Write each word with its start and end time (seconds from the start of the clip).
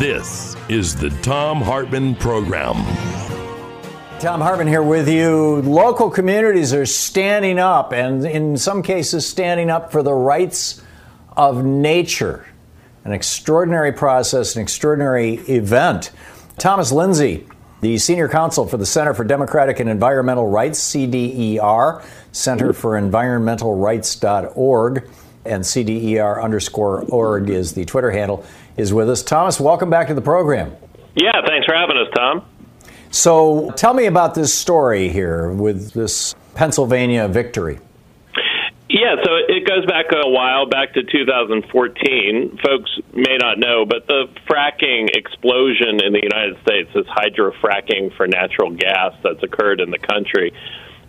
This 0.00 0.56
is 0.70 0.96
the 0.96 1.10
Thom 1.20 1.60
Hartmann 1.60 2.14
Program. 2.14 2.76
Thom 4.18 4.40
Hartmann 4.40 4.66
here 4.66 4.82
with 4.82 5.10
you. 5.10 5.60
Local 5.60 6.08
communities 6.08 6.72
are 6.72 6.86
standing 6.86 7.58
up, 7.58 7.92
and 7.92 8.24
in 8.24 8.56
some 8.56 8.82
cases, 8.82 9.28
standing 9.28 9.68
up 9.68 9.92
for 9.92 10.02
the 10.02 10.14
rights 10.14 10.80
of 11.36 11.66
nature. 11.66 12.46
An 13.04 13.12
extraordinary 13.12 13.92
process, 13.92 14.56
an 14.56 14.62
extraordinary 14.62 15.34
event. 15.34 16.12
Thomas 16.56 16.92
Linzey, 16.92 17.46
the 17.82 17.98
senior 17.98 18.30
counsel 18.30 18.66
for 18.66 18.78
the 18.78 18.86
Center 18.86 19.12
for 19.12 19.24
Democratic 19.24 19.80
and 19.80 19.90
Environmental 19.90 20.48
Rights, 20.48 20.80
CDER, 20.80 22.02
Center 22.32 22.72
for 22.72 22.96
Environmental 22.96 23.76
Rights.org, 23.76 25.10
and 25.44 25.62
CDER 25.62 26.42
underscore 26.42 27.02
org 27.10 27.50
is 27.50 27.72
the 27.72 27.84
Twitter 27.84 28.10
handle 28.10 28.46
is 28.80 28.92
with 28.92 29.08
us. 29.08 29.22
Thomas, 29.22 29.60
welcome 29.60 29.90
back 29.90 30.08
to 30.08 30.14
the 30.14 30.22
program. 30.22 30.74
Yeah, 31.14 31.32
thanks 31.46 31.66
for 31.66 31.74
having 31.74 31.96
us, 31.96 32.08
Tom. 32.14 32.44
So 33.10 33.72
tell 33.76 33.94
me 33.94 34.06
about 34.06 34.34
this 34.34 34.54
story 34.54 35.08
here 35.08 35.52
with 35.52 35.92
this 35.92 36.34
Pennsylvania 36.54 37.28
victory. 37.28 37.78
Yeah, 38.88 39.14
so 39.22 39.30
it 39.36 39.68
goes 39.68 39.86
back 39.86 40.06
a 40.10 40.28
while, 40.28 40.66
back 40.66 40.94
to 40.94 41.04
2014. 41.04 42.58
Folks 42.64 42.90
may 43.14 43.36
not 43.36 43.58
know, 43.58 43.86
but 43.86 44.08
the 44.08 44.26
fracking 44.48 45.08
explosion 45.14 46.02
in 46.02 46.12
the 46.12 46.20
United 46.20 46.60
States, 46.62 46.90
this 46.92 47.06
hydrofracking 47.06 48.16
for 48.16 48.26
natural 48.26 48.74
gas 48.74 49.14
that's 49.22 49.42
occurred 49.44 49.80
in 49.80 49.92
the 49.92 49.98
country, 49.98 50.52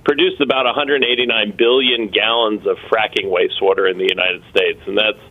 produced 0.06 0.42
about 0.42 0.66
189 0.66 1.56
billion 1.58 2.10
gallons 2.10 2.68
of 2.68 2.78
fracking 2.92 3.26
wastewater 3.26 3.90
in 3.90 3.98
the 3.98 4.08
United 4.08 4.44
States. 4.52 4.80
And 4.86 4.96
that's 4.96 5.22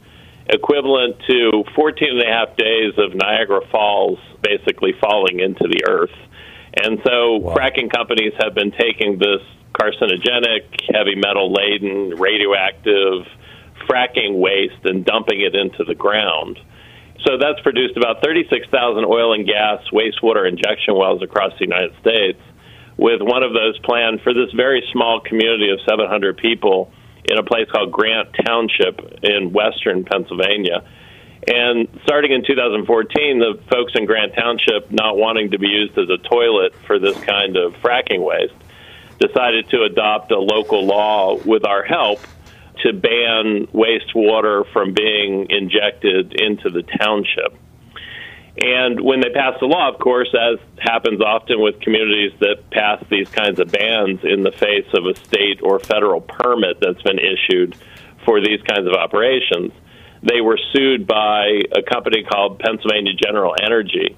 equivalent 0.53 1.16
to 1.28 1.65
14 1.75 2.09
and 2.11 2.22
a 2.22 2.27
half 2.27 2.56
days 2.56 2.94
of 2.99 3.15
Niagara 3.15 3.61
Falls 3.71 4.19
basically 4.43 4.93
falling 5.00 5.41
into 5.41 5.69
the 5.69 5.84
earth. 5.88 6.15
And 6.75 7.00
so 7.05 7.37
wow. 7.37 7.55
fracking 7.55 7.91
companies 7.91 8.33
have 8.43 8.55
been 8.55 8.72
taking 8.72 9.19
this 9.19 9.43
carcinogenic, 9.72 10.93
heavy 10.93 11.15
metal 11.15 11.53
laden, 11.53 12.16
radioactive 12.19 13.27
fracking 13.89 14.39
waste 14.39 14.84
and 14.84 15.05
dumping 15.05 15.41
it 15.41 15.55
into 15.55 15.84
the 15.84 15.94
ground. 15.94 16.59
So 17.27 17.37
that's 17.39 17.60
produced 17.60 17.97
about 17.97 18.22
36,000 18.22 19.05
oil 19.05 19.34
and 19.34 19.47
gas 19.47 19.83
wastewater 19.93 20.49
injection 20.49 20.97
wells 20.97 21.22
across 21.22 21.53
the 21.59 21.66
United 21.66 21.93
States, 22.00 22.41
with 22.97 23.21
one 23.21 23.43
of 23.43 23.53
those 23.53 23.78
planned 23.81 24.21
for 24.22 24.33
this 24.33 24.50
very 24.56 24.83
small 24.93 25.21
community 25.21 25.71
of 25.71 25.78
700 25.89 26.39
people 26.39 26.93
in 27.25 27.39
a 27.39 27.43
place 27.43 27.69
called 27.71 27.93
Grant 27.93 28.29
Township 28.47 29.21
in 29.23 29.53
western 29.53 30.05
Pennsylvania. 30.05 30.85
And 31.47 31.89
starting 32.05 32.33
in 32.33 32.45
2014, 32.45 33.39
the 33.39 33.61
folks 33.71 33.93
in 33.95 34.05
Grant 34.05 34.35
Township, 34.35 34.91
not 34.91 35.17
wanting 35.17 35.53
to 35.53 35.59
be 35.59 35.69
used 35.69 35.97
as 35.97 36.09
a 36.11 36.19
toilet 36.19 36.75
for 36.87 36.99
this 36.99 37.19
kind 37.23 37.57
of 37.57 37.75
fracking 37.75 38.25
waste, 38.25 38.55
decided 39.19 39.69
to 39.71 39.83
adopt 39.83 40.31
a 40.33 40.39
local 40.39 40.85
law 40.85 41.37
with 41.37 41.65
our 41.65 41.83
help 41.83 42.21
to 42.83 42.93
ban 42.93 43.67
wastewater 43.69 44.71
from 44.73 44.95
being 44.95 45.47
injected 45.51 46.41
into 46.41 46.71
the 46.71 46.83
township. 46.83 47.55
And 48.60 49.00
when 49.00 49.21
they 49.21 49.31
passed 49.31 49.60
the 49.60 49.66
law, 49.66 49.88
of 49.88 49.98
course, 49.98 50.28
as 50.34 50.59
happens 50.78 51.22
often 51.22 51.60
with 51.60 51.81
communities 51.81 52.32
that 52.41 52.71
pass 52.71 53.03
these 53.09 53.28
kinds 53.31 53.59
of 53.59 53.72
bans 53.72 54.21
in 54.22 54.43
the 54.43 54.53
face 54.53 54.87
of 54.93 55.06
a 55.06 55.15
state 55.16 55.60
or 55.62 55.78
federal 55.78 56.21
permit 56.21 56.78
that's 56.78 57.00
been 57.00 57.19
issued 57.19 57.75
for 58.26 58.41
these 58.41 58.60
kinds 58.62 58.87
of 58.87 58.93
operations, 58.93 59.72
they 60.22 60.43
were 60.43 60.59
sued 60.75 61.06
by 61.06 61.62
a 61.72 61.82
company 61.82 62.22
called 62.22 62.59
Pennsylvania 62.59 63.15
General 63.15 63.54
Energy. 63.62 64.15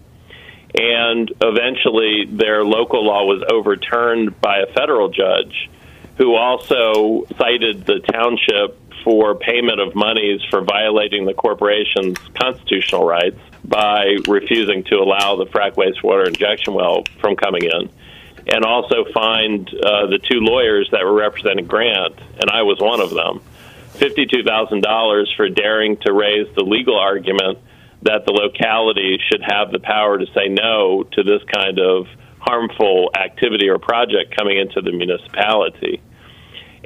And 0.74 1.30
eventually, 1.41 2.26
their 2.28 2.64
local 2.64 3.04
law 3.04 3.24
was 3.24 3.44
overturned 3.48 4.41
by 4.41 4.59
a 4.59 4.72
federal 4.72 5.10
judge 5.10 5.70
who 6.19 6.34
also 6.34 7.26
cited 7.38 7.86
the 7.86 8.00
township 8.12 8.76
for 9.04 9.36
payment 9.36 9.80
of 9.80 9.94
monies 9.94 10.41
for 10.50 10.62
violating 10.62 11.26
the 11.26 11.34
corporation's 11.34 12.19
constitutional 12.34 13.04
rights 13.04 13.38
by 13.65 14.17
refusing 14.27 14.84
to 14.84 14.97
allow 14.97 15.37
the 15.37 15.47
frac 15.47 15.75
wastewater 15.75 16.27
injection 16.27 16.75
well 16.75 17.05
from 17.21 17.37
coming 17.37 17.62
in, 17.65 17.91
and 18.47 18.65
also 18.65 19.05
fined 19.15 19.69
uh, 19.69 20.06
the 20.06 20.19
two 20.19 20.41
lawyers 20.41 20.89
that 20.91 21.05
were 21.05 21.15
representing 21.15 21.67
Grant, 21.67 22.19
and 22.41 22.51
I 22.51 22.62
was 22.62 22.78
one 22.81 23.01
of 23.01 23.11
them, 23.11 23.41
$52,000 23.95 25.37
for 25.37 25.49
daring 25.49 25.97
to 25.99 26.12
raise 26.12 26.53
the 26.55 26.65
legal 26.65 26.99
argument 26.99 27.59
that 28.03 28.27
the 28.27 28.33
locality 28.33 29.19
should 29.31 29.43
have 29.43 29.71
the 29.71 29.78
power 29.78 30.19
to 30.19 30.27
say 30.34 30.49
no 30.49 31.05
to 31.12 31.22
this 31.22 31.43
kind 31.55 31.78
of 31.78 32.09
harmful 32.41 33.11
activity 33.15 33.69
or 33.69 33.78
project 33.78 34.37
coming 34.37 34.59
into 34.59 34.81
the 34.81 34.91
municipality. 34.91 36.01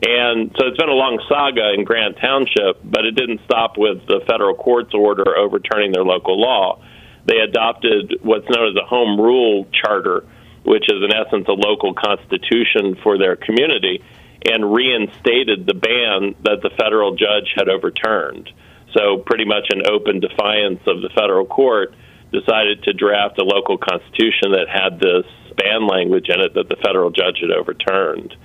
And 0.02 0.54
so 0.58 0.66
it's 0.66 0.76
been 0.76 0.90
a 0.90 0.92
long 0.92 1.18
saga 1.28 1.72
in 1.72 1.84
Grant 1.84 2.18
Township, 2.20 2.80
but 2.84 3.06
it 3.06 3.16
didn't 3.16 3.40
stop 3.46 3.78
with 3.78 4.06
the 4.06 4.20
federal 4.26 4.54
court's 4.54 4.92
order 4.92 5.36
overturning 5.36 5.92
their 5.92 6.04
local 6.04 6.38
law. 6.38 6.82
They 7.24 7.38
adopted 7.38 8.20
what's 8.20 8.48
known 8.50 8.68
as 8.68 8.76
a 8.76 8.86
home 8.86 9.18
rule 9.18 9.66
charter, 9.72 10.24
which 10.64 10.84
is 10.88 11.02
in 11.02 11.12
essence 11.12 11.48
a 11.48 11.56
local 11.56 11.94
constitution 11.94 12.96
for 13.02 13.16
their 13.16 13.36
community, 13.36 14.04
and 14.44 14.72
reinstated 14.72 15.66
the 15.66 15.74
ban 15.74 16.36
that 16.44 16.60
the 16.62 16.70
federal 16.76 17.16
judge 17.16 17.50
had 17.56 17.68
overturned. 17.68 18.50
So, 18.92 19.18
pretty 19.18 19.44
much 19.44 19.68
in 19.72 19.82
open 19.90 20.20
defiance 20.20 20.80
of 20.86 21.02
the 21.02 21.10
federal 21.14 21.46
court, 21.46 21.94
decided 22.32 22.82
to 22.84 22.92
draft 22.92 23.38
a 23.38 23.44
local 23.44 23.78
constitution 23.78 24.52
that 24.52 24.68
had 24.68 25.00
this 25.00 25.24
ban 25.56 25.86
language 25.86 26.28
in 26.28 26.40
it 26.40 26.54
that 26.54 26.68
the 26.68 26.76
federal 26.84 27.10
judge 27.10 27.38
had 27.40 27.50
overturned. 27.50 28.36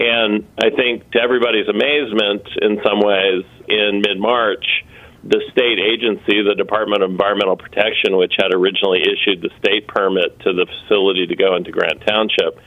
And 0.00 0.48
I 0.56 0.70
think 0.70 1.10
to 1.12 1.20
everybody's 1.20 1.68
amazement, 1.68 2.48
in 2.62 2.80
some 2.82 3.00
ways, 3.00 3.44
in 3.68 4.00
mid 4.00 4.18
March, 4.18 4.64
the 5.22 5.42
state 5.52 5.78
agency, 5.78 6.40
the 6.40 6.54
Department 6.56 7.02
of 7.02 7.10
Environmental 7.10 7.56
Protection, 7.56 8.16
which 8.16 8.32
had 8.38 8.54
originally 8.54 9.02
issued 9.02 9.42
the 9.42 9.50
state 9.60 9.86
permit 9.86 10.40
to 10.40 10.54
the 10.54 10.64
facility 10.64 11.26
to 11.26 11.36
go 11.36 11.54
into 11.54 11.70
Grant 11.70 12.00
Township, 12.06 12.58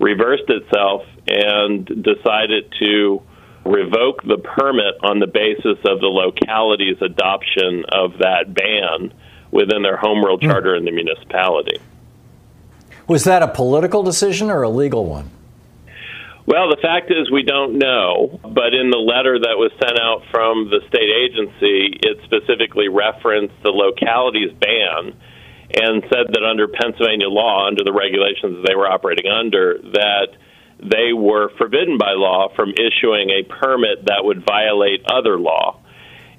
reversed 0.00 0.50
itself 0.50 1.06
and 1.28 1.86
decided 1.86 2.74
to 2.80 3.22
revoke 3.64 4.24
the 4.24 4.38
permit 4.42 4.98
on 5.04 5.20
the 5.20 5.28
basis 5.28 5.78
of 5.86 6.00
the 6.00 6.10
locality's 6.10 7.00
adoption 7.00 7.84
of 7.92 8.18
that 8.18 8.52
ban 8.52 9.14
within 9.52 9.82
their 9.82 9.96
home 9.96 10.24
rule 10.24 10.38
hmm. 10.38 10.48
charter 10.48 10.74
in 10.74 10.84
the 10.84 10.90
municipality. 10.90 11.78
Was 13.06 13.22
that 13.22 13.40
a 13.42 13.48
political 13.48 14.02
decision 14.02 14.50
or 14.50 14.62
a 14.62 14.68
legal 14.68 15.06
one? 15.06 15.30
Well, 16.44 16.70
the 16.70 16.82
fact 16.82 17.10
is 17.10 17.30
we 17.30 17.44
don't 17.44 17.78
know, 17.78 18.40
but 18.42 18.74
in 18.74 18.90
the 18.90 18.98
letter 18.98 19.38
that 19.38 19.54
was 19.54 19.70
sent 19.78 19.94
out 19.94 20.26
from 20.34 20.70
the 20.70 20.82
state 20.90 21.06
agency, 21.06 21.94
it 22.02 22.18
specifically 22.26 22.88
referenced 22.88 23.54
the 23.62 23.70
localities 23.70 24.50
ban 24.58 25.14
and 25.70 26.02
said 26.10 26.34
that 26.34 26.42
under 26.42 26.66
Pennsylvania 26.66 27.30
law, 27.30 27.66
under 27.66 27.84
the 27.84 27.92
regulations 27.92 28.66
they 28.66 28.74
were 28.74 28.90
operating 28.90 29.30
under, 29.30 29.78
that 29.94 30.34
they 30.82 31.14
were 31.14 31.50
forbidden 31.56 31.96
by 31.96 32.12
law 32.18 32.50
from 32.56 32.74
issuing 32.74 33.30
a 33.30 33.46
permit 33.46 34.04
that 34.06 34.26
would 34.26 34.44
violate 34.44 35.06
other 35.06 35.38
law. 35.38 35.78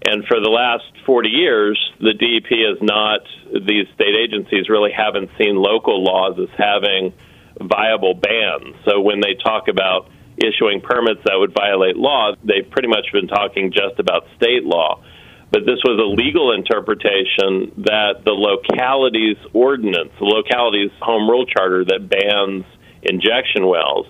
And 0.06 0.28
for 0.28 0.44
the 0.44 0.52
last 0.52 0.84
40 1.06 1.30
years, 1.30 1.80
the 2.00 2.12
DEP 2.12 2.52
has 2.68 2.78
not, 2.84 3.22
these 3.56 3.88
state 3.96 4.16
agencies 4.20 4.68
really 4.68 4.92
haven't 4.92 5.32
seen 5.40 5.56
local 5.56 6.04
laws 6.04 6.36
as 6.38 6.52
having 6.60 7.14
viable 7.62 8.14
bans. 8.14 8.76
So 8.86 9.02
when 9.02 9.20
they 9.20 9.36
talk 9.36 9.68
about 9.68 10.10
issuing 10.38 10.82
permits 10.82 11.22
that 11.26 11.38
would 11.38 11.54
violate 11.54 11.96
law, 11.96 12.34
they've 12.44 12.70
pretty 12.70 12.88
much 12.88 13.08
been 13.14 13.28
talking 13.28 13.72
just 13.72 14.00
about 14.00 14.26
state 14.36 14.64
law. 14.64 15.04
But 15.52 15.70
this 15.70 15.78
was 15.86 16.02
a 16.02 16.10
legal 16.10 16.52
interpretation 16.52 17.86
that 17.86 18.26
the 18.26 18.34
locality's 18.34 19.38
ordinance, 19.54 20.10
the 20.18 20.26
locality's 20.26 20.90
home 21.00 21.30
rule 21.30 21.46
charter 21.46 21.86
that 21.86 22.10
bans 22.10 22.66
injection 23.04 23.68
wells, 23.68 24.08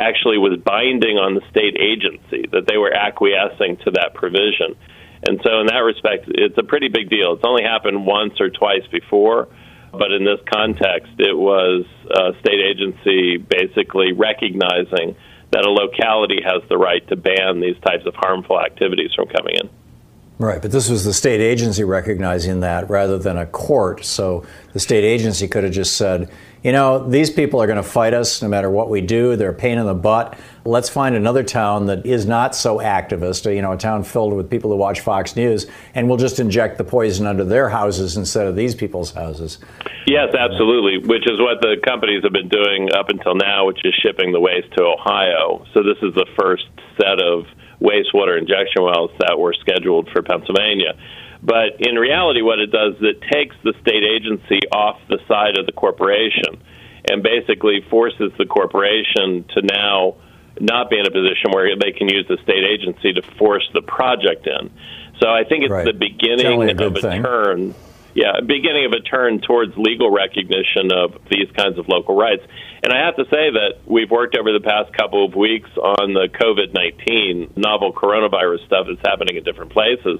actually 0.00 0.38
was 0.38 0.56
binding 0.64 1.18
on 1.18 1.34
the 1.34 1.42
state 1.50 1.76
agency, 1.76 2.48
that 2.52 2.64
they 2.66 2.78
were 2.78 2.94
acquiescing 2.94 3.76
to 3.84 3.90
that 4.00 4.14
provision. 4.14 4.80
And 5.26 5.40
so, 5.44 5.60
in 5.60 5.66
that 5.66 5.84
respect, 5.84 6.24
it's 6.28 6.56
a 6.56 6.62
pretty 6.62 6.88
big 6.88 7.10
deal. 7.10 7.34
It's 7.34 7.44
only 7.44 7.64
happened 7.64 8.06
once 8.06 8.40
or 8.40 8.48
twice 8.48 8.86
before, 8.90 9.48
but 9.98 10.12
in 10.12 10.24
this 10.24 10.38
context, 10.52 11.12
it 11.18 11.36
was 11.36 11.84
a 12.10 12.38
state 12.40 12.60
agency 12.60 13.36
basically 13.36 14.12
recognizing 14.12 15.16
that 15.50 15.64
a 15.64 15.70
locality 15.70 16.40
has 16.44 16.62
the 16.68 16.78
right 16.78 17.06
to 17.08 17.16
ban 17.16 17.60
these 17.60 17.76
types 17.84 18.06
of 18.06 18.14
harmful 18.14 18.60
activities 18.60 19.10
from 19.14 19.28
coming 19.28 19.56
in. 19.62 19.68
Right, 20.40 20.62
but 20.62 20.70
this 20.70 20.88
was 20.88 21.04
the 21.04 21.12
state 21.12 21.40
agency 21.40 21.82
recognizing 21.82 22.60
that 22.60 22.88
rather 22.88 23.18
than 23.18 23.36
a 23.36 23.46
court. 23.46 24.04
So 24.04 24.46
the 24.72 24.78
state 24.78 25.02
agency 25.02 25.48
could 25.48 25.64
have 25.64 25.72
just 25.72 25.96
said, 25.96 26.30
you 26.62 26.70
know, 26.70 27.08
these 27.08 27.28
people 27.28 27.60
are 27.60 27.66
going 27.66 27.76
to 27.76 27.82
fight 27.82 28.14
us 28.14 28.40
no 28.40 28.48
matter 28.48 28.70
what 28.70 28.88
we 28.88 29.00
do. 29.00 29.34
They're 29.34 29.50
a 29.50 29.54
pain 29.54 29.78
in 29.78 29.86
the 29.86 29.94
butt. 29.94 30.38
Let's 30.64 30.88
find 30.88 31.16
another 31.16 31.42
town 31.42 31.86
that 31.86 32.06
is 32.06 32.24
not 32.24 32.54
so 32.54 32.78
activist, 32.78 33.52
you 33.52 33.62
know, 33.62 33.72
a 33.72 33.76
town 33.76 34.04
filled 34.04 34.32
with 34.32 34.48
people 34.48 34.70
who 34.70 34.76
watch 34.76 35.00
Fox 35.00 35.34
News, 35.34 35.66
and 35.94 36.08
we'll 36.08 36.18
just 36.18 36.38
inject 36.38 36.78
the 36.78 36.84
poison 36.84 37.26
under 37.26 37.44
their 37.44 37.68
houses 37.68 38.16
instead 38.16 38.46
of 38.46 38.54
these 38.54 38.76
people's 38.76 39.12
houses. 39.12 39.58
Yes, 40.06 40.34
absolutely, 40.38 40.98
which 40.98 41.26
is 41.26 41.40
what 41.40 41.60
the 41.60 41.76
companies 41.84 42.22
have 42.22 42.32
been 42.32 42.48
doing 42.48 42.90
up 42.92 43.08
until 43.08 43.34
now, 43.34 43.66
which 43.66 43.80
is 43.84 43.94
shipping 44.02 44.32
the 44.32 44.40
waste 44.40 44.70
to 44.76 44.84
Ohio. 44.84 45.64
So 45.74 45.82
this 45.82 45.98
is 46.02 46.14
the 46.14 46.26
first 46.38 46.66
set 46.96 47.20
of 47.20 47.44
wastewater 47.80 48.38
injection 48.38 48.82
wells 48.82 49.10
that 49.18 49.38
were 49.38 49.54
scheduled 49.54 50.08
for 50.10 50.22
Pennsylvania. 50.22 50.94
But 51.42 51.80
in 51.80 51.94
reality, 51.94 52.42
what 52.42 52.58
it 52.58 52.72
does 52.72 52.96
is 52.96 53.02
it 53.02 53.22
takes 53.32 53.54
the 53.62 53.72
state 53.80 54.02
agency 54.02 54.60
off 54.72 55.00
the 55.08 55.18
side 55.28 55.56
of 55.56 55.66
the 55.66 55.72
corporation 55.72 56.60
and 57.10 57.22
basically 57.22 57.80
forces 57.88 58.32
the 58.38 58.46
corporation 58.46 59.44
to 59.54 59.62
now 59.62 60.16
not 60.60 60.90
be 60.90 60.98
in 60.98 61.06
a 61.06 61.10
position 61.10 61.52
where 61.52 61.76
they 61.76 61.92
can 61.92 62.08
use 62.08 62.26
the 62.28 62.38
state 62.42 62.64
agency 62.64 63.12
to 63.12 63.22
force 63.38 63.68
the 63.72 63.82
project 63.82 64.46
in. 64.46 64.70
So 65.20 65.28
I 65.28 65.44
think 65.44 65.64
it's 65.64 65.70
right. 65.70 65.84
the 65.84 65.92
beginning 65.92 66.68
a 66.68 66.86
of 66.86 66.96
a 66.96 67.00
thing. 67.00 67.22
turn. 67.22 67.74
Yeah, 68.18 68.40
beginning 68.40 68.84
of 68.84 68.90
a 68.94 69.00
turn 69.00 69.40
towards 69.40 69.76
legal 69.76 70.10
recognition 70.10 70.90
of 70.90 71.22
these 71.30 71.46
kinds 71.56 71.78
of 71.78 71.86
local 71.86 72.16
rights. 72.16 72.42
And 72.82 72.92
I 72.92 73.06
have 73.06 73.14
to 73.14 73.22
say 73.30 73.54
that 73.54 73.78
we've 73.86 74.10
worked 74.10 74.36
over 74.36 74.50
the 74.50 74.58
past 74.58 74.92
couple 74.92 75.24
of 75.24 75.36
weeks 75.36 75.70
on 75.76 76.14
the 76.14 76.26
COVID 76.26 76.74
19 76.74 77.52
novel 77.54 77.92
coronavirus 77.92 78.66
stuff 78.66 78.88
that's 78.90 79.06
happening 79.06 79.36
in 79.36 79.44
different 79.44 79.70
places. 79.70 80.18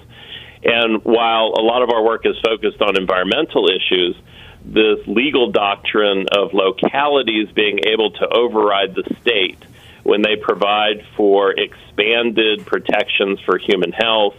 And 0.63 1.03
while 1.03 1.55
a 1.59 1.65
lot 1.67 1.83
of 1.83 1.91
our 1.91 2.05
work 2.05 2.23
is 2.25 2.37
focused 2.39 2.81
on 2.81 2.97
environmental 2.97 3.67
issues, 3.67 4.15
this 4.65 5.05
legal 5.09 5.51
doctrine 5.51 6.27
of 6.31 6.55
localities 6.55 7.51
being 7.51 7.81
able 7.85 8.13
to 8.13 8.29
override 8.29 8.95
the 8.95 9.03
state 9.23 9.59
when 10.05 10.23
they 10.23 10.37
provide 10.37 11.05
for 11.17 11.51
expanded 11.51 12.65
protections 12.65 13.41
for 13.41 13.59
human 13.59 13.91
health 13.91 14.37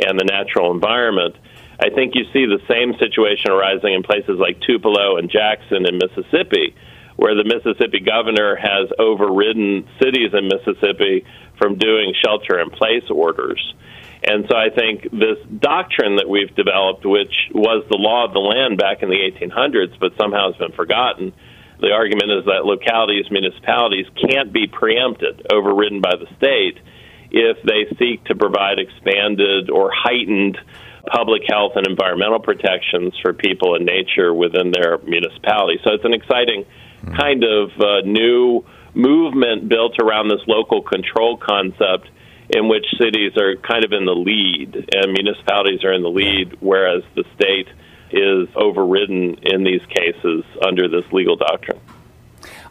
and 0.00 0.18
the 0.18 0.24
natural 0.24 0.72
environment. 0.72 1.36
I 1.80 1.90
think 1.90 2.14
you 2.14 2.24
see 2.32 2.46
the 2.46 2.62
same 2.68 2.94
situation 2.98 3.50
arising 3.50 3.94
in 3.94 4.02
places 4.02 4.38
like 4.38 4.60
Tupelo 4.60 5.16
and 5.16 5.30
Jackson 5.30 5.86
in 5.86 5.98
Mississippi, 5.98 6.74
where 7.16 7.34
the 7.34 7.44
Mississippi 7.44 8.00
governor 8.00 8.56
has 8.56 8.90
overridden 8.98 9.88
cities 10.02 10.30
in 10.32 10.48
Mississippi 10.48 11.24
from 11.58 11.78
doing 11.78 12.14
shelter 12.24 12.60
in 12.60 12.70
place 12.70 13.04
orders. 13.10 13.74
And 14.24 14.46
so 14.48 14.56
I 14.56 14.70
think 14.70 15.02
this 15.12 15.38
doctrine 15.58 16.16
that 16.16 16.28
we've 16.28 16.54
developed, 16.56 17.04
which 17.04 17.34
was 17.52 17.84
the 17.90 17.98
law 17.98 18.24
of 18.24 18.32
the 18.32 18.40
land 18.40 18.78
back 18.78 19.02
in 19.02 19.10
the 19.10 19.20
1800s, 19.20 19.98
but 20.00 20.16
somehow 20.18 20.50
has 20.50 20.56
been 20.56 20.72
forgotten, 20.72 21.32
the 21.80 21.92
argument 21.92 22.32
is 22.32 22.44
that 22.46 22.64
localities, 22.64 23.30
municipalities 23.30 24.06
can't 24.16 24.52
be 24.52 24.66
preempted, 24.66 25.46
overridden 25.52 26.00
by 26.00 26.14
the 26.16 26.26
state, 26.36 26.78
if 27.30 27.58
they 27.66 27.84
seek 27.98 28.24
to 28.24 28.34
provide 28.34 28.78
expanded 28.78 29.68
or 29.68 29.90
heightened 29.92 30.56
public 31.06 31.42
health 31.48 31.72
and 31.76 31.86
environmental 31.86 32.40
protections 32.40 33.14
for 33.22 33.32
people 33.32 33.74
and 33.74 33.84
nature 33.84 34.32
within 34.32 34.70
their 34.70 34.98
municipality. 34.98 35.78
So 35.84 35.92
it's 35.92 36.04
an 36.04 36.14
exciting 36.14 36.64
kind 37.16 37.44
of 37.44 37.70
uh, 37.78 38.00
new 38.04 38.64
movement 38.94 39.68
built 39.68 39.96
around 40.00 40.28
this 40.28 40.40
local 40.46 40.82
control 40.82 41.36
concept 41.36 42.08
in 42.50 42.68
which 42.68 42.84
cities 43.00 43.32
are 43.36 43.56
kind 43.56 43.84
of 43.84 43.92
in 43.92 44.04
the 44.04 44.14
lead 44.14 44.74
and 44.94 45.12
municipalities 45.12 45.82
are 45.84 45.92
in 45.92 46.02
the 46.02 46.10
lead, 46.10 46.56
whereas 46.60 47.02
the 47.14 47.24
state 47.34 47.68
is 48.10 48.48
overridden 48.54 49.36
in 49.42 49.64
these 49.64 49.84
cases 49.86 50.44
under 50.64 50.88
this 50.88 51.04
legal 51.12 51.36
doctrine. 51.36 51.80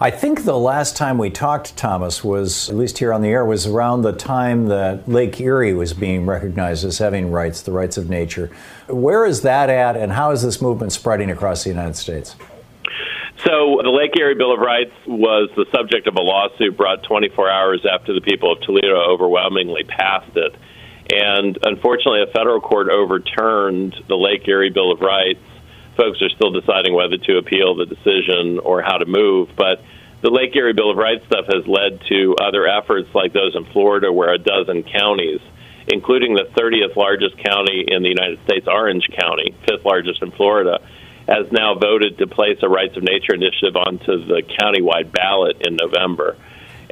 I 0.03 0.11
think 0.11 0.43
the 0.43 0.57
last 0.57 0.97
time 0.97 1.17
we 1.17 1.29
talked, 1.29 1.77
Thomas, 1.77 2.25
was, 2.25 2.69
at 2.69 2.75
least 2.75 2.97
here 2.97 3.13
on 3.13 3.21
the 3.21 3.29
air, 3.29 3.45
was 3.45 3.65
around 3.65 4.01
the 4.01 4.11
time 4.11 4.65
that 4.65 5.07
Lake 5.07 5.39
Erie 5.39 5.73
was 5.73 5.93
being 5.93 6.25
recognized 6.25 6.83
as 6.83 6.97
having 6.97 7.31
rights, 7.31 7.61
the 7.61 7.71
rights 7.71 7.95
of 7.95 8.09
nature. 8.09 8.51
Where 8.89 9.25
is 9.25 9.43
that 9.43 9.69
at, 9.69 9.95
and 9.95 10.11
how 10.11 10.31
is 10.31 10.41
this 10.41 10.61
movement 10.61 10.91
spreading 10.91 11.31
across 11.31 11.63
the 11.63 11.69
United 11.69 11.95
States? 11.95 12.35
So, 13.45 13.79
the 13.81 13.91
Lake 13.97 14.11
Erie 14.19 14.35
Bill 14.35 14.53
of 14.53 14.59
Rights 14.59 14.91
was 15.07 15.49
the 15.55 15.67
subject 15.73 16.05
of 16.05 16.17
a 16.17 16.21
lawsuit 16.21 16.75
brought 16.75 17.03
24 17.03 17.49
hours 17.49 17.85
after 17.89 18.13
the 18.13 18.19
people 18.19 18.51
of 18.51 18.59
Toledo 18.59 19.09
overwhelmingly 19.09 19.85
passed 19.85 20.35
it. 20.35 20.53
And 21.13 21.57
unfortunately, 21.63 22.23
a 22.23 22.31
federal 22.33 22.59
court 22.59 22.89
overturned 22.89 23.95
the 24.09 24.17
Lake 24.17 24.45
Erie 24.49 24.69
Bill 24.69 24.91
of 24.91 24.99
Rights. 24.99 25.39
Folks 25.95 26.21
are 26.21 26.29
still 26.29 26.51
deciding 26.51 26.93
whether 26.93 27.17
to 27.17 27.37
appeal 27.37 27.75
the 27.75 27.85
decision 27.85 28.59
or 28.59 28.81
how 28.81 28.97
to 28.97 29.05
move. 29.05 29.47
But 29.55 29.79
the 30.23 30.31
Lake 30.31 30.55
Erie 30.55 30.71
Bill 30.71 30.89
of 30.89 30.97
Rights 30.97 31.25
stuff 31.25 31.45
has 31.47 31.67
led 31.67 31.99
to 32.07 32.35
other 32.41 32.65
efforts 32.65 33.13
like 33.13 33.33
those 33.33 33.55
in 33.55 33.65
Florida, 33.65 34.11
where 34.11 34.33
a 34.33 34.37
dozen 34.37 34.83
counties, 34.83 35.41
including 35.89 36.33
the 36.33 36.47
30th 36.55 36.95
largest 36.95 37.37
county 37.43 37.83
in 37.85 38.03
the 38.03 38.09
United 38.09 38.39
States, 38.45 38.65
Orange 38.65 39.05
County, 39.19 39.53
fifth 39.67 39.83
largest 39.83 40.21
in 40.21 40.31
Florida, 40.31 40.79
has 41.27 41.51
now 41.51 41.75
voted 41.75 42.17
to 42.19 42.27
place 42.27 42.57
a 42.63 42.69
Rights 42.69 42.95
of 42.95 43.03
Nature 43.03 43.35
initiative 43.35 43.75
onto 43.75 44.25
the 44.25 44.43
countywide 44.59 45.11
ballot 45.11 45.57
in 45.67 45.75
November. 45.75 46.37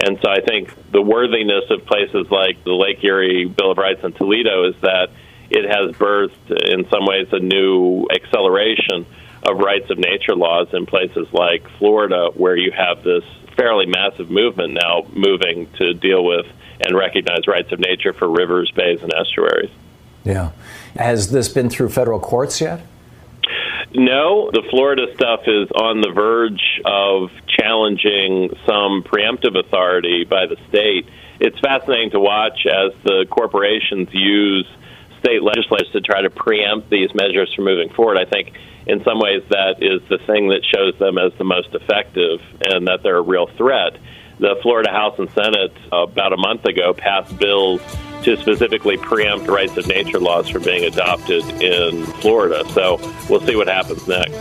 And 0.04 0.20
so 0.22 0.30
I 0.30 0.42
think 0.42 0.74
the 0.92 1.02
worthiness 1.02 1.70
of 1.70 1.86
places 1.86 2.30
like 2.30 2.62
the 2.66 2.74
Lake 2.74 3.02
Erie 3.02 3.46
Bill 3.46 3.72
of 3.72 3.78
Rights 3.78 4.04
in 4.04 4.12
Toledo 4.12 4.68
is 4.68 4.76
that 4.82 5.10
it 5.50 5.66
has 5.70 5.96
birthed, 5.96 6.52
in 6.70 6.90
some 6.90 7.06
ways, 7.06 7.28
a 7.32 7.40
new 7.40 8.08
acceleration 8.14 9.06
of 9.44 9.58
rights 9.58 9.90
of 9.90 9.98
nature 9.98 10.36
laws 10.36 10.68
in 10.74 10.86
places 10.86 11.28
like 11.32 11.68
Florida, 11.78 12.30
where 12.36 12.56
you 12.56 12.72
have 12.72 13.04
this 13.04 13.24
fairly 13.58 13.86
massive 13.86 14.30
movement 14.30 14.74
now 14.74 15.06
moving 15.14 15.70
to 15.78 15.94
deal 15.94 16.24
with 16.24 16.46
and 16.80 16.98
recognize 16.98 17.48
rights 17.48 17.72
of 17.72 17.80
nature 17.80 18.14
for 18.14 18.30
rivers, 18.30 18.72
bays, 18.76 19.02
and 19.02 19.14
estuaries. 19.14 19.72
Yeah. 20.24 20.52
Has 20.96 21.32
this 21.32 21.50
been 21.50 21.70
through 21.70 21.90
federal 21.90 22.20
courts 22.20 22.62
yet? 22.62 22.82
No, 23.94 24.50
the 24.52 24.64
Florida 24.70 25.08
stuff 25.16 25.42
is 25.48 25.70
on 25.72 26.02
the 26.02 26.12
verge 26.12 26.82
of 26.86 27.30
challenging 27.48 28.50
some 28.66 29.04
preemptive 29.04 29.60
authority 29.60 30.24
by 30.24 30.46
the 30.46 30.56
state. 30.70 31.10
It's 31.40 31.60
fascinating 31.60 32.12
to 32.12 32.20
watch 32.20 32.66
as 32.66 32.94
the 33.04 33.26
corporations 33.30 34.10
use 34.14 34.66
state 35.20 35.44
legislators 35.44 35.92
to 35.92 36.02
try 36.02 36.22
to 36.22 36.30
preempt 36.30 36.90
these 36.90 37.14
measures 37.14 37.54
from 37.54 37.66
moving 37.66 37.90
forward. 37.90 38.18
I 38.18 38.26
think 38.26 38.54
in 38.88 39.04
some 39.04 39.20
ways 39.20 39.44
that 39.50 39.82
is 39.82 40.02
the 40.10 40.18
thing 40.26 40.50
that 40.50 40.64
shows 40.66 40.98
them 41.00 41.18
as 41.18 41.32
the 41.38 41.44
most 41.44 41.74
effective 41.74 42.42
and 42.66 42.88
that 42.88 43.04
they're 43.04 43.18
a 43.18 43.22
real 43.22 43.48
threat. 43.58 43.98
The 44.40 44.56
Florida 44.62 44.90
House 44.90 45.20
and 45.20 45.30
Senate 45.32 45.74
about 45.92 46.34
a 46.34 46.38
month 46.38 46.66
ago 46.66 46.94
passed 46.94 47.38
bills 47.38 47.82
to 48.24 48.38
specifically 48.38 48.98
preempt 48.98 49.48
rights 49.48 49.78
of 49.78 49.88
nature 49.88 50.20
laws 50.20 50.50
from 50.50 50.64
being 50.64 50.86
adopted 50.86 51.44
in 51.62 52.06
Florida. 52.06 52.68
So 52.70 52.98
we'll 53.30 53.42
see 53.42 53.56
what 53.56 53.68
happens 53.68 54.08
next. 54.08 54.34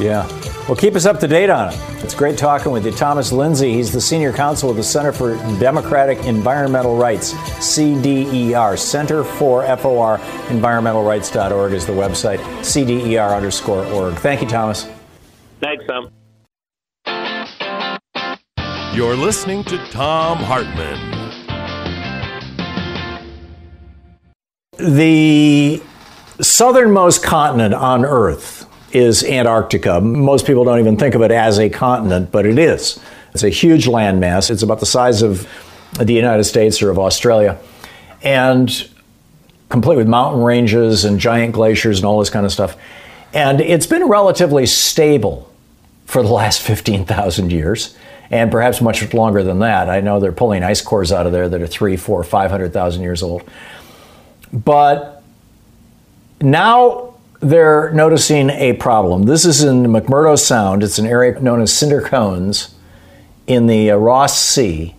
Yeah. 0.00 0.26
Well, 0.66 0.76
keep 0.76 0.94
us 0.94 1.04
up 1.04 1.20
to 1.20 1.28
date 1.28 1.50
on 1.50 1.72
it. 1.72 1.89
It's 2.02 2.14
great 2.14 2.38
talking 2.38 2.72
with 2.72 2.86
you. 2.86 2.92
Thomas 2.92 3.30
Linzey, 3.30 3.74
he's 3.74 3.92
the 3.92 4.00
senior 4.00 4.32
counsel 4.32 4.70
of 4.70 4.76
the 4.76 4.82
Center 4.82 5.12
for 5.12 5.36
Democratic 5.60 6.18
Environmental 6.24 6.96
Rights, 6.96 7.34
CDER, 7.34 8.78
Center 8.78 9.22
for 9.22 9.64
FOR, 9.76 10.16
environmentalrights.org 10.48 11.72
is 11.74 11.84
the 11.84 11.92
website, 11.92 12.38
CDER 12.60 13.36
underscore 13.36 13.84
org. 13.86 14.14
Thank 14.14 14.40
you, 14.40 14.48
Thomas. 14.48 14.88
Thanks, 15.60 15.84
Tom. 15.86 16.10
You're 18.94 19.14
listening 19.14 19.62
to 19.64 19.76
Thom 19.88 20.38
Hartmann. 20.38 20.98
The 24.78 25.82
southernmost 26.40 27.22
continent 27.22 27.74
on 27.74 28.06
Earth 28.06 28.66
is 28.92 29.24
Antarctica. 29.24 30.00
Most 30.00 30.46
people 30.46 30.64
don't 30.64 30.78
even 30.78 30.96
think 30.96 31.14
of 31.14 31.22
it 31.22 31.30
as 31.30 31.58
a 31.58 31.68
continent, 31.68 32.30
but 32.32 32.46
it 32.46 32.58
is. 32.58 32.98
It's 33.32 33.42
a 33.42 33.48
huge 33.48 33.86
landmass. 33.86 34.50
It's 34.50 34.62
about 34.62 34.80
the 34.80 34.86
size 34.86 35.22
of 35.22 35.48
the 35.98 36.12
United 36.12 36.44
States 36.44 36.82
or 36.82 36.90
of 36.90 36.98
Australia. 36.98 37.58
And 38.22 38.88
complete 39.68 39.96
with 39.96 40.08
mountain 40.08 40.42
ranges 40.42 41.04
and 41.04 41.18
giant 41.18 41.52
glaciers 41.52 41.98
and 41.98 42.06
all 42.06 42.18
this 42.18 42.30
kind 42.30 42.44
of 42.44 42.52
stuff. 42.52 42.76
And 43.32 43.60
it's 43.60 43.86
been 43.86 44.08
relatively 44.08 44.66
stable 44.66 45.50
for 46.06 46.22
the 46.22 46.28
last 46.28 46.60
15,000 46.66 47.50
years, 47.50 47.96
and 48.30 48.50
perhaps 48.50 48.80
much 48.80 49.12
longer 49.14 49.42
than 49.42 49.60
that. 49.60 49.88
I 49.88 50.00
know 50.00 50.20
they're 50.20 50.32
pulling 50.32 50.62
ice 50.62 50.80
cores 50.80 51.12
out 51.12 51.26
of 51.26 51.32
there 51.32 51.48
that 51.48 51.62
are 51.62 51.66
three, 51.66 51.96
four, 51.96 52.22
500,000 52.24 53.02
years 53.02 53.22
old. 53.22 53.42
But 54.52 55.22
now 56.40 57.09
they're 57.40 57.90
noticing 57.92 58.50
a 58.50 58.74
problem. 58.74 59.24
This 59.24 59.44
is 59.44 59.62
in 59.62 59.84
McMurdo 59.84 60.38
Sound. 60.38 60.82
It's 60.82 60.98
an 60.98 61.06
area 61.06 61.40
known 61.40 61.62
as 61.62 61.72
cinder 61.72 62.02
cones 62.02 62.74
in 63.46 63.66
the 63.66 63.90
uh, 63.90 63.96
Ross 63.96 64.38
Sea. 64.38 64.94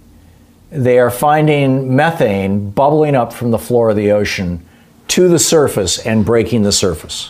They 0.72 1.00
are 1.00 1.12
finding 1.12 1.96
methane 1.96 2.72
bubbling 2.72 3.16
up 3.16 3.32
from 3.32 3.52
the 3.52 3.60
floor 3.60 3.92
of 3.92 3.96
the 3.96 4.12
ocean 4.12 4.66
to 5.10 5.28
the 5.28 5.38
surface 5.38 6.00
and 6.00 6.26
breaking 6.26 6.64
the 6.64 6.72
surface. 6.72 7.30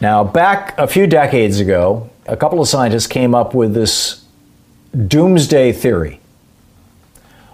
Now, 0.00 0.24
back 0.24 0.76
a 0.78 0.86
few 0.86 1.06
decades 1.06 1.60
ago, 1.60 2.10
a 2.26 2.36
couple 2.36 2.60
of 2.60 2.68
scientists 2.68 3.06
came 3.06 3.34
up 3.34 3.54
with 3.54 3.74
this 3.74 4.24
doomsday 5.06 5.72
theory 5.72 6.20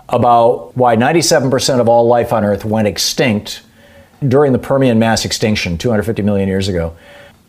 about 0.09 0.76
why 0.76 0.97
97% 0.97 1.81
of 1.81 1.88
all 1.88 2.07
life 2.07 2.33
on 2.33 2.45
Earth 2.45 2.64
went 2.64 2.87
extinct 2.87 3.62
during 4.26 4.52
the 4.52 4.58
Permian 4.58 4.98
mass 4.98 5.25
extinction 5.25 5.78
250 5.78 6.22
million 6.22 6.48
years 6.48 6.68
ago. 6.68 6.96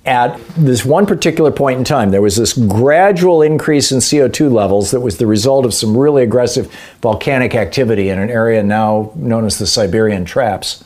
At 0.06 0.40
this 0.56 0.86
one 0.86 1.06
particular 1.06 1.52
point 1.52 1.78
in 1.78 1.84
time, 1.84 2.12
there 2.12 2.22
was 2.22 2.36
this 2.36 2.54
gradual 2.54 3.42
increase 3.42 3.92
in 3.92 4.00
CO2 4.00 4.52
levels 4.52 4.92
that 4.92 5.02
was 5.02 5.18
the 5.18 5.28
result 5.28 5.66
of 5.66 5.74
some 5.74 5.96
really 5.96 6.24
aggressive 6.24 6.74
volcanic 7.02 7.54
activity 7.54 8.10
in 8.10 8.18
an 8.18 8.30
area 8.30 8.64
now 8.64 9.12
known 9.16 9.46
as 9.46 9.60
the 9.60 9.68
Siberian 9.68 10.26
Traps. 10.26 10.84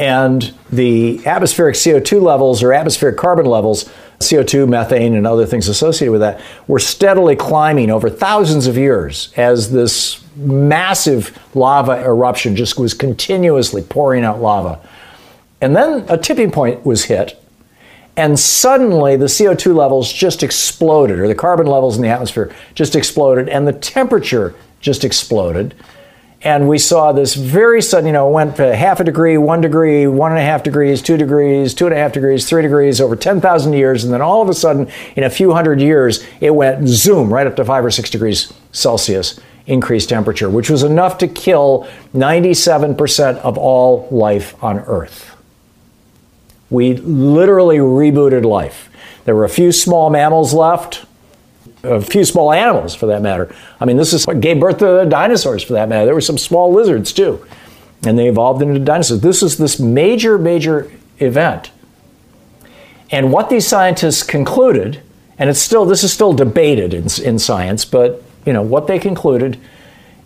And 0.00 0.54
the 0.72 1.26
atmospheric 1.26 1.76
CO2 1.76 2.22
levels 2.22 2.62
or 2.62 2.72
atmospheric 2.72 3.18
carbon 3.18 3.44
levels, 3.44 3.84
CO2, 4.20 4.66
methane, 4.66 5.14
and 5.14 5.26
other 5.26 5.44
things 5.44 5.68
associated 5.68 6.10
with 6.10 6.22
that, 6.22 6.40
were 6.66 6.78
steadily 6.78 7.36
climbing 7.36 7.90
over 7.90 8.08
thousands 8.08 8.66
of 8.66 8.78
years 8.78 9.30
as 9.36 9.72
this 9.72 10.24
massive 10.36 11.38
lava 11.54 12.02
eruption 12.02 12.56
just 12.56 12.78
was 12.78 12.94
continuously 12.94 13.82
pouring 13.82 14.24
out 14.24 14.40
lava. 14.40 14.80
And 15.60 15.76
then 15.76 16.06
a 16.08 16.16
tipping 16.16 16.50
point 16.50 16.86
was 16.86 17.04
hit, 17.04 17.38
and 18.16 18.40
suddenly 18.40 19.16
the 19.16 19.26
CO2 19.26 19.74
levels 19.74 20.10
just 20.10 20.42
exploded, 20.42 21.18
or 21.18 21.28
the 21.28 21.34
carbon 21.34 21.66
levels 21.66 21.96
in 21.96 22.02
the 22.02 22.08
atmosphere 22.08 22.54
just 22.74 22.96
exploded, 22.96 23.50
and 23.50 23.68
the 23.68 23.74
temperature 23.74 24.54
just 24.80 25.04
exploded. 25.04 25.74
And 26.42 26.68
we 26.68 26.78
saw 26.78 27.12
this 27.12 27.34
very 27.34 27.82
sudden, 27.82 28.06
you 28.06 28.12
know, 28.12 28.30
went 28.30 28.56
to 28.56 28.74
half 28.74 28.98
a 28.98 29.04
degree, 29.04 29.36
one 29.36 29.60
degree, 29.60 30.06
one 30.06 30.32
and 30.32 30.40
a 30.40 30.44
half 30.44 30.62
degrees, 30.62 31.02
two 31.02 31.18
degrees, 31.18 31.74
two 31.74 31.84
and 31.86 31.94
a 31.94 31.98
half 31.98 32.12
degrees, 32.12 32.48
three 32.48 32.62
degrees 32.62 32.98
over 32.98 33.14
10,000 33.14 33.72
years. 33.74 34.04
And 34.04 34.12
then 34.12 34.22
all 34.22 34.40
of 34.40 34.48
a 34.48 34.54
sudden, 34.54 34.90
in 35.16 35.24
a 35.24 35.28
few 35.28 35.52
hundred 35.52 35.82
years, 35.82 36.24
it 36.40 36.54
went 36.54 36.88
zoom 36.88 37.32
right 37.32 37.46
up 37.46 37.56
to 37.56 37.64
five 37.64 37.84
or 37.84 37.90
six 37.90 38.08
degrees 38.08 38.52
Celsius 38.72 39.38
increased 39.66 40.08
temperature, 40.08 40.48
which 40.48 40.70
was 40.70 40.82
enough 40.82 41.18
to 41.18 41.28
kill 41.28 41.86
97% 42.14 43.36
of 43.38 43.58
all 43.58 44.08
life 44.10 44.62
on 44.64 44.78
Earth. 44.80 45.36
We 46.70 46.94
literally 46.94 47.78
rebooted 47.78 48.44
life. 48.44 48.88
There 49.26 49.36
were 49.36 49.44
a 49.44 49.50
few 49.50 49.72
small 49.72 50.08
mammals 50.08 50.54
left, 50.54 51.04
a 51.82 52.00
few 52.00 52.24
small 52.24 52.52
animals 52.52 52.94
for 52.94 53.06
that 53.06 53.22
matter. 53.22 53.54
I 53.80 53.84
mean, 53.84 53.96
this 53.96 54.12
is 54.12 54.26
what 54.26 54.40
gave 54.40 54.60
birth 54.60 54.78
to 54.78 54.86
the 54.86 55.04
dinosaurs 55.04 55.62
for 55.62 55.72
that 55.74 55.88
matter. 55.88 56.04
There 56.04 56.14
were 56.14 56.20
some 56.20 56.38
small 56.38 56.72
lizards 56.72 57.12
too, 57.12 57.44
and 58.04 58.18
they 58.18 58.28
evolved 58.28 58.62
into 58.62 58.78
dinosaurs. 58.80 59.20
This 59.20 59.42
is 59.42 59.58
this 59.58 59.80
major, 59.80 60.38
major 60.38 60.90
event. 61.18 61.70
And 63.10 63.32
what 63.32 63.50
these 63.50 63.66
scientists 63.66 64.22
concluded, 64.22 65.02
and 65.38 65.50
it's 65.50 65.60
still 65.60 65.84
this 65.84 66.04
is 66.04 66.12
still 66.12 66.32
debated 66.32 66.94
in, 66.94 67.06
in 67.24 67.38
science, 67.38 67.84
but 67.84 68.22
you 68.46 68.52
know 68.52 68.62
what 68.62 68.86
they 68.86 68.98
concluded 68.98 69.58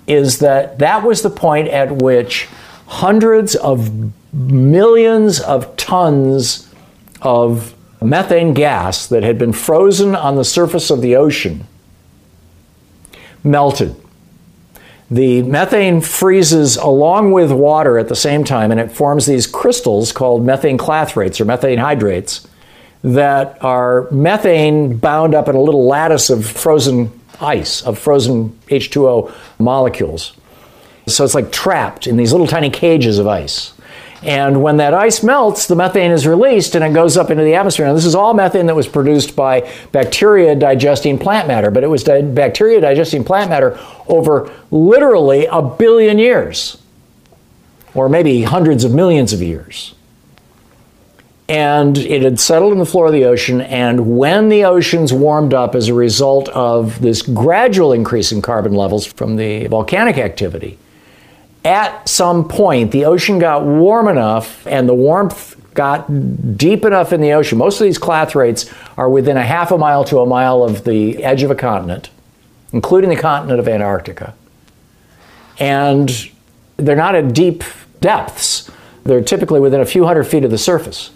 is 0.06 0.38
that 0.40 0.78
that 0.78 1.02
was 1.02 1.22
the 1.22 1.30
point 1.30 1.68
at 1.68 1.90
which 1.90 2.46
hundreds 2.86 3.54
of 3.56 4.12
millions 4.34 5.40
of 5.40 5.76
tons 5.76 6.68
of 7.22 7.73
methane 8.04 8.54
gas 8.54 9.06
that 9.06 9.22
had 9.22 9.38
been 9.38 9.52
frozen 9.52 10.14
on 10.14 10.36
the 10.36 10.44
surface 10.44 10.90
of 10.90 11.00
the 11.00 11.16
ocean 11.16 11.66
melted. 13.42 13.94
The 15.10 15.42
methane 15.42 16.00
freezes 16.00 16.76
along 16.76 17.32
with 17.32 17.52
water 17.52 17.98
at 17.98 18.08
the 18.08 18.16
same 18.16 18.42
time, 18.42 18.70
and 18.70 18.80
it 18.80 18.90
forms 18.90 19.26
these 19.26 19.46
crystals 19.46 20.12
called 20.12 20.44
methane 20.44 20.78
clathrates 20.78 21.40
or 21.40 21.44
methane 21.44 21.78
hydrates 21.78 22.48
that 23.02 23.62
are 23.62 24.10
methane 24.10 24.96
bound 24.96 25.34
up 25.34 25.46
in 25.46 25.54
a 25.54 25.60
little 25.60 25.86
lattice 25.86 26.30
of 26.30 26.46
frozen 26.46 27.20
ice, 27.38 27.82
of 27.82 27.98
frozen 27.98 28.58
H2O 28.68 29.30
molecules. 29.58 30.32
So 31.06 31.22
it's 31.22 31.34
like 31.34 31.52
trapped 31.52 32.06
in 32.06 32.16
these 32.16 32.32
little 32.32 32.46
tiny 32.46 32.70
cages 32.70 33.18
of 33.18 33.26
ice. 33.26 33.73
And 34.24 34.62
when 34.62 34.78
that 34.78 34.94
ice 34.94 35.22
melts, 35.22 35.66
the 35.66 35.76
methane 35.76 36.10
is 36.10 36.26
released 36.26 36.74
and 36.74 36.82
it 36.82 36.94
goes 36.94 37.18
up 37.18 37.30
into 37.30 37.44
the 37.44 37.54
atmosphere. 37.54 37.86
Now, 37.86 37.92
this 37.92 38.06
is 38.06 38.14
all 38.14 38.32
methane 38.32 38.64
that 38.66 38.74
was 38.74 38.88
produced 38.88 39.36
by 39.36 39.70
bacteria 39.92 40.54
digesting 40.54 41.18
plant 41.18 41.46
matter, 41.46 41.70
but 41.70 41.84
it 41.84 41.88
was 41.88 42.04
di- 42.04 42.22
bacteria 42.22 42.80
digesting 42.80 43.22
plant 43.22 43.50
matter 43.50 43.78
over 44.08 44.50
literally 44.70 45.44
a 45.44 45.60
billion 45.60 46.18
years, 46.18 46.78
or 47.94 48.08
maybe 48.08 48.42
hundreds 48.42 48.82
of 48.82 48.94
millions 48.94 49.34
of 49.34 49.42
years. 49.42 49.94
And 51.46 51.98
it 51.98 52.22
had 52.22 52.40
settled 52.40 52.72
in 52.72 52.78
the 52.78 52.86
floor 52.86 53.08
of 53.08 53.12
the 53.12 53.26
ocean. 53.26 53.60
And 53.60 54.16
when 54.16 54.48
the 54.48 54.64
oceans 54.64 55.12
warmed 55.12 55.52
up 55.52 55.74
as 55.74 55.88
a 55.88 55.94
result 55.94 56.48
of 56.48 57.02
this 57.02 57.20
gradual 57.20 57.92
increase 57.92 58.32
in 58.32 58.40
carbon 58.40 58.72
levels 58.72 59.04
from 59.04 59.36
the 59.36 59.66
volcanic 59.66 60.16
activity, 60.16 60.78
at 61.64 62.08
some 62.08 62.46
point, 62.46 62.90
the 62.90 63.06
ocean 63.06 63.38
got 63.38 63.64
warm 63.64 64.08
enough 64.08 64.66
and 64.66 64.88
the 64.88 64.94
warmth 64.94 65.56
got 65.74 66.56
deep 66.56 66.84
enough 66.84 67.12
in 67.12 67.20
the 67.20 67.32
ocean. 67.32 67.58
Most 67.58 67.80
of 67.80 67.84
these 67.84 67.98
clathrates 67.98 68.72
are 68.96 69.08
within 69.08 69.36
a 69.36 69.42
half 69.42 69.72
a 69.72 69.78
mile 69.78 70.04
to 70.04 70.20
a 70.20 70.26
mile 70.26 70.62
of 70.62 70.84
the 70.84 71.24
edge 71.24 71.42
of 71.42 71.50
a 71.50 71.54
continent, 71.54 72.10
including 72.72 73.10
the 73.10 73.16
continent 73.16 73.58
of 73.58 73.66
Antarctica. 73.66 74.34
And 75.58 76.30
they're 76.76 76.96
not 76.96 77.14
at 77.14 77.32
deep 77.32 77.64
depths, 78.00 78.70
they're 79.04 79.22
typically 79.22 79.60
within 79.60 79.80
a 79.80 79.86
few 79.86 80.04
hundred 80.04 80.24
feet 80.24 80.44
of 80.44 80.50
the 80.50 80.58
surface. 80.58 81.10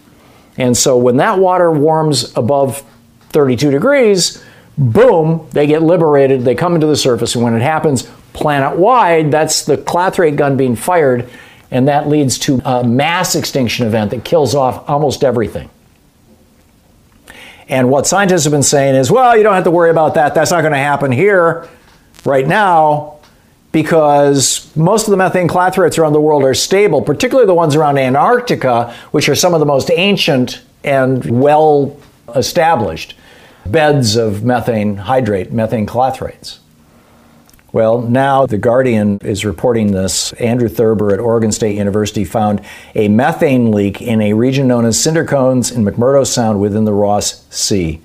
And 0.57 0.77
so 0.77 0.97
when 0.97 1.19
that 1.19 1.39
water 1.39 1.71
warms 1.71 2.37
above 2.37 2.83
32 3.31 3.71
degrees, 3.71 4.43
boom, 4.77 5.49
they 5.53 5.67
get 5.67 5.83
liberated, 5.83 6.45
they 6.45 6.55
come 6.55 6.75
into 6.75 6.87
the 6.87 6.97
surface, 6.97 7.35
and 7.35 7.45
when 7.45 7.55
it 7.55 7.63
happens, 7.63 8.09
planet 8.39 8.79
wide, 8.79 9.31
that's 9.31 9.65
the 9.65 9.77
clathrate 9.77 10.37
gun 10.37 10.57
being 10.57 10.77
fired, 10.77 11.29
and 11.71 11.89
that 11.89 12.09
leads 12.09 12.39
to 12.41 12.61
a 12.65 12.83
mass 12.83 13.35
extinction 13.35 13.87
event 13.87 14.11
that 14.13 14.25
kills 14.25 14.55
off 14.55 14.89
almost 14.89 15.23
everything. 15.25 15.69
And 17.69 17.91
what 17.91 18.07
scientists 18.07 18.45
have 18.45 18.53
been 18.53 18.63
saying 18.63 18.95
is, 18.95 19.11
well, 19.11 19.37
you 19.37 19.43
don't 19.43 19.55
have 19.55 19.65
to 19.65 19.71
worry 19.71 19.91
about 19.91 20.15
that. 20.15 20.35
That's 20.35 20.51
not 20.51 20.63
going 20.63 20.73
to 20.73 20.79
happen 20.79 21.13
here 21.13 21.69
right 22.25 22.47
now 22.47 23.19
because 23.73 24.75
most 24.75 25.07
of 25.07 25.11
the 25.11 25.17
methane 25.19 25.49
clathrates 25.49 25.99
around 25.99 26.15
the 26.15 26.21
world 26.21 26.43
are 26.45 26.55
stable, 26.55 27.03
particularly 27.03 27.47
the 27.47 27.55
ones 27.55 27.77
around 27.77 27.99
Antarctica, 27.99 28.95
which 29.11 29.29
are 29.29 29.35
some 29.35 29.53
of 29.53 29.61
the 29.61 29.67
most 29.67 29.91
ancient 29.91 30.63
and 30.83 31.41
well 31.41 31.99
established 32.35 33.15
beds 33.67 34.17
of 34.17 34.43
methane 34.45 34.97
hydrate, 34.97 35.53
methane 35.53 35.87
clathrates. 35.87 36.61
Well, 37.79 38.03
now 38.03 38.45
The 38.45 38.59
Guardian 38.59 39.19
is 39.23 39.45
reporting 39.45 39.93
this. 39.93 40.33
Andrew 40.33 40.69
Thurber 40.69 41.13
at 41.13 41.21
Oregon 41.21 41.53
State 41.53 41.77
University 41.77 42.25
found 42.25 42.61
a 42.97 43.07
methane 43.07 43.71
leak 43.71 44.03
in 44.03 44.21
a 44.21 44.33
region 44.33 44.67
known 44.67 44.85
as 44.85 45.01
cinder 45.01 45.25
cones 45.25 45.71
in 45.71 45.85
McMurdo 45.85 46.27
Sound 46.27 46.61
within 46.61 46.87
the 46.87 46.93
Ross 46.93 47.47
Sea. 47.51 48.01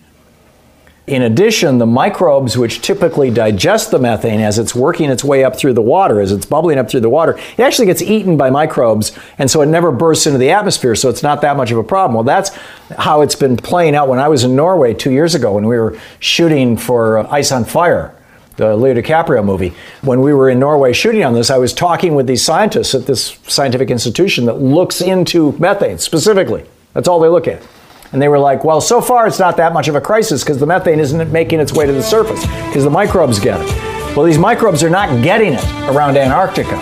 In 1.08 1.24
addition, 1.24 1.80
the 1.80 1.88
microbes 1.88 2.56
which 2.56 2.82
typically 2.84 3.32
digest 3.32 3.90
the 3.90 3.98
methane 3.98 4.42
as 4.42 4.60
it's 4.60 4.76
working 4.76 5.10
its 5.10 5.24
way 5.24 5.44
up 5.44 5.58
through 5.58 5.74
the 5.74 5.82
water, 5.82 6.22
as 6.22 6.32
it's 6.32 6.46
bubbling 6.46 6.78
up 6.78 6.88
through 6.88 7.02
the 7.02 7.10
water, 7.10 7.36
it 7.58 7.64
actually 7.64 7.88
gets 7.88 8.04
eaten 8.04 8.38
by 8.38 8.52
microbes, 8.52 9.12
and 9.40 9.50
so 9.50 9.64
it 9.64 9.66
never 9.66 9.92
bursts 9.92 10.28
into 10.28 10.38
the 10.38 10.52
atmosphere, 10.52 10.94
so 10.94 11.10
it's 11.10 11.24
not 11.24 11.42
that 11.42 11.58
much 11.58 11.72
of 11.72 11.80
a 11.80 11.84
problem. 11.84 12.14
Well, 12.14 12.24
that's 12.24 12.56
how 12.96 13.22
it's 13.22 13.36
been 13.36 13.58
playing 13.58 13.96
out 13.96 14.08
when 14.08 14.20
I 14.20 14.28
was 14.28 14.44
in 14.44 14.56
Norway 14.56 14.94
two 14.94 15.12
years 15.12 15.34
ago 15.34 15.54
when 15.54 15.66
we 15.66 15.80
were 15.80 16.00
shooting 16.20 16.78
for 16.78 17.18
uh, 17.18 17.28
Ice 17.32 17.52
on 17.52 17.66
Fire 17.66 18.14
the 18.58 18.76
Leo 18.76 18.94
DiCaprio 18.94 19.44
movie. 19.44 19.74
When 20.02 20.22
we 20.22 20.34
were 20.34 20.50
in 20.50 20.60
Norway 20.60 20.94
shooting 20.94 21.24
on 21.24 21.34
this, 21.34 21.50
I 21.50 21.58
was 21.58 21.74
talking 21.74 22.16
with 22.16 22.28
these 22.28 22.44
scientists 22.44 22.94
at 22.94 23.06
this 23.06 23.38
scientific 23.48 23.90
institution 23.90 24.46
that 24.46 24.62
looks 24.62 25.02
into 25.02 25.54
methane 25.54 25.98
specifically. 25.98 26.66
That's 26.94 27.08
all 27.08 27.20
they 27.20 27.30
look 27.30 27.48
at. 27.48 27.66
And 28.12 28.22
they 28.22 28.28
were 28.28 28.40
like, 28.40 28.64
well, 28.64 28.80
so 28.80 29.02
far 29.02 29.26
it's 29.26 29.40
not 29.40 29.58
that 29.58 29.74
much 29.74 29.88
of 29.88 29.96
a 29.96 30.02
crisis 30.02 30.44
because 30.44 30.60
the 30.60 30.68
methane 30.68 31.00
isn't 31.00 31.32
making 31.32 31.60
its 31.60 31.74
way 31.74 31.88
to 31.88 31.92
the 31.92 32.04
surface 32.04 32.42
because 32.68 32.84
the 32.84 32.92
microbes 32.92 33.40
get 33.40 33.60
it. 33.60 34.16
Well, 34.16 34.26
these 34.26 34.38
microbes 34.38 34.84
are 34.84 34.90
not 34.90 35.24
getting 35.24 35.54
it 35.54 35.64
around 35.90 36.16
Antarctica. 36.16 36.76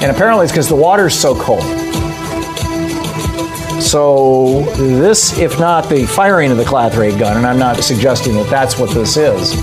And 0.00 0.10
apparently 0.10 0.44
it's 0.44 0.52
because 0.52 0.68
the 0.68 0.76
water's 0.76 1.14
so 1.14 1.38
cold. 1.38 1.62
So, 3.82 4.62
this, 4.76 5.38
if 5.38 5.60
not 5.60 5.90
the 5.90 6.06
firing 6.06 6.50
of 6.50 6.56
the 6.56 6.64
Clathrate 6.64 7.18
gun, 7.18 7.36
and 7.36 7.46
I'm 7.46 7.58
not 7.58 7.76
suggesting 7.76 8.34
that 8.34 8.48
that's 8.48 8.78
what 8.78 8.88
this 8.94 9.18
is, 9.18 9.54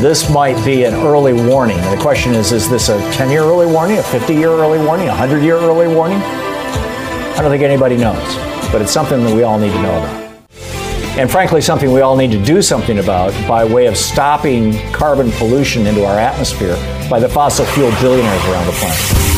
this 0.00 0.30
might 0.30 0.62
be 0.64 0.84
an 0.84 0.94
early 0.94 1.32
warning. 1.32 1.78
And 1.78 1.98
the 1.98 2.02
question 2.02 2.34
is 2.34 2.52
is 2.52 2.68
this 2.68 2.88
a 2.88 2.98
10 3.12 3.30
year 3.30 3.42
early 3.42 3.66
warning, 3.66 3.98
a 3.98 4.02
50 4.02 4.34
year 4.34 4.50
early 4.50 4.78
warning, 4.78 5.06
a 5.06 5.10
100 5.10 5.42
year 5.42 5.56
early 5.56 5.92
warning? 5.94 6.18
I 6.18 7.38
don't 7.40 7.50
think 7.50 7.62
anybody 7.62 7.96
knows, 7.96 8.36
but 8.72 8.82
it's 8.82 8.92
something 8.92 9.24
that 9.24 9.34
we 9.34 9.42
all 9.42 9.58
need 9.58 9.72
to 9.72 9.82
know 9.82 9.98
about 9.98 10.28
and 11.18 11.28
frankly, 11.28 11.60
something 11.60 11.92
we 11.92 12.00
all 12.00 12.16
need 12.16 12.30
to 12.30 12.40
do 12.40 12.62
something 12.62 13.00
about 13.00 13.32
by 13.48 13.64
way 13.64 13.86
of 13.86 13.96
stopping 13.96 14.72
carbon 14.92 15.32
pollution 15.32 15.84
into 15.88 16.04
our 16.04 16.16
atmosphere 16.16 16.76
by 17.10 17.18
the 17.18 17.28
fossil 17.28 17.66
fuel 17.66 17.90
billionaires 18.00 18.44
around 18.44 18.66
the 18.66 18.72
planet. 18.72 19.37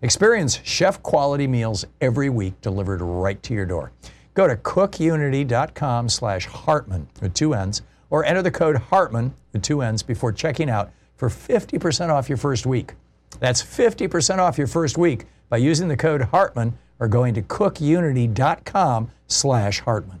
Experience 0.00 0.60
chef 0.62 1.02
quality 1.02 1.46
meals 1.46 1.84
every 2.00 2.30
week 2.30 2.60
delivered 2.60 3.00
right 3.00 3.42
to 3.42 3.52
your 3.52 3.66
door. 3.66 3.90
Go 4.34 4.46
to 4.46 4.56
cookunity.com 4.56 6.08
slash 6.08 6.46
Hartmann 6.46 7.08
with 7.20 7.34
two 7.34 7.54
N's 7.54 7.82
or 8.10 8.24
enter 8.24 8.42
the 8.42 8.50
code 8.50 8.76
Hartmann 8.76 9.34
with 9.52 9.62
two 9.62 9.82
N's 9.82 10.04
before 10.04 10.32
checking 10.32 10.70
out 10.70 10.92
for 11.16 11.28
50% 11.28 12.10
off 12.10 12.28
your 12.28 12.38
first 12.38 12.64
week. 12.64 12.94
That's 13.40 13.60
50% 13.60 14.38
off 14.38 14.56
your 14.56 14.68
first 14.68 14.96
week 14.96 15.26
by 15.48 15.56
using 15.56 15.88
the 15.88 15.96
code 15.96 16.22
Hartmann 16.22 16.78
or 17.00 17.08
going 17.08 17.34
to 17.34 17.42
cookunity.com 17.42 19.10
slash 19.26 19.80
Hartmann. 19.80 20.20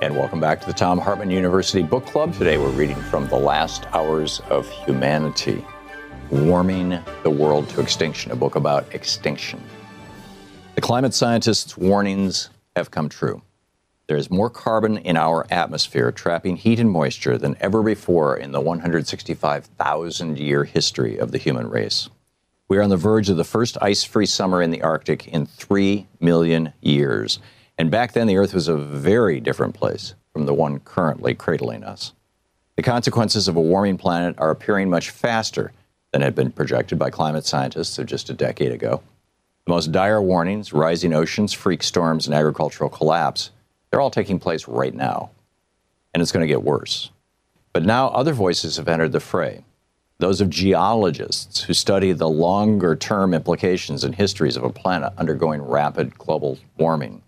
And 0.00 0.16
welcome 0.16 0.38
back 0.38 0.60
to 0.60 0.66
the 0.68 0.72
Thom 0.72 1.00
Hartmann 1.00 1.32
University 1.32 1.82
Book 1.82 2.06
Club. 2.06 2.32
Today 2.32 2.56
we're 2.56 2.70
reading 2.70 2.94
from 2.94 3.26
The 3.26 3.36
Last 3.36 3.84
Hours 3.92 4.40
of 4.48 4.68
Humanity 4.68 5.66
Warming 6.30 7.00
the 7.24 7.30
World 7.30 7.68
to 7.70 7.80
Extinction, 7.80 8.30
a 8.30 8.36
book 8.36 8.54
about 8.54 8.94
extinction. 8.94 9.60
The 10.76 10.80
climate 10.80 11.14
scientists' 11.14 11.76
warnings 11.76 12.50
have 12.76 12.92
come 12.92 13.08
true. 13.08 13.42
There 14.06 14.16
is 14.16 14.30
more 14.30 14.48
carbon 14.48 14.98
in 14.98 15.16
our 15.16 15.44
atmosphere 15.50 16.12
trapping 16.12 16.54
heat 16.54 16.78
and 16.78 16.92
moisture 16.92 17.36
than 17.36 17.56
ever 17.60 17.82
before 17.82 18.36
in 18.36 18.52
the 18.52 18.60
165,000 18.60 20.38
year 20.38 20.62
history 20.62 21.18
of 21.18 21.32
the 21.32 21.38
human 21.38 21.68
race. 21.68 22.08
We 22.68 22.78
are 22.78 22.82
on 22.82 22.90
the 22.90 22.96
verge 22.96 23.30
of 23.30 23.36
the 23.36 23.42
first 23.42 23.76
ice 23.80 24.04
free 24.04 24.26
summer 24.26 24.62
in 24.62 24.70
the 24.70 24.82
Arctic 24.82 25.26
in 25.26 25.46
3 25.46 26.06
million 26.20 26.72
years. 26.80 27.40
And 27.78 27.90
back 27.90 28.12
then, 28.12 28.26
the 28.26 28.36
Earth 28.36 28.54
was 28.54 28.68
a 28.68 28.76
very 28.76 29.40
different 29.40 29.74
place 29.74 30.14
from 30.32 30.46
the 30.46 30.54
one 30.54 30.80
currently 30.80 31.34
cradling 31.34 31.84
us. 31.84 32.12
The 32.76 32.82
consequences 32.82 33.48
of 33.48 33.56
a 33.56 33.60
warming 33.60 33.98
planet 33.98 34.34
are 34.38 34.50
appearing 34.50 34.90
much 34.90 35.10
faster 35.10 35.72
than 36.12 36.22
had 36.22 36.34
been 36.34 36.50
projected 36.52 36.98
by 36.98 37.10
climate 37.10 37.46
scientists 37.46 37.98
of 37.98 38.06
just 38.06 38.30
a 38.30 38.34
decade 38.34 38.72
ago. 38.72 39.02
The 39.64 39.72
most 39.72 39.92
dire 39.92 40.22
warnings 40.22 40.72
rising 40.72 41.12
oceans, 41.12 41.52
freak 41.52 41.82
storms, 41.82 42.26
and 42.26 42.34
agricultural 42.34 42.90
collapse 42.90 43.50
they're 43.90 44.00
all 44.00 44.10
taking 44.10 44.38
place 44.38 44.68
right 44.68 44.94
now. 44.94 45.30
And 46.12 46.22
it's 46.22 46.32
going 46.32 46.46
to 46.46 46.52
get 46.52 46.62
worse. 46.62 47.10
But 47.72 47.84
now 47.84 48.08
other 48.08 48.32
voices 48.32 48.76
have 48.76 48.88
entered 48.88 49.12
the 49.12 49.20
fray 49.20 49.64
those 50.20 50.40
of 50.40 50.50
geologists 50.50 51.62
who 51.62 51.72
study 51.72 52.10
the 52.10 52.28
longer 52.28 52.96
term 52.96 53.32
implications 53.32 54.02
and 54.02 54.16
histories 54.16 54.56
of 54.56 54.64
a 54.64 54.70
planet 54.70 55.12
undergoing 55.16 55.62
rapid 55.62 56.18
global 56.18 56.58
warming. 56.76 57.22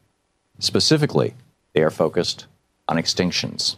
Specifically, 0.60 1.34
they 1.74 1.82
are 1.82 1.90
focused 1.90 2.46
on 2.86 2.96
extinctions. 2.96 3.76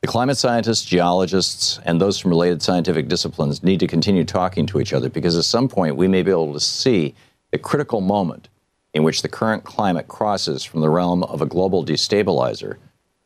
The 0.00 0.08
climate 0.08 0.36
scientists, 0.36 0.84
geologists, 0.84 1.78
and 1.84 2.00
those 2.00 2.18
from 2.18 2.30
related 2.30 2.62
scientific 2.62 3.08
disciplines 3.08 3.62
need 3.62 3.80
to 3.80 3.86
continue 3.86 4.24
talking 4.24 4.66
to 4.66 4.80
each 4.80 4.92
other 4.92 5.08
because 5.08 5.36
at 5.36 5.44
some 5.44 5.68
point 5.68 5.96
we 5.96 6.08
may 6.08 6.22
be 6.22 6.30
able 6.30 6.52
to 6.52 6.60
see 6.60 7.14
the 7.52 7.58
critical 7.58 8.00
moment 8.00 8.48
in 8.94 9.02
which 9.02 9.22
the 9.22 9.28
current 9.28 9.64
climate 9.64 10.08
crosses 10.08 10.64
from 10.64 10.80
the 10.80 10.90
realm 10.90 11.22
of 11.24 11.40
a 11.40 11.46
global 11.46 11.84
destabilizer 11.84 12.76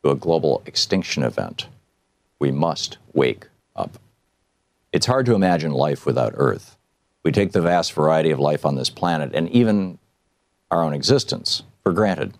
to 0.03 0.11
a 0.11 0.15
global 0.15 0.61
extinction 0.65 1.23
event. 1.23 1.67
We 2.39 2.51
must 2.51 2.97
wake 3.13 3.47
up. 3.75 3.97
It's 4.91 5.05
hard 5.07 5.25
to 5.27 5.35
imagine 5.35 5.71
life 5.71 6.05
without 6.05 6.33
Earth. 6.35 6.77
We 7.23 7.31
take 7.31 7.53
the 7.53 7.61
vast 7.61 7.93
variety 7.93 8.31
of 8.31 8.39
life 8.39 8.65
on 8.65 8.75
this 8.75 8.89
planet 8.89 9.31
and 9.33 9.49
even 9.49 9.97
our 10.69 10.83
own 10.83 10.93
existence 10.93 11.63
for 11.81 11.91
granted. 11.91 12.33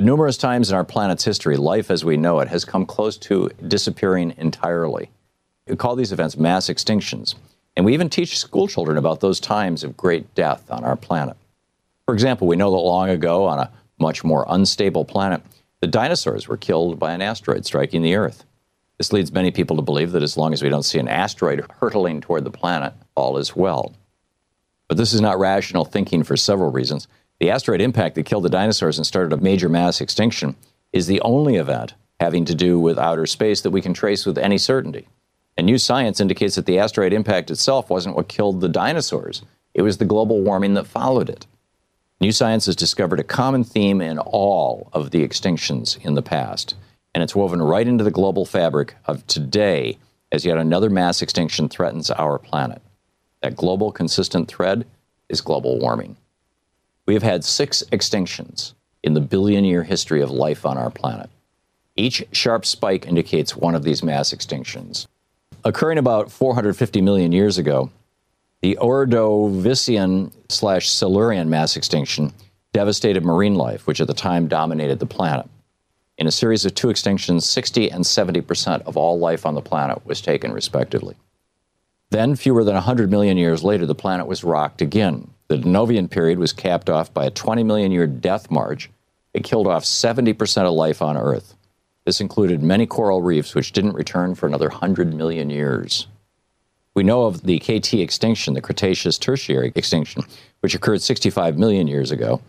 But 0.00 0.06
numerous 0.06 0.38
times 0.38 0.70
in 0.70 0.76
our 0.76 0.82
planet's 0.82 1.26
history, 1.26 1.58
life 1.58 1.90
as 1.90 2.06
we 2.06 2.16
know 2.16 2.40
it 2.40 2.48
has 2.48 2.64
come 2.64 2.86
close 2.86 3.18
to 3.18 3.50
disappearing 3.68 4.32
entirely. 4.38 5.10
We 5.66 5.76
call 5.76 5.94
these 5.94 6.10
events 6.10 6.38
mass 6.38 6.70
extinctions, 6.70 7.34
and 7.76 7.84
we 7.84 7.92
even 7.92 8.08
teach 8.08 8.38
schoolchildren 8.38 8.96
about 8.96 9.20
those 9.20 9.38
times 9.40 9.84
of 9.84 9.98
great 9.98 10.34
death 10.34 10.70
on 10.70 10.84
our 10.84 10.96
planet. 10.96 11.36
For 12.06 12.14
example, 12.14 12.46
we 12.46 12.56
know 12.56 12.70
that 12.70 12.78
long 12.78 13.10
ago, 13.10 13.44
on 13.44 13.58
a 13.58 13.70
much 13.98 14.24
more 14.24 14.46
unstable 14.48 15.04
planet, 15.04 15.42
the 15.82 15.86
dinosaurs 15.86 16.48
were 16.48 16.56
killed 16.56 16.98
by 16.98 17.12
an 17.12 17.20
asteroid 17.20 17.66
striking 17.66 18.00
the 18.00 18.14
Earth. 18.14 18.46
This 18.96 19.12
leads 19.12 19.30
many 19.30 19.50
people 19.50 19.76
to 19.76 19.82
believe 19.82 20.12
that 20.12 20.22
as 20.22 20.34
long 20.34 20.54
as 20.54 20.62
we 20.62 20.70
don't 20.70 20.82
see 20.82 20.98
an 20.98 21.08
asteroid 21.08 21.62
hurtling 21.78 22.22
toward 22.22 22.44
the 22.44 22.50
planet, 22.50 22.94
all 23.16 23.36
is 23.36 23.54
well. 23.54 23.92
But 24.88 24.96
this 24.96 25.12
is 25.12 25.20
not 25.20 25.38
rational 25.38 25.84
thinking 25.84 26.22
for 26.22 26.38
several 26.38 26.72
reasons. 26.72 27.06
The 27.40 27.50
asteroid 27.50 27.80
impact 27.80 28.14
that 28.14 28.24
killed 28.24 28.44
the 28.44 28.50
dinosaurs 28.50 28.98
and 28.98 29.06
started 29.06 29.32
a 29.32 29.42
major 29.42 29.70
mass 29.70 30.02
extinction 30.02 30.56
is 30.92 31.06
the 31.06 31.22
only 31.22 31.56
event 31.56 31.94
having 32.20 32.44
to 32.44 32.54
do 32.54 32.78
with 32.78 32.98
outer 32.98 33.24
space 33.26 33.62
that 33.62 33.70
we 33.70 33.80
can 33.80 33.94
trace 33.94 34.26
with 34.26 34.36
any 34.36 34.58
certainty. 34.58 35.08
And 35.56 35.64
new 35.64 35.78
science 35.78 36.20
indicates 36.20 36.54
that 36.56 36.66
the 36.66 36.78
asteroid 36.78 37.14
impact 37.14 37.50
itself 37.50 37.88
wasn't 37.88 38.14
what 38.14 38.28
killed 38.28 38.60
the 38.60 38.68
dinosaurs, 38.68 39.42
it 39.72 39.82
was 39.82 39.96
the 39.96 40.04
global 40.04 40.42
warming 40.42 40.74
that 40.74 40.86
followed 40.86 41.30
it. 41.30 41.46
New 42.20 42.32
science 42.32 42.66
has 42.66 42.76
discovered 42.76 43.20
a 43.20 43.24
common 43.24 43.64
theme 43.64 44.02
in 44.02 44.18
all 44.18 44.90
of 44.92 45.10
the 45.10 45.26
extinctions 45.26 45.98
in 46.04 46.14
the 46.14 46.22
past, 46.22 46.74
and 47.14 47.22
it's 47.22 47.34
woven 47.34 47.62
right 47.62 47.88
into 47.88 48.04
the 48.04 48.10
global 48.10 48.44
fabric 48.44 48.94
of 49.06 49.26
today 49.26 49.96
as 50.30 50.44
yet 50.44 50.58
another 50.58 50.90
mass 50.90 51.22
extinction 51.22 51.70
threatens 51.70 52.10
our 52.10 52.38
planet. 52.38 52.82
That 53.40 53.56
global 53.56 53.90
consistent 53.92 54.48
thread 54.48 54.86
is 55.30 55.40
global 55.40 55.78
warming. 55.78 56.16
We 57.06 57.14
have 57.14 57.22
had 57.22 57.44
six 57.44 57.82
extinctions 57.90 58.74
in 59.02 59.14
the 59.14 59.20
billion 59.20 59.64
year 59.64 59.82
history 59.82 60.20
of 60.20 60.30
life 60.30 60.64
on 60.64 60.78
our 60.78 60.90
planet. 60.90 61.30
Each 61.96 62.24
sharp 62.32 62.64
spike 62.64 63.06
indicates 63.06 63.56
one 63.56 63.74
of 63.74 63.82
these 63.82 64.02
mass 64.02 64.32
extinctions. 64.32 65.06
Occurring 65.64 65.98
about 65.98 66.30
450 66.30 67.00
million 67.00 67.32
years 67.32 67.58
ago, 67.58 67.90
the 68.62 68.78
Ordovician 68.80 70.32
slash 70.48 70.88
Silurian 70.88 71.50
mass 71.50 71.76
extinction 71.76 72.32
devastated 72.72 73.24
marine 73.24 73.54
life, 73.54 73.86
which 73.86 74.00
at 74.00 74.06
the 74.06 74.14
time 74.14 74.46
dominated 74.46 74.98
the 74.98 75.06
planet. 75.06 75.48
In 76.18 76.26
a 76.26 76.30
series 76.32 76.64
of 76.64 76.74
two 76.74 76.88
extinctions, 76.88 77.42
60 77.42 77.90
and 77.90 78.06
70 78.06 78.42
percent 78.42 78.82
of 78.84 78.96
all 78.96 79.18
life 79.18 79.46
on 79.46 79.54
the 79.54 79.62
planet 79.62 80.04
was 80.06 80.20
taken, 80.20 80.52
respectively. 80.52 81.16
Then, 82.10 82.36
fewer 82.36 82.64
than 82.64 82.74
100 82.74 83.10
million 83.10 83.38
years 83.38 83.64
later, 83.64 83.86
the 83.86 83.94
planet 83.94 84.26
was 84.26 84.44
rocked 84.44 84.82
again. 84.82 85.30
The 85.50 85.58
Devonian 85.58 86.06
period 86.06 86.38
was 86.38 86.52
capped 86.52 86.88
off 86.88 87.12
by 87.12 87.26
a 87.26 87.30
20 87.30 87.64
million 87.64 87.90
year 87.90 88.06
death 88.06 88.52
march. 88.52 88.88
It 89.34 89.42
killed 89.42 89.66
off 89.66 89.84
70 89.84 90.32
percent 90.34 90.68
of 90.68 90.74
life 90.74 91.02
on 91.02 91.16
Earth. 91.16 91.56
This 92.04 92.20
included 92.20 92.62
many 92.62 92.86
coral 92.86 93.20
reefs, 93.20 93.52
which 93.52 93.72
didn't 93.72 93.94
return 93.94 94.36
for 94.36 94.46
another 94.46 94.68
100 94.68 95.12
million 95.12 95.50
years. 95.50 96.06
We 96.94 97.02
know 97.02 97.24
of 97.24 97.42
the 97.42 97.58
KT 97.58 97.94
extinction, 97.94 98.54
the 98.54 98.60
Cretaceous 98.60 99.18
Tertiary 99.18 99.72
extinction, 99.74 100.22
which 100.60 100.76
occurred 100.76 101.02
65 101.02 101.58
million 101.58 101.88
years 101.88 102.12
ago, 102.12 102.40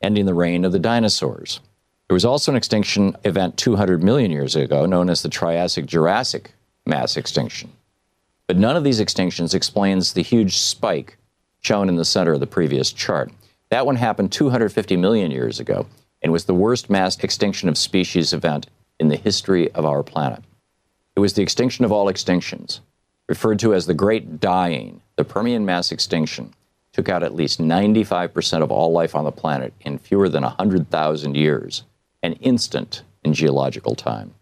ending 0.00 0.24
the 0.24 0.32
reign 0.32 0.64
of 0.64 0.72
the 0.72 0.78
dinosaurs. 0.78 1.60
There 2.08 2.14
was 2.14 2.24
also 2.24 2.52
an 2.52 2.56
extinction 2.56 3.18
event 3.22 3.58
200 3.58 4.02
million 4.02 4.30
years 4.30 4.56
ago 4.56 4.86
known 4.86 5.10
as 5.10 5.20
the 5.20 5.28
Triassic 5.28 5.84
Jurassic 5.84 6.52
mass 6.86 7.18
extinction. 7.18 7.70
But 8.46 8.56
none 8.56 8.76
of 8.76 8.84
these 8.84 8.98
extinctions 8.98 9.54
explains 9.54 10.14
the 10.14 10.22
huge 10.22 10.56
spike 10.56 11.18
shown 11.60 11.88
in 11.88 11.96
the 11.96 12.04
center 12.04 12.32
of 12.32 12.40
the 12.40 12.46
previous 12.46 12.92
chart. 12.92 13.30
That 13.70 13.86
one 13.86 13.96
happened 13.96 14.32
250 14.32 14.96
million 14.96 15.30
years 15.30 15.60
ago 15.60 15.86
and 16.22 16.32
was 16.32 16.44
the 16.44 16.54
worst 16.54 16.90
mass 16.90 17.18
extinction 17.22 17.68
of 17.68 17.78
species 17.78 18.32
event 18.32 18.66
in 18.98 19.08
the 19.08 19.16
history 19.16 19.70
of 19.72 19.84
our 19.84 20.02
planet. 20.02 20.42
It 21.16 21.20
was 21.20 21.34
the 21.34 21.42
extinction 21.42 21.84
of 21.84 21.92
all 21.92 22.06
extinctions, 22.06 22.80
referred 23.28 23.58
to 23.60 23.74
as 23.74 23.86
the 23.86 23.94
Great 23.94 24.40
Dying. 24.40 25.00
The 25.16 25.24
Permian 25.24 25.64
mass 25.64 25.92
extinction 25.92 26.54
took 26.92 27.08
out 27.08 27.22
at 27.22 27.34
least 27.34 27.60
95% 27.60 28.62
of 28.62 28.70
all 28.70 28.92
life 28.92 29.14
on 29.14 29.24
the 29.24 29.32
planet 29.32 29.72
in 29.80 29.98
fewer 29.98 30.28
than 30.28 30.42
100,000 30.42 31.36
years 31.36 31.84
an 32.22 32.34
instant 32.34 33.02
in 33.24 33.32
geological 33.32 33.94
time. 33.94 34.34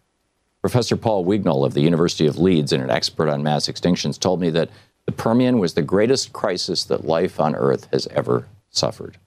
Professor 0.61 0.97
Paul 0.97 1.25
Wignall 1.25 1.65
of 1.65 1.73
the 1.73 1.81
University 1.81 2.25
of 2.27 2.37
Leeds 2.37 2.73
and 2.73 2.83
an 2.83 2.89
expert 2.89 3.29
on 3.29 3.43
mass 3.43 3.67
extinctions 3.67 4.19
told 4.19 4.41
me 4.41 4.49
that 4.49 4.69
the 5.09 5.15
Permian 5.15 5.57
was 5.57 5.73
the 5.73 5.81
greatest 5.81 6.33
crisis 6.33 6.83
that 6.83 7.03
life 7.03 7.39
on 7.39 7.55
Earth 7.55 7.87
has 7.91 8.05
ever 8.11 8.47
suffered. 8.69 9.17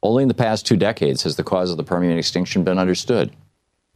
Only 0.00 0.22
in 0.22 0.28
the 0.28 0.32
past 0.32 0.64
two 0.64 0.76
decades 0.76 1.24
has 1.24 1.34
the 1.34 1.42
cause 1.42 1.72
of 1.72 1.76
the 1.76 1.82
Permian 1.82 2.16
extinction 2.16 2.62
been 2.62 2.78
understood. 2.78 3.32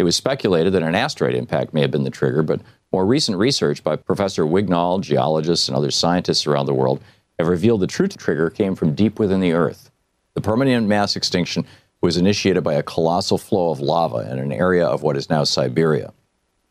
It 0.01 0.03
was 0.03 0.16
speculated 0.16 0.73
that 0.73 0.83
an 0.83 0.97
asteroid 0.97 1.37
impact 1.37 1.73
may 1.73 1.83
have 1.83 1.92
been 1.92 2.03
the 2.03 2.11
trigger, 2.11 2.42
but 2.42 2.61
more 2.90 3.07
recent 3.07 3.38
research 3.38 3.85
by 3.85 3.95
Professor 3.95 4.42
Wignall, 4.42 5.01
geologists, 5.01 5.69
and 5.69 5.77
other 5.77 5.92
scientists 5.92 6.45
around 6.45 6.66
the 6.66 6.75
world 6.75 7.01
have 7.38 7.47
revealed 7.47 7.83
the 7.83 7.87
true 7.87 8.09
trigger 8.09 8.51
came 8.51 8.75
from 8.75 8.97
deep 8.97 9.21
within 9.21 9.38
the 9.38 9.53
Earth. 9.53 9.92
The 10.35 10.40
Permian 10.40 10.88
mass 10.88 11.14
extinction 11.14 11.66
was 12.01 12.16
initiated 12.16 12.64
by 12.64 12.75
a 12.75 12.83
colossal 12.83 13.38
flow 13.38 13.71
of 13.71 13.79
lava 13.79 14.29
in 14.29 14.40
an 14.40 14.51
area 14.51 14.85
of 14.85 15.05
what 15.05 15.16
is 15.16 15.31
now 15.31 15.45
Siberia. 15.45 16.12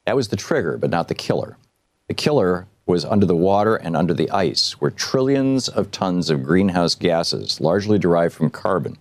That 0.05 0.17
was 0.17 0.27
the 0.27 0.35
trigger, 0.35 0.77
but 0.77 0.89
not 0.89 1.07
the 1.07 1.15
killer. 1.15 1.55
The 2.09 2.13
killer 2.13 2.67
was 2.85 3.05
under 3.05 3.25
the 3.25 3.35
water 3.35 3.75
and 3.75 3.95
under 3.95 4.13
the 4.13 4.29
ice, 4.29 4.73
where 4.73 4.91
trillions 4.91 5.67
of 5.67 5.91
tons 5.91 6.29
of 6.29 6.43
greenhouse 6.43 6.95
gases, 6.95 7.59
largely 7.59 7.97
derived 7.97 8.33
from 8.33 8.49
carbon 8.49 8.97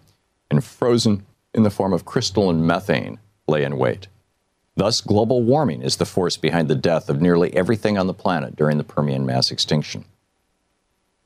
and 0.51 0.65
frozen 0.65 1.25
in 1.53 1.63
the 1.63 1.71
form 1.71 1.93
of 1.93 2.05
crystalline 2.05 2.67
methane, 2.67 3.19
lay 3.47 3.63
in 3.63 3.77
wait. 3.77 4.09
Thus, 4.77 5.01
global 5.01 5.43
warming 5.43 5.83
is 5.83 5.97
the 5.97 6.07
force 6.07 6.37
behind 6.37 6.69
the 6.69 6.75
death 6.75 7.09
of 7.09 7.21
nearly 7.21 7.55
everything 7.55 7.97
on 7.97 8.07
the 8.07 8.15
planet 8.15 8.57
during 8.57 8.79
the 8.79 8.85
Permian 8.85 9.25
mass 9.25 9.51
extinction. 9.51 10.05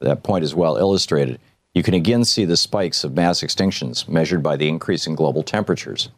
That 0.01 0.23
point 0.23 0.44
is 0.44 0.55
well 0.55 0.77
illustrated 0.77 1.40
you 1.75 1.83
can 1.85 1.94
again 1.94 2.25
see 2.25 2.44
the 2.44 2.57
spikes 2.57 3.05
of 3.05 3.14
mass 3.14 3.40
extinctions 3.40 4.09
measured 4.09 4.42
by 4.42 4.57
the 4.57 4.68
increase 4.68 5.07
in 5.07 5.14
global 5.14 5.44
temperatures, 5.44 6.09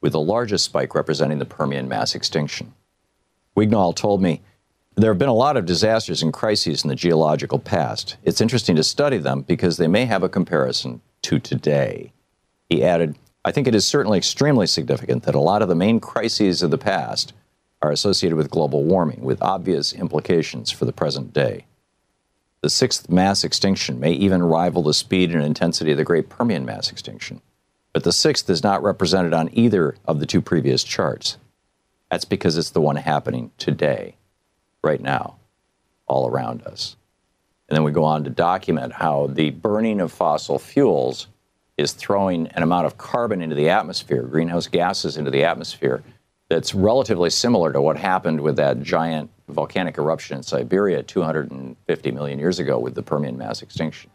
with 0.00 0.12
the 0.12 0.20
largest 0.20 0.64
spike 0.64 0.94
representing 0.94 1.38
the 1.38 1.44
Permian 1.44 1.86
mass 1.86 2.16
extinction. 2.16 2.74
Wignall 3.56 3.94
told 3.94 4.20
me, 4.20 4.40
there 4.96 5.10
have 5.10 5.18
been 5.18 5.28
a 5.28 5.34
lot 5.34 5.56
of 5.56 5.66
disasters 5.66 6.22
and 6.22 6.32
crises 6.32 6.84
in 6.84 6.88
the 6.88 6.94
geological 6.94 7.58
past. 7.58 8.16
It's 8.22 8.40
interesting 8.40 8.76
to 8.76 8.84
study 8.84 9.18
them 9.18 9.42
because 9.42 9.76
they 9.76 9.88
may 9.88 10.04
have 10.04 10.22
a 10.22 10.28
comparison 10.28 11.00
to 11.22 11.38
today. 11.38 12.12
He 12.70 12.84
added, 12.84 13.16
I 13.44 13.50
think 13.50 13.66
it 13.66 13.74
is 13.74 13.86
certainly 13.86 14.18
extremely 14.18 14.66
significant 14.66 15.24
that 15.24 15.34
a 15.34 15.40
lot 15.40 15.62
of 15.62 15.68
the 15.68 15.74
main 15.74 16.00
crises 16.00 16.62
of 16.62 16.70
the 16.70 16.78
past 16.78 17.32
are 17.82 17.90
associated 17.90 18.36
with 18.36 18.50
global 18.50 18.84
warming, 18.84 19.20
with 19.22 19.42
obvious 19.42 19.92
implications 19.92 20.70
for 20.70 20.84
the 20.84 20.92
present 20.92 21.32
day. 21.32 21.66
The 22.62 22.70
sixth 22.70 23.10
mass 23.10 23.44
extinction 23.44 24.00
may 24.00 24.12
even 24.12 24.42
rival 24.42 24.82
the 24.82 24.94
speed 24.94 25.34
and 25.34 25.42
intensity 25.42 25.90
of 25.90 25.98
the 25.98 26.04
Great 26.04 26.30
Permian 26.30 26.64
mass 26.64 26.90
extinction. 26.90 27.42
But 27.92 28.04
the 28.04 28.12
sixth 28.12 28.48
is 28.48 28.62
not 28.62 28.82
represented 28.82 29.34
on 29.34 29.50
either 29.52 29.96
of 30.06 30.18
the 30.18 30.26
two 30.26 30.40
previous 30.40 30.82
charts. 30.82 31.36
That's 32.10 32.24
because 32.24 32.56
it's 32.56 32.70
the 32.70 32.80
one 32.80 32.96
happening 32.96 33.50
today, 33.58 34.16
right 34.84 35.00
now, 35.00 35.36
all 36.06 36.28
around 36.28 36.62
us. 36.62 36.96
And 37.68 37.76
then 37.76 37.82
we 37.82 37.92
go 37.92 38.04
on 38.04 38.24
to 38.24 38.30
document 38.30 38.92
how 38.92 39.28
the 39.28 39.50
burning 39.50 40.00
of 40.00 40.12
fossil 40.12 40.58
fuels 40.58 41.28
is 41.76 41.92
throwing 41.92 42.46
an 42.48 42.62
amount 42.62 42.86
of 42.86 42.98
carbon 42.98 43.42
into 43.42 43.56
the 43.56 43.70
atmosphere, 43.70 44.22
greenhouse 44.22 44.68
gases 44.68 45.16
into 45.16 45.30
the 45.30 45.44
atmosphere, 45.44 46.04
that's 46.48 46.74
relatively 46.74 47.30
similar 47.30 47.72
to 47.72 47.80
what 47.80 47.96
happened 47.96 48.40
with 48.40 48.56
that 48.56 48.82
giant 48.82 49.30
volcanic 49.48 49.98
eruption 49.98 50.36
in 50.36 50.42
Siberia 50.42 51.02
250 51.02 52.10
million 52.12 52.38
years 52.38 52.58
ago 52.58 52.78
with 52.78 52.94
the 52.94 53.02
Permian 53.02 53.36
mass 53.36 53.62
extinction, 53.62 54.10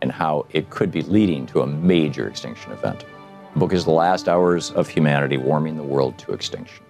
and 0.00 0.10
how 0.10 0.46
it 0.52 0.70
could 0.70 0.90
be 0.90 1.02
leading 1.02 1.44
to 1.46 1.62
a 1.62 1.66
major 1.66 2.28
extinction 2.28 2.72
event. 2.72 3.04
The 3.52 3.58
book 3.58 3.72
is 3.72 3.84
The 3.84 3.90
Last 3.90 4.28
Hours 4.28 4.70
of 4.70 4.88
Humanity 4.88 5.36
Warming 5.36 5.76
the 5.76 5.82
World 5.82 6.16
to 6.18 6.32
Extinction. 6.32 6.84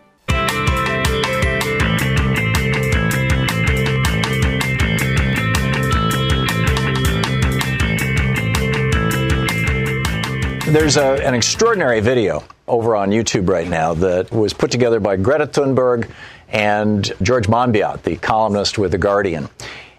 There's 10.72 10.96
a, 10.96 11.22
an 11.22 11.35
extraordinary 11.35 12.00
video 12.00 12.44
over 12.66 12.96
on 12.96 13.11
YouTube 13.11 13.46
right 13.46 13.68
now 13.68 13.92
that 13.92 14.32
was 14.32 14.54
put 14.54 14.70
together 14.70 15.00
by 15.00 15.16
Greta 15.16 15.46
Thunberg 15.46 16.08
and 16.48 17.12
George 17.20 17.46
Monbiot, 17.46 18.04
the 18.04 18.16
columnist 18.16 18.78
with 18.78 18.92
The 18.92 18.96
Guardian. 18.96 19.50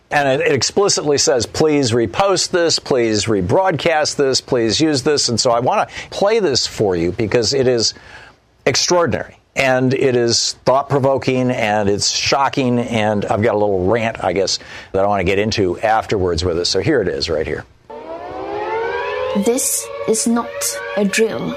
And 0.09 0.41
it, 0.41 0.47
it 0.47 0.51
explicitly 0.51 1.19
says, 1.19 1.45
please 1.45 1.91
repost 1.91 2.49
this, 2.49 2.79
please 2.79 3.25
rebroadcast 3.25 4.15
this, 4.15 4.41
please 4.41 4.81
use 4.81 5.03
this. 5.03 5.29
And 5.29 5.39
so 5.39 5.51
I 5.51 5.59
want 5.59 5.88
to 5.88 5.95
play 6.09 6.39
this 6.39 6.65
for 6.65 6.95
you 6.95 7.12
because 7.12 7.53
it 7.53 7.67
is 7.67 7.93
extraordinary 8.65 9.38
and 9.55 9.93
it 9.93 10.15
is 10.15 10.53
thought 10.65 10.89
provoking 10.89 11.51
and 11.51 11.88
it's 11.88 12.09
shocking. 12.09 12.79
And 12.79 13.25
I've 13.25 13.43
got 13.43 13.53
a 13.53 13.59
little 13.59 13.91
rant, 13.91 14.23
I 14.23 14.33
guess, 14.33 14.57
that 14.91 15.05
I 15.05 15.07
want 15.07 15.19
to 15.19 15.25
get 15.25 15.38
into 15.38 15.79
afterwards 15.81 16.43
with 16.43 16.57
it. 16.57 16.65
So 16.65 16.79
here 16.79 16.99
it 16.99 17.09
is 17.09 17.29
right 17.29 17.45
here. 17.45 17.63
This 19.45 19.88
is 20.08 20.28
not 20.28 20.52
a 20.98 21.06
drill. 21.06 21.56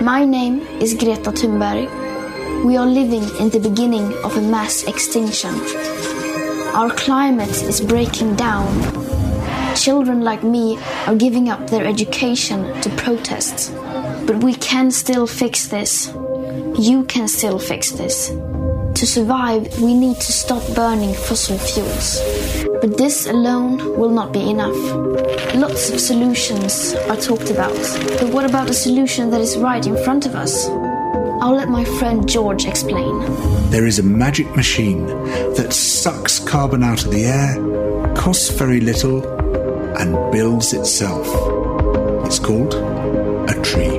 My 0.00 0.24
name 0.24 0.60
is 0.80 0.94
Greta 0.94 1.32
Thunberg. 1.32 2.64
We 2.64 2.76
are 2.76 2.86
living 2.86 3.24
in 3.38 3.50
the 3.50 3.60
beginning 3.60 4.12
of 4.24 4.36
a 4.36 4.40
mass 4.40 4.84
extinction. 4.84 5.54
Our 6.74 6.90
climate 6.90 7.62
is 7.62 7.80
breaking 7.80 8.36
down. 8.36 8.68
Children 9.76 10.22
like 10.22 10.42
me 10.42 10.78
are 11.06 11.14
giving 11.14 11.50
up 11.50 11.68
their 11.68 11.84
education 11.86 12.80
to 12.80 12.90
protest. 12.90 13.74
But 14.26 14.42
we 14.42 14.54
can 14.54 14.90
still 14.90 15.26
fix 15.26 15.68
this. 15.68 16.08
You 16.78 17.04
can 17.08 17.28
still 17.28 17.58
fix 17.58 17.92
this. 17.92 18.28
To 18.28 19.06
survive, 19.06 19.80
we 19.80 19.94
need 19.94 20.16
to 20.16 20.32
stop 20.32 20.62
burning 20.74 21.14
fossil 21.14 21.58
fuels. 21.58 22.18
But 22.80 22.96
this 22.96 23.26
alone 23.26 23.98
will 23.98 24.10
not 24.10 24.32
be 24.32 24.48
enough. 24.48 24.76
Lots 25.54 25.90
of 25.90 25.98
solutions 25.98 26.94
are 27.08 27.16
talked 27.16 27.50
about. 27.50 27.74
But 28.20 28.32
what 28.32 28.44
about 28.44 28.70
a 28.70 28.74
solution 28.74 29.30
that 29.30 29.40
is 29.40 29.56
right 29.56 29.84
in 29.84 29.96
front 30.04 30.26
of 30.26 30.36
us? 30.36 30.68
I'll 31.40 31.54
let 31.54 31.68
my 31.68 31.84
friend 31.84 32.28
George 32.28 32.66
explain. 32.66 33.20
There 33.70 33.86
is 33.86 33.98
a 33.98 34.02
magic 34.02 34.54
machine 34.54 35.06
that 35.56 35.72
sucks 35.72 36.38
carbon 36.38 36.82
out 36.84 37.04
of 37.04 37.10
the 37.10 37.24
air, 37.24 38.14
costs 38.14 38.50
very 38.50 38.80
little, 38.80 39.26
and 39.98 40.14
builds 40.30 40.72
itself. 40.72 41.26
It's 42.26 42.38
called 42.38 42.74
a 42.74 43.60
tree. 43.62 43.98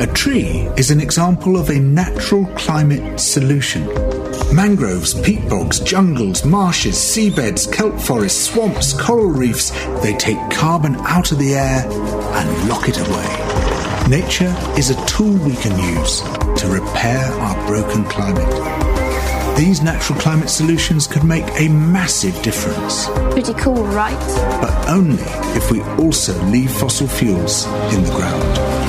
A 0.00 0.06
tree 0.12 0.68
is 0.76 0.90
an 0.90 1.00
example 1.00 1.56
of 1.56 1.70
a 1.70 1.78
natural 1.78 2.46
climate 2.56 3.20
solution. 3.20 4.09
Mangroves, 4.52 5.14
peat 5.22 5.48
bogs, 5.48 5.78
jungles, 5.80 6.44
marshes, 6.44 6.96
seabeds, 6.96 7.70
kelp 7.72 7.98
forests, 7.98 8.46
swamps, 8.50 8.92
coral 9.00 9.28
reefs, 9.30 9.70
they 10.02 10.12
take 10.16 10.38
carbon 10.50 10.96
out 11.06 11.30
of 11.32 11.38
the 11.38 11.54
air 11.54 11.84
and 11.86 12.68
lock 12.68 12.88
it 12.88 12.98
away. 12.98 14.08
Nature 14.08 14.52
is 14.76 14.90
a 14.90 15.06
tool 15.06 15.32
we 15.44 15.54
can 15.56 15.78
use 15.96 16.20
to 16.60 16.66
repair 16.68 17.24
our 17.40 17.66
broken 17.66 18.04
climate. 18.04 19.56
These 19.56 19.82
natural 19.82 20.18
climate 20.18 20.50
solutions 20.50 21.06
could 21.06 21.22
make 21.24 21.46
a 21.60 21.68
massive 21.68 22.40
difference, 22.42 23.06
Pretty 23.32 23.54
cool, 23.54 23.84
right? 23.84 24.18
but 24.60 24.88
only 24.88 25.22
if 25.56 25.70
we 25.70 25.80
also 26.04 26.34
leave 26.46 26.70
fossil 26.72 27.06
fuels 27.06 27.66
in 27.94 28.02
the 28.02 28.10
ground. 28.16 28.79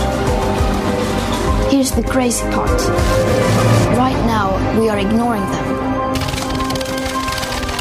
Here's 1.71 1.91
the 1.91 2.03
crazy 2.03 2.43
part. 2.51 2.81
Right 3.97 4.21
now, 4.27 4.51
we 4.77 4.89
are 4.89 4.99
ignoring 4.99 5.41
them. 5.53 5.67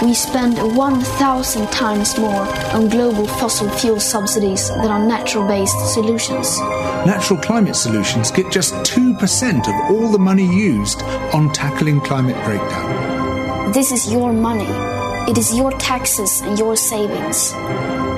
We 0.06 0.14
spend 0.14 0.58
1,000 0.76 1.66
times 1.72 2.16
more 2.16 2.46
on 2.72 2.88
global 2.88 3.26
fossil 3.26 3.68
fuel 3.68 3.98
subsidies 3.98 4.68
than 4.68 4.92
on 4.92 5.08
natural 5.08 5.44
based 5.48 5.92
solutions. 5.92 6.60
Natural 7.04 7.40
climate 7.40 7.74
solutions 7.74 8.30
get 8.30 8.52
just 8.52 8.74
2% 8.74 9.58
of 9.66 9.90
all 9.90 10.08
the 10.12 10.20
money 10.20 10.46
used 10.46 11.02
on 11.34 11.52
tackling 11.52 12.00
climate 12.00 12.36
breakdown. 12.44 13.72
This 13.72 13.90
is 13.90 14.12
your 14.12 14.32
money. 14.32 14.70
It 15.28 15.36
is 15.36 15.52
your 15.52 15.72
taxes 15.72 16.42
and 16.42 16.56
your 16.56 16.76
savings. 16.76 17.52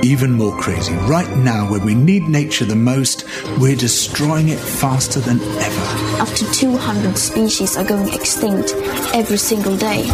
Even 0.05 0.33
more 0.33 0.57
crazy, 0.59 0.95
right 1.07 1.31
now 1.37 1.71
when 1.71 1.85
we 1.85 1.95
need 1.95 2.25
nature 2.25 2.65
the 2.65 2.75
most, 2.75 3.25
we're 3.61 3.77
destroying 3.77 4.49
it 4.49 4.59
faster 4.59 5.21
than 5.21 5.41
ever. 5.41 6.21
Up 6.21 6.29
to 6.31 6.45
200 6.51 7.17
species 7.17 7.77
are 7.77 7.85
going 7.85 8.13
extinct 8.13 8.75
every 9.15 9.37
single 9.37 9.77
day. 9.77 10.11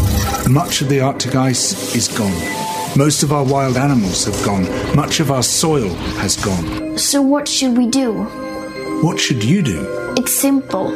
Much 0.47 0.83
of 0.83 0.91
the 0.91 1.01
Arctic 1.01 1.35
ice 1.35 1.97
is 1.97 2.07
gone. 2.07 2.37
Most 2.99 3.23
of 3.23 3.33
our 3.33 3.45
wild 3.45 3.79
animals 3.79 4.27
have 4.27 4.45
gone. 4.45 4.65
Much 4.95 5.21
of 5.21 5.31
our 5.31 5.43
soil 5.43 5.89
has 6.21 6.37
gone. 6.37 6.99
So, 6.99 7.23
what 7.23 7.49
should 7.49 7.75
we 7.79 7.87
do? 7.87 8.25
What 9.03 9.19
should 9.19 9.43
you 9.43 9.63
do? 9.63 10.15
It's 10.19 10.35
simple. 10.35 10.89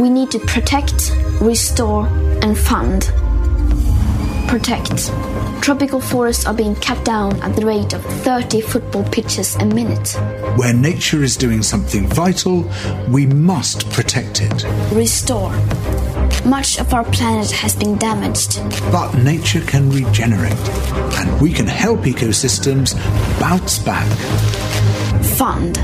We 0.00 0.08
need 0.08 0.30
to 0.30 0.38
protect, 0.38 1.12
restore, 1.42 2.06
and 2.40 2.56
fund. 2.56 3.12
Protect. 4.48 5.10
Tropical 5.64 5.98
forests 5.98 6.44
are 6.44 6.52
being 6.52 6.76
cut 6.76 7.02
down 7.06 7.40
at 7.40 7.56
the 7.56 7.64
rate 7.64 7.94
of 7.94 8.04
30 8.04 8.60
football 8.60 9.02
pitches 9.04 9.56
a 9.56 9.64
minute. 9.64 10.10
Where 10.58 10.74
nature 10.74 11.22
is 11.22 11.38
doing 11.38 11.62
something 11.62 12.06
vital, 12.06 12.70
we 13.08 13.24
must 13.24 13.88
protect 13.88 14.42
it. 14.42 14.62
Restore. 14.92 15.52
Much 16.44 16.78
of 16.78 16.92
our 16.92 17.04
planet 17.04 17.50
has 17.50 17.74
been 17.74 17.96
damaged. 17.96 18.60
But 18.92 19.14
nature 19.14 19.62
can 19.62 19.88
regenerate, 19.88 20.52
and 21.18 21.40
we 21.40 21.50
can 21.50 21.66
help 21.66 22.00
ecosystems 22.00 22.94
bounce 23.40 23.78
back. 23.78 24.06
Fund. 25.38 25.78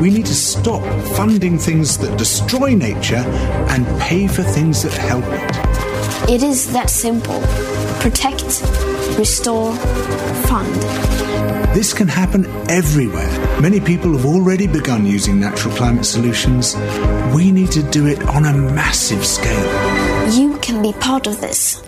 We 0.00 0.10
need 0.10 0.26
to 0.26 0.36
stop 0.36 0.84
funding 1.16 1.58
things 1.58 1.98
that 1.98 2.16
destroy 2.16 2.76
nature 2.76 3.24
and 3.70 3.84
pay 4.00 4.28
for 4.28 4.44
things 4.44 4.84
that 4.84 4.92
help 4.92 5.24
it. 5.26 5.71
It 6.28 6.42
is 6.42 6.72
that 6.72 6.88
simple. 6.88 7.40
Protect, 8.00 8.62
restore, 9.18 9.74
fund. 10.46 10.72
This 11.74 11.92
can 11.92 12.06
happen 12.06 12.46
everywhere. 12.70 13.28
Many 13.60 13.80
people 13.80 14.12
have 14.12 14.24
already 14.24 14.66
begun 14.66 15.04
using 15.04 15.40
natural 15.40 15.74
climate 15.74 16.06
solutions. 16.06 16.76
We 17.34 17.50
need 17.50 17.72
to 17.72 17.82
do 17.82 18.06
it 18.06 18.22
on 18.28 18.44
a 18.44 18.52
massive 18.52 19.26
scale. 19.26 20.30
You 20.30 20.58
can 20.58 20.80
be 20.80 20.92
part 20.92 21.26
of 21.26 21.40
this. 21.40 21.82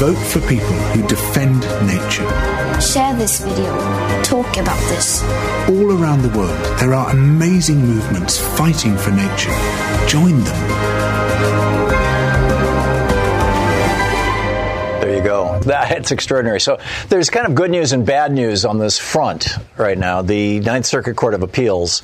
Vote 0.00 0.16
for 0.16 0.40
people 0.40 0.74
who 0.92 1.06
defend 1.06 1.60
nature. 1.86 2.28
Share 2.80 3.14
this 3.14 3.40
video. 3.40 3.72
Talk 4.22 4.56
about 4.56 4.80
this. 4.88 5.22
All 5.68 5.92
around 5.92 6.22
the 6.22 6.36
world, 6.36 6.78
there 6.80 6.92
are 6.94 7.10
amazing 7.10 7.78
movements 7.78 8.38
fighting 8.56 8.96
for 8.96 9.10
nature. 9.10 9.54
Join 10.08 10.42
them. 10.42 11.03
That, 15.74 15.92
it's 15.92 16.10
extraordinary. 16.10 16.60
So 16.60 16.78
there's 17.08 17.30
kind 17.30 17.46
of 17.46 17.54
good 17.54 17.70
news 17.70 17.92
and 17.92 18.04
bad 18.04 18.32
news 18.32 18.64
on 18.64 18.78
this 18.78 18.98
front 18.98 19.48
right 19.76 19.96
now. 19.96 20.22
The 20.22 20.60
Ninth 20.60 20.86
Circuit 20.86 21.16
Court 21.16 21.34
of 21.34 21.42
Appeals 21.42 22.02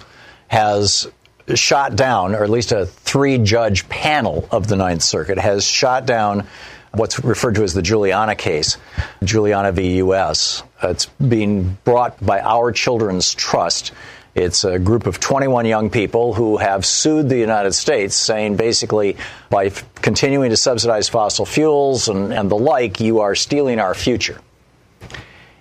has 0.48 1.06
shot 1.54 1.94
down, 1.96 2.34
or 2.34 2.42
at 2.42 2.50
least 2.50 2.72
a 2.72 2.86
three 2.86 3.38
judge 3.38 3.88
panel 3.88 4.48
of 4.50 4.66
the 4.66 4.76
Ninth 4.76 5.02
Circuit 5.02 5.38
has 5.38 5.64
shot 5.64 6.06
down 6.06 6.46
what's 6.92 7.22
referred 7.22 7.54
to 7.56 7.62
as 7.62 7.74
the 7.74 7.82
Juliana 7.82 8.34
case, 8.34 8.76
Juliana 9.22 9.72
v. 9.72 9.96
U.S. 9.98 10.62
It's 10.82 11.06
being 11.06 11.78
brought 11.84 12.24
by 12.24 12.40
Our 12.40 12.72
Children's 12.72 13.34
Trust. 13.34 13.92
It's 14.34 14.62
a 14.62 14.78
group 14.78 15.06
of 15.06 15.18
21 15.18 15.66
young 15.66 15.90
people 15.90 16.34
who 16.34 16.56
have 16.56 16.86
sued 16.86 17.28
the 17.28 17.38
United 17.38 17.72
States, 17.72 18.14
saying 18.14 18.56
basically, 18.56 19.16
by 19.48 19.66
f- 19.66 19.84
continuing 19.96 20.50
to 20.50 20.56
subsidize 20.56 21.08
fossil 21.08 21.44
fuels 21.44 22.08
and, 22.08 22.32
and 22.32 22.50
the 22.50 22.56
like, 22.56 23.00
you 23.00 23.20
are 23.20 23.34
stealing 23.34 23.80
our 23.80 23.94
future. 23.94 24.40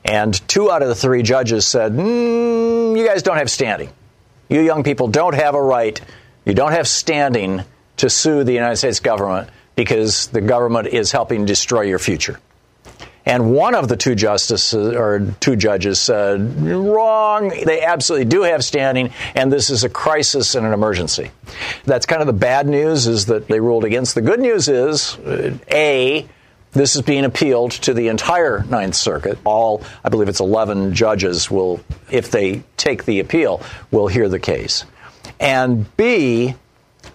And 0.06 0.34
two 0.48 0.72
out 0.72 0.84
of 0.84 0.88
the 0.88 0.96
three 0.96 1.24
judges 1.24 1.66
said, 1.66 1.94
mm, 1.94 2.98
You 2.98 3.08
guys 3.08 3.24
don't 3.24 3.38
have 3.38 3.50
standing. 3.50 3.90
You 4.50 4.62
young 4.62 4.84
people 4.84 5.08
don't 5.08 5.36
have 5.36 5.56
a 5.56 5.62
right, 5.62 6.00
you 6.46 6.54
don't 6.54 6.72
have 6.72 6.88
standing 6.88 7.64
to 7.98 8.10
sue 8.10 8.44
the 8.44 8.54
United 8.54 8.78
States 8.78 9.00
government 9.00 9.50
because 9.76 10.28
the 10.28 10.42
government 10.42 10.88
is 10.88 11.12
helping 11.12 11.46
destroy 11.46 11.82
your 11.82 12.00
future. 12.00 12.40
And 13.26 13.54
one 13.54 13.76
of 13.76 13.88
the 13.88 13.98
two 13.98 14.16
justices 14.16 14.96
or 14.96 15.36
two 15.40 15.56
judges 15.56 16.00
said, 16.00 16.62
wrong. 16.62 17.50
They 17.50 17.82
absolutely 17.84 18.26
do 18.26 18.44
have 18.44 18.64
standing, 18.64 19.12
and 19.36 19.52
this 19.52 19.70
is 19.70 19.84
a 19.84 19.90
crisis 19.90 20.56
and 20.56 20.66
an 20.66 20.74
emergency. 20.74 21.32
That's 21.86 22.06
kind 22.06 22.22
of 22.22 22.28
the 22.28 22.34
bad 22.34 22.68
news 22.68 23.08
is 23.08 23.28
that 23.28 23.48
they 23.48 23.60
ruled 23.60 23.84
against. 23.84 24.16
The 24.16 24.22
good 24.22 24.40
news 24.40 24.68
is, 24.68 25.18
uh, 25.20 25.58
A, 25.72 26.28
this 26.72 26.96
is 26.96 27.02
being 27.02 27.26
appealed 27.26 27.72
to 27.72 27.94
the 27.94 28.08
entire 28.10 28.64
Ninth 28.64 28.96
Circuit. 28.96 29.40
All, 29.44 29.84
I 30.04 30.10
believe 30.10 30.30
it's 30.30 30.40
11 30.40 30.94
judges 30.94 31.50
will, 31.50 31.82
if 32.12 32.32
they 32.32 32.64
take 32.78 33.06
the 33.06 33.20
appeal, 33.20 33.62
will 33.92 34.08
hear 34.08 34.30
the 34.30 34.40
case. 34.40 34.86
And 35.40 35.96
B, 35.98 36.56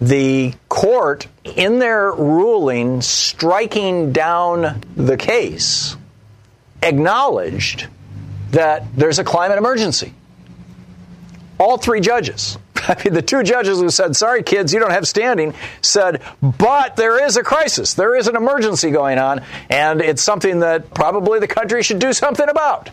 the 0.01 0.53
court, 0.69 1.27
in 1.43 1.79
their 1.79 2.11
ruling 2.11 3.01
striking 3.01 4.11
down 4.11 4.81
the 4.95 5.17
case, 5.17 5.95
acknowledged 6.81 7.87
that 8.51 8.85
there's 8.95 9.19
a 9.19 9.23
climate 9.23 9.57
emergency. 9.57 10.13
All 11.57 11.77
three 11.77 12.01
judges. 12.01 12.57
I 12.75 13.01
mean, 13.03 13.13
the 13.13 13.21
two 13.21 13.43
judges 13.43 13.79
who 13.79 13.89
said, 13.89 14.15
sorry, 14.15 14.43
kids, 14.43 14.73
you 14.73 14.79
don't 14.79 14.91
have 14.91 15.07
standing, 15.07 15.53
said, 15.81 16.21
but 16.41 16.95
there 16.95 17.25
is 17.25 17.37
a 17.37 17.43
crisis. 17.43 17.93
There 17.93 18.15
is 18.15 18.27
an 18.27 18.35
emergency 18.35 18.91
going 18.91 19.17
on, 19.17 19.41
and 19.69 20.01
it's 20.01 20.21
something 20.21 20.59
that 20.59 20.93
probably 20.93 21.39
the 21.39 21.47
country 21.47 21.83
should 21.83 21.99
do 21.99 22.13
something 22.13 22.47
about. 22.47 22.89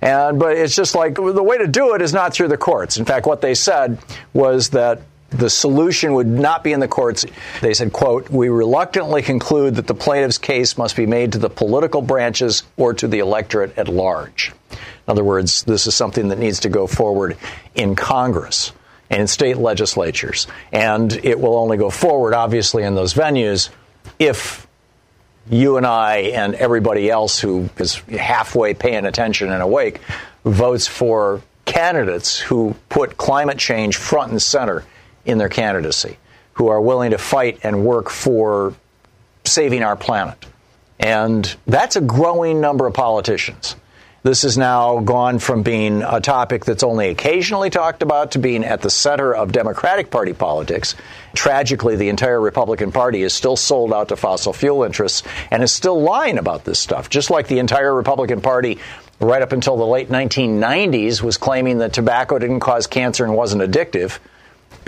And, 0.00 0.38
but 0.38 0.56
it's 0.56 0.76
just 0.76 0.94
like 0.94 1.14
the 1.16 1.42
way 1.42 1.58
to 1.58 1.66
do 1.66 1.94
it 1.94 2.02
is 2.02 2.12
not 2.12 2.32
through 2.32 2.48
the 2.48 2.56
courts. 2.56 2.96
In 2.98 3.04
fact, 3.04 3.26
what 3.26 3.40
they 3.40 3.54
said 3.54 3.98
was 4.32 4.70
that 4.70 5.00
the 5.30 5.50
solution 5.50 6.14
would 6.14 6.26
not 6.26 6.64
be 6.64 6.72
in 6.72 6.80
the 6.80 6.88
courts. 6.88 7.26
They 7.60 7.74
said, 7.74 7.92
quote, 7.92 8.30
we 8.30 8.48
reluctantly 8.48 9.22
conclude 9.22 9.74
that 9.76 9.86
the 9.86 9.94
plaintiff's 9.94 10.38
case 10.38 10.78
must 10.78 10.96
be 10.96 11.06
made 11.06 11.32
to 11.32 11.38
the 11.38 11.50
political 11.50 12.00
branches 12.00 12.62
or 12.76 12.94
to 12.94 13.06
the 13.06 13.18
electorate 13.18 13.76
at 13.78 13.88
large. 13.88 14.52
In 14.70 14.78
other 15.08 15.24
words, 15.24 15.62
this 15.64 15.86
is 15.86 15.94
something 15.94 16.28
that 16.28 16.38
needs 16.38 16.60
to 16.60 16.68
go 16.68 16.86
forward 16.86 17.36
in 17.74 17.94
Congress 17.94 18.72
and 19.10 19.22
in 19.22 19.26
state 19.26 19.58
legislatures. 19.58 20.46
And 20.72 21.12
it 21.24 21.38
will 21.38 21.56
only 21.56 21.76
go 21.76 21.90
forward, 21.90 22.34
obviously, 22.34 22.82
in 22.82 22.94
those 22.94 23.14
venues 23.14 23.70
if 24.18 24.66
you 25.50 25.76
and 25.76 25.86
I 25.86 26.16
and 26.16 26.54
everybody 26.54 27.10
else 27.10 27.38
who 27.38 27.68
is 27.78 27.96
halfway 27.96 28.74
paying 28.74 29.06
attention 29.06 29.50
and 29.50 29.62
awake 29.62 30.00
votes 30.44 30.86
for 30.86 31.42
candidates 31.64 32.38
who 32.38 32.74
put 32.88 33.16
climate 33.16 33.58
change 33.58 33.96
front 33.96 34.30
and 34.30 34.40
center 34.40 34.84
in 35.28 35.38
their 35.38 35.48
candidacy, 35.48 36.18
who 36.54 36.68
are 36.68 36.80
willing 36.80 37.12
to 37.12 37.18
fight 37.18 37.60
and 37.62 37.84
work 37.84 38.10
for 38.10 38.74
saving 39.44 39.82
our 39.82 39.96
planet. 39.96 40.44
And 40.98 41.54
that's 41.66 41.96
a 41.96 42.00
growing 42.00 42.60
number 42.60 42.86
of 42.86 42.94
politicians. 42.94 43.76
This 44.24 44.42
has 44.42 44.58
now 44.58 44.98
gone 44.98 45.38
from 45.38 45.62
being 45.62 46.02
a 46.02 46.20
topic 46.20 46.64
that's 46.64 46.82
only 46.82 47.08
occasionally 47.08 47.70
talked 47.70 48.02
about 48.02 48.32
to 48.32 48.40
being 48.40 48.64
at 48.64 48.82
the 48.82 48.90
center 48.90 49.32
of 49.32 49.52
Democratic 49.52 50.10
Party 50.10 50.32
politics. 50.32 50.96
Tragically, 51.34 51.94
the 51.94 52.08
entire 52.08 52.40
Republican 52.40 52.90
Party 52.90 53.22
is 53.22 53.32
still 53.32 53.54
sold 53.54 53.92
out 53.92 54.08
to 54.08 54.16
fossil 54.16 54.52
fuel 54.52 54.82
interests 54.82 55.22
and 55.52 55.62
is 55.62 55.72
still 55.72 56.02
lying 56.02 56.36
about 56.36 56.64
this 56.64 56.80
stuff, 56.80 57.08
just 57.08 57.30
like 57.30 57.46
the 57.46 57.60
entire 57.60 57.94
Republican 57.94 58.40
Party 58.40 58.78
right 59.20 59.40
up 59.40 59.52
until 59.52 59.76
the 59.76 59.86
late 59.86 60.08
1990s 60.08 61.22
was 61.22 61.36
claiming 61.36 61.78
that 61.78 61.92
tobacco 61.92 62.40
didn't 62.40 62.60
cause 62.60 62.88
cancer 62.88 63.24
and 63.24 63.34
wasn't 63.34 63.62
addictive 63.62 64.18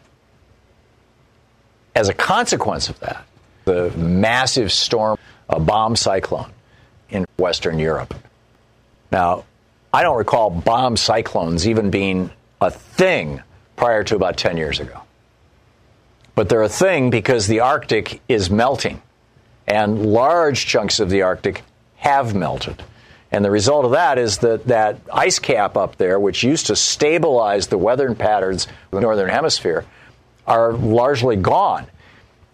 as 1.94 2.08
a 2.08 2.14
consequence 2.14 2.88
of 2.88 2.98
that, 3.00 3.24
the 3.64 3.90
massive 3.96 4.72
storm, 4.72 5.18
a 5.48 5.60
bomb 5.60 5.96
cyclone 5.96 6.50
in 7.10 7.24
Western 7.36 7.78
Europe. 7.78 8.14
Now, 9.10 9.44
I 9.92 10.02
don't 10.02 10.16
recall 10.16 10.50
bomb 10.50 10.96
cyclones 10.96 11.66
even 11.66 11.90
being 11.90 12.30
a 12.60 12.70
thing 12.70 13.42
prior 13.76 14.04
to 14.04 14.16
about 14.16 14.36
10 14.36 14.56
years 14.56 14.78
ago. 14.78 15.00
But 16.34 16.48
they're 16.48 16.62
a 16.62 16.68
thing 16.68 17.10
because 17.10 17.46
the 17.46 17.60
Arctic 17.60 18.20
is 18.28 18.50
melting, 18.50 19.02
and 19.66 20.12
large 20.12 20.66
chunks 20.66 21.00
of 21.00 21.10
the 21.10 21.22
Arctic 21.22 21.62
have 21.96 22.34
melted. 22.34 22.82
And 23.32 23.44
the 23.44 23.50
result 23.50 23.84
of 23.84 23.92
that 23.92 24.18
is 24.18 24.38
that 24.38 24.66
that 24.66 24.98
ice 25.12 25.38
cap 25.38 25.76
up 25.76 25.96
there, 25.96 26.18
which 26.18 26.42
used 26.42 26.66
to 26.66 26.76
stabilize 26.76 27.66
the 27.68 27.78
weather 27.78 28.14
patterns 28.14 28.66
of 28.66 28.90
the 28.92 29.00
northern 29.00 29.28
hemisphere, 29.28 29.84
are 30.46 30.72
largely 30.72 31.36
gone. 31.36 31.86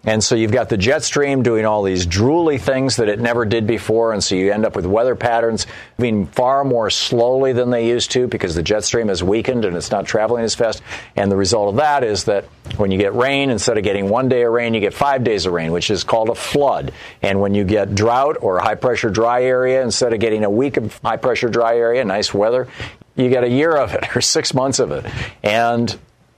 And 0.07 0.23
so 0.23 0.35
you've 0.35 0.53
got 0.53 0.69
the 0.69 0.77
jet 0.77 1.03
stream 1.03 1.43
doing 1.43 1.65
all 1.65 1.83
these 1.83 2.07
drooly 2.07 2.61
things 2.61 2.95
that 2.95 3.09
it 3.09 3.19
never 3.19 3.43
did 3.43 3.67
before. 3.67 4.13
And 4.13 4.23
so 4.23 4.35
you 4.35 4.53
end 4.53 4.65
up 4.65 4.73
with 4.73 4.85
weather 4.85 5.15
patterns 5.17 5.67
moving 5.97 6.27
far 6.27 6.63
more 6.63 6.89
slowly 6.89 7.51
than 7.51 7.71
they 7.71 7.89
used 7.89 8.11
to 8.11 8.25
because 8.25 8.55
the 8.55 8.63
jet 8.63 8.85
stream 8.85 9.09
has 9.09 9.21
weakened 9.21 9.65
and 9.65 9.75
it's 9.75 9.91
not 9.91 10.05
traveling 10.05 10.45
as 10.45 10.55
fast. 10.55 10.81
And 11.17 11.29
the 11.29 11.35
result 11.35 11.67
of 11.67 11.75
that 11.75 12.05
is 12.05 12.23
that 12.23 12.45
when 12.77 12.89
you 12.89 12.97
get 12.97 13.15
rain, 13.15 13.49
instead 13.49 13.77
of 13.77 13.83
getting 13.83 14.07
one 14.07 14.29
day 14.29 14.43
of 14.43 14.53
rain, 14.53 14.73
you 14.73 14.79
get 14.79 14.93
five 14.93 15.25
days 15.25 15.45
of 15.45 15.51
rain, 15.51 15.73
which 15.73 15.91
is 15.91 16.05
called 16.05 16.29
a 16.29 16.35
flood. 16.35 16.93
And 17.21 17.41
when 17.41 17.53
you 17.53 17.65
get 17.65 17.93
drought 17.93 18.37
or 18.39 18.59
high 18.59 18.75
pressure 18.75 19.09
dry 19.09 19.43
area, 19.43 19.83
instead 19.83 20.13
of 20.13 20.21
getting 20.21 20.45
a 20.45 20.49
week 20.49 20.77
of 20.77 20.97
high 20.99 21.17
pressure 21.17 21.49
dry 21.49 21.75
area, 21.75 22.05
nice 22.05 22.33
weather, 22.33 22.69
you 23.17 23.29
get 23.29 23.43
a 23.43 23.49
year 23.49 23.75
of 23.75 23.93
it 23.93 24.05
or 24.15 24.21
six 24.21 24.53
months 24.53 24.79
of 24.79 24.91
it. 24.91 25.05
And 25.43 25.93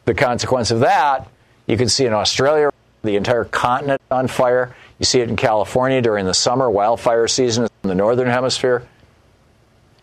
the 0.06 0.16
consequence 0.16 0.72
of 0.72 0.80
that, 0.80 1.28
you 1.70 1.78
can 1.78 1.88
see 1.88 2.06
in 2.06 2.14
Australia 2.14 2.72
the 3.04 3.16
entire 3.16 3.46
continent 3.46 4.02
on 4.10 4.28
fire. 4.28 4.76
You 4.98 5.06
see 5.06 5.22
it 5.22 5.30
in 5.30 5.36
California 5.36 6.02
during 6.02 6.26
the 6.26 6.34
summer 6.34 6.70
wildfire 6.70 7.28
season 7.28 7.68
in 7.84 7.88
the 7.88 7.96
northern 7.96 8.28
hemisphere. 8.28 8.86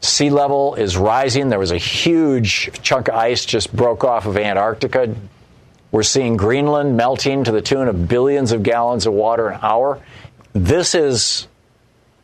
Sea 0.00 0.31
level 0.31 0.76
is 0.76 0.96
rising. 0.96 1.48
There 1.48 1.59
was 1.59 1.72
a 1.72 1.79
huge 1.79 2.70
chunk 2.83 3.09
of 3.09 3.16
ice 3.16 3.44
just 3.44 3.74
broke 3.74 4.05
off 4.05 4.26
of 4.26 4.37
Antarctica. 4.38 5.14
We're 5.90 6.05
seeing 6.05 6.37
Greenland 6.37 6.96
melting 6.96 7.44
to 7.44 7.52
the 7.52 7.62
tune 7.62 7.88
of 7.88 8.07
billions 8.07 8.52
of 8.52 8.62
gallons 8.62 9.07
of 9.07 9.12
water 9.12 9.48
an 9.48 9.59
hour. 9.61 10.00
This 10.52 10.94
is 10.94 11.48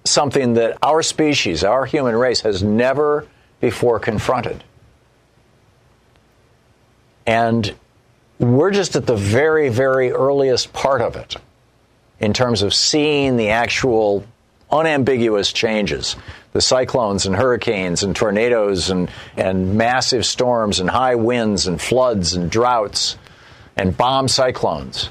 something 0.04 0.54
that 0.54 0.78
our 0.82 1.02
species, 1.02 1.64
our 1.64 1.84
human 1.84 2.14
race, 2.14 2.42
has 2.42 2.62
never 2.62 3.26
before 3.60 3.98
confronted. 3.98 4.62
And 7.26 7.74
we're 8.38 8.70
just 8.70 8.96
at 8.96 9.06
the 9.06 9.16
very, 9.16 9.68
very 9.68 10.10
earliest 10.10 10.72
part 10.72 11.00
of 11.00 11.16
it 11.16 11.36
in 12.20 12.32
terms 12.32 12.62
of 12.62 12.74
seeing 12.74 13.36
the 13.36 13.50
actual 13.50 14.24
unambiguous 14.70 15.52
changes 15.52 16.16
the 16.52 16.60
cyclones 16.60 17.26
and 17.26 17.34
hurricanes 17.34 18.02
and 18.02 18.14
tornadoes 18.14 18.90
and, 18.90 19.10
and 19.36 19.74
massive 19.74 20.24
storms 20.26 20.80
and 20.80 20.90
high 20.90 21.14
winds 21.14 21.66
and 21.66 21.80
floods 21.80 22.34
and 22.34 22.50
droughts 22.50 23.16
and 23.76 23.96
bomb 23.96 24.28
cyclones. 24.28 25.08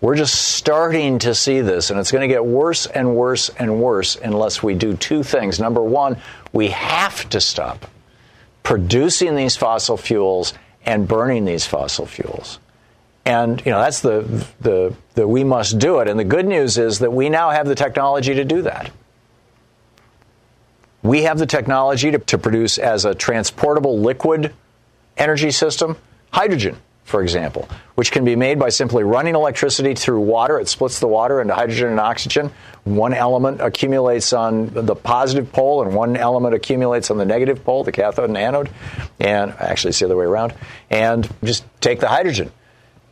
We're 0.00 0.14
just 0.14 0.34
starting 0.34 1.18
to 1.20 1.34
see 1.34 1.60
this, 1.60 1.90
and 1.90 1.98
it's 1.98 2.12
going 2.12 2.28
to 2.28 2.32
get 2.32 2.44
worse 2.44 2.86
and 2.86 3.16
worse 3.16 3.48
and 3.48 3.80
worse 3.80 4.16
unless 4.16 4.62
we 4.62 4.74
do 4.74 4.94
two 4.94 5.22
things. 5.22 5.58
Number 5.58 5.82
one, 5.82 6.18
we 6.52 6.68
have 6.68 7.28
to 7.30 7.40
stop 7.40 7.86
producing 8.62 9.34
these 9.34 9.56
fossil 9.56 9.96
fuels 9.96 10.52
and 10.88 11.06
burning 11.06 11.44
these 11.44 11.66
fossil 11.66 12.06
fuels. 12.06 12.58
And 13.26 13.64
you 13.66 13.70
know 13.70 13.78
that's 13.78 14.00
the, 14.00 14.46
the 14.60 14.94
the 15.14 15.28
we 15.28 15.44
must 15.44 15.78
do 15.78 15.98
it. 15.98 16.08
And 16.08 16.18
the 16.18 16.24
good 16.24 16.46
news 16.46 16.78
is 16.78 17.00
that 17.00 17.12
we 17.12 17.28
now 17.28 17.50
have 17.50 17.68
the 17.68 17.74
technology 17.74 18.34
to 18.34 18.44
do 18.44 18.62
that. 18.62 18.90
We 21.02 21.22
have 21.24 21.38
the 21.38 21.46
technology 21.46 22.10
to, 22.10 22.18
to 22.18 22.38
produce 22.38 22.78
as 22.78 23.04
a 23.04 23.14
transportable 23.14 23.98
liquid 24.00 24.54
energy 25.18 25.50
system 25.50 25.98
hydrogen, 26.32 26.78
for 27.08 27.22
example, 27.22 27.66
which 27.94 28.12
can 28.12 28.24
be 28.24 28.36
made 28.36 28.58
by 28.58 28.68
simply 28.68 29.02
running 29.02 29.34
electricity 29.34 29.94
through 29.94 30.20
water. 30.20 30.60
It 30.60 30.68
splits 30.68 31.00
the 31.00 31.08
water 31.08 31.40
into 31.40 31.54
hydrogen 31.54 31.88
and 31.88 31.98
oxygen. 31.98 32.52
One 32.84 33.14
element 33.14 33.62
accumulates 33.62 34.34
on 34.34 34.66
the 34.66 34.94
positive 34.94 35.50
pole, 35.50 35.82
and 35.82 35.94
one 35.94 36.16
element 36.16 36.54
accumulates 36.54 37.10
on 37.10 37.16
the 37.16 37.24
negative 37.24 37.64
pole, 37.64 37.82
the 37.82 37.92
cathode 37.92 38.28
and 38.28 38.36
anode. 38.36 38.68
And 39.18 39.52
actually, 39.52 39.90
it's 39.90 40.00
the 40.00 40.04
other 40.04 40.16
way 40.16 40.26
around. 40.26 40.52
And 40.90 41.28
just 41.42 41.64
take 41.80 42.00
the 42.00 42.08
hydrogen. 42.08 42.52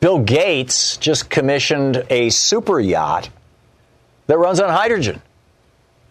Bill 0.00 0.18
Gates 0.18 0.98
just 0.98 1.30
commissioned 1.30 2.04
a 2.10 2.28
super 2.28 2.78
yacht 2.78 3.30
that 4.26 4.36
runs 4.36 4.60
on 4.60 4.68
hydrogen 4.68 5.22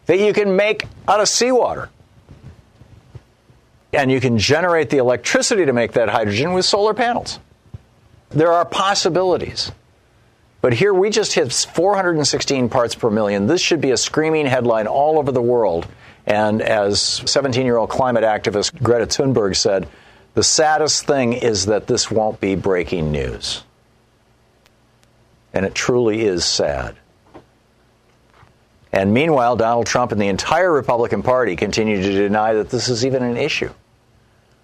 that 0.07 0.19
you 0.19 0.33
can 0.33 0.55
make 0.55 0.85
out 1.07 1.19
of 1.19 1.29
seawater. 1.29 1.89
And 3.93 4.11
you 4.11 4.19
can 4.19 4.39
generate 4.39 4.89
the 4.89 4.97
electricity 4.97 5.65
to 5.65 5.73
make 5.73 5.93
that 5.93 6.09
hydrogen 6.09 6.53
with 6.53 6.65
solar 6.65 6.95
panels. 6.95 7.39
There 8.35 8.51
are 8.51 8.65
possibilities. 8.65 9.71
But 10.61 10.73
here 10.73 10.93
we 10.93 11.09
just 11.09 11.33
hit 11.33 11.53
416 11.53 12.69
parts 12.69 12.93
per 12.95 13.09
million. 13.09 13.47
This 13.47 13.61
should 13.61 13.81
be 13.81 13.91
a 13.91 13.97
screaming 13.97 14.45
headline 14.45 14.87
all 14.87 15.17
over 15.17 15.31
the 15.31 15.41
world. 15.41 15.87
And 16.25 16.61
as 16.61 16.99
17 16.99 17.65
year 17.65 17.77
old 17.77 17.89
climate 17.89 18.23
activist 18.23 18.81
Greta 18.81 19.05
Thunberg 19.05 19.55
said, 19.55 19.87
the 20.33 20.43
saddest 20.43 21.05
thing 21.05 21.33
is 21.33 21.67
that 21.67 21.87
this 21.87 22.11
won't 22.11 22.41
be 22.41 22.55
breaking 22.55 23.11
news. 23.11 23.63
And 25.53 25.65
it 25.65 25.73
truly 25.73 26.25
is 26.25 26.43
sad. 26.43 26.95
And 28.91 29.13
meanwhile, 29.13 29.55
Donald 29.55 29.87
Trump 29.87 30.11
and 30.11 30.19
the 30.19 30.27
entire 30.27 30.71
Republican 30.71 31.23
Party 31.23 31.55
continue 31.55 32.01
to 32.01 32.11
deny 32.11 32.53
that 32.55 32.69
this 32.69 32.89
is 32.89 33.05
even 33.05 33.23
an 33.23 33.37
issue. 33.37 33.71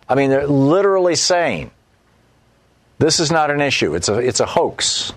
I 0.10 0.16
mean, 0.16 0.30
they're 0.30 0.48
literally 0.48 1.16
saying 1.16 1.72
this 3.02 3.20
is 3.20 3.32
not 3.32 3.50
an 3.50 3.62
issue, 3.62 3.96
it's 3.96 4.10
a, 4.10 4.20
it's 4.20 4.40
a 4.40 4.46
hoax. 4.46 5.12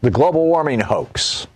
The 0.00 0.10
global 0.10 0.46
warming 0.46 0.80
hoax. 0.80 1.46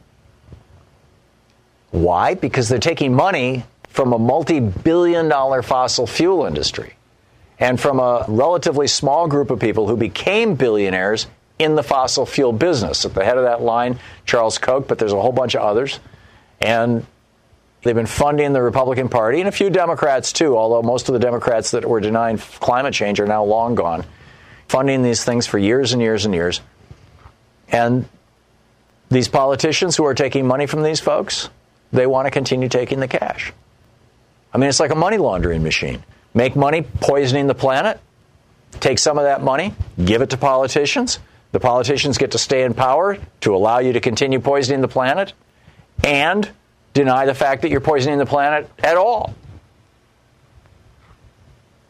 Why? 1.90 2.34
Because 2.34 2.68
they're 2.68 2.78
taking 2.78 3.14
money 3.14 3.64
from 3.88 4.12
a 4.12 4.18
multi 4.18 4.60
billion 4.60 5.28
dollar 5.28 5.62
fossil 5.62 6.06
fuel 6.06 6.44
industry 6.44 6.94
and 7.58 7.80
from 7.80 7.98
a 7.98 8.26
relatively 8.28 8.86
small 8.86 9.26
group 9.26 9.50
of 9.50 9.58
people 9.58 9.88
who 9.88 9.96
became 9.96 10.54
billionaires 10.54 11.26
in 11.58 11.74
the 11.74 11.82
fossil 11.82 12.26
fuel 12.26 12.52
business. 12.52 13.04
At 13.04 13.14
the 13.14 13.24
head 13.24 13.36
of 13.36 13.44
that 13.44 13.62
line, 13.62 13.98
Charles 14.26 14.58
Koch, 14.58 14.86
but 14.86 14.98
there's 14.98 15.12
a 15.12 15.20
whole 15.20 15.32
bunch 15.32 15.54
of 15.56 15.62
others. 15.62 15.98
And 16.60 17.06
they've 17.82 17.94
been 17.94 18.06
funding 18.06 18.52
the 18.52 18.62
Republican 18.62 19.08
Party 19.08 19.40
and 19.40 19.48
a 19.48 19.52
few 19.52 19.70
Democrats 19.70 20.32
too, 20.32 20.56
although 20.56 20.82
most 20.82 21.08
of 21.08 21.14
the 21.14 21.18
Democrats 21.18 21.72
that 21.72 21.84
were 21.84 22.00
denying 22.00 22.38
climate 22.38 22.94
change 22.94 23.18
are 23.18 23.26
now 23.26 23.42
long 23.44 23.74
gone, 23.74 24.04
funding 24.68 25.02
these 25.02 25.24
things 25.24 25.46
for 25.46 25.58
years 25.58 25.92
and 25.92 26.02
years 26.02 26.24
and 26.24 26.34
years. 26.34 26.60
And 27.70 28.08
these 29.10 29.28
politicians 29.28 29.96
who 29.96 30.04
are 30.04 30.14
taking 30.14 30.46
money 30.46 30.66
from 30.66 30.82
these 30.82 31.00
folks, 31.00 31.48
they 31.92 32.06
want 32.06 32.26
to 32.26 32.30
continue 32.30 32.68
taking 32.68 33.00
the 33.00 33.08
cash. 33.08 33.52
I 34.52 34.58
mean, 34.58 34.68
it's 34.68 34.80
like 34.80 34.90
a 34.90 34.96
money 34.96 35.18
laundering 35.18 35.62
machine. 35.62 36.02
Make 36.34 36.56
money 36.56 36.82
poisoning 36.82 37.46
the 37.46 37.54
planet, 37.54 38.00
take 38.80 38.98
some 38.98 39.18
of 39.18 39.24
that 39.24 39.42
money, 39.42 39.74
give 40.04 40.22
it 40.22 40.30
to 40.30 40.36
politicians. 40.36 41.18
The 41.52 41.60
politicians 41.60 42.18
get 42.18 42.32
to 42.32 42.38
stay 42.38 42.64
in 42.64 42.74
power 42.74 43.16
to 43.40 43.54
allow 43.54 43.78
you 43.78 43.94
to 43.94 44.00
continue 44.00 44.38
poisoning 44.38 44.82
the 44.82 44.88
planet 44.88 45.32
and 46.04 46.48
deny 46.92 47.24
the 47.24 47.34
fact 47.34 47.62
that 47.62 47.70
you're 47.70 47.80
poisoning 47.80 48.18
the 48.18 48.26
planet 48.26 48.70
at 48.80 48.96
all. 48.96 49.34